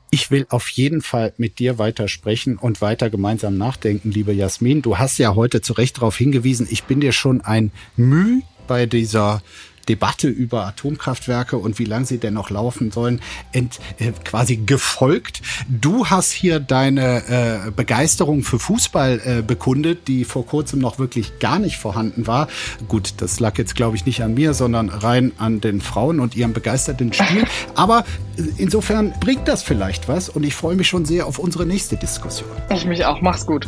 Ich 0.09 0.31
will 0.31 0.45
auf 0.49 0.69
jeden 0.69 1.01
Fall 1.01 1.33
mit 1.37 1.59
dir 1.59 1.79
weiter 1.79 2.07
sprechen 2.07 2.57
und 2.57 2.81
weiter 2.81 3.09
gemeinsam 3.09 3.57
nachdenken, 3.57 4.11
liebe 4.11 4.33
Jasmin. 4.33 4.81
Du 4.81 4.97
hast 4.97 5.17
ja 5.17 5.35
heute 5.35 5.61
zu 5.61 5.73
Recht 5.73 5.97
darauf 5.97 6.17
hingewiesen, 6.17 6.67
ich 6.69 6.83
bin 6.83 6.99
dir 6.99 7.11
schon 7.11 7.41
ein 7.41 7.71
Müh 7.95 8.41
bei 8.67 8.85
dieser 8.85 9.41
Debatte 9.89 10.27
über 10.27 10.65
Atomkraftwerke 10.65 11.57
und 11.57 11.79
wie 11.79 11.85
lange 11.85 12.05
sie 12.05 12.17
denn 12.17 12.33
noch 12.33 12.49
laufen 12.49 12.91
sollen, 12.91 13.21
ent, 13.51 13.79
äh, 13.99 14.11
quasi 14.23 14.57
gefolgt. 14.57 15.41
Du 15.67 16.07
hast 16.07 16.31
hier 16.31 16.59
deine 16.59 17.67
äh, 17.67 17.71
Begeisterung 17.71 18.43
für 18.43 18.59
Fußball 18.59 19.21
äh, 19.23 19.41
bekundet, 19.41 20.07
die 20.07 20.25
vor 20.25 20.45
kurzem 20.45 20.79
noch 20.79 20.99
wirklich 20.99 21.39
gar 21.39 21.59
nicht 21.59 21.77
vorhanden 21.77 22.27
war. 22.27 22.47
Gut, 22.87 23.15
das 23.17 23.39
lag 23.39 23.57
jetzt, 23.57 23.75
glaube 23.75 23.95
ich, 23.95 24.05
nicht 24.05 24.23
an 24.23 24.33
mir, 24.33 24.53
sondern 24.53 24.89
rein 24.89 25.31
an 25.37 25.61
den 25.61 25.81
Frauen 25.81 26.19
und 26.19 26.35
ihrem 26.35 26.53
begeisterten 26.53 27.13
Spiel. 27.13 27.45
Aber 27.75 28.05
äh, 28.37 28.43
insofern 28.57 29.13
bringt 29.19 29.47
das 29.47 29.63
vielleicht 29.63 30.07
was 30.07 30.29
und 30.29 30.43
ich 30.43 30.55
freue 30.55 30.75
mich 30.75 30.87
schon 30.87 31.05
sehr 31.05 31.25
auf 31.25 31.39
unsere 31.39 31.65
nächste 31.65 31.97
Diskussion. 31.97 32.49
Ich 32.73 32.85
mich 32.85 33.05
auch. 33.05 33.21
Mach's 33.21 33.45
gut. 33.45 33.67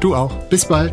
Du 0.00 0.14
auch. 0.14 0.32
Bis 0.48 0.64
bald. 0.64 0.92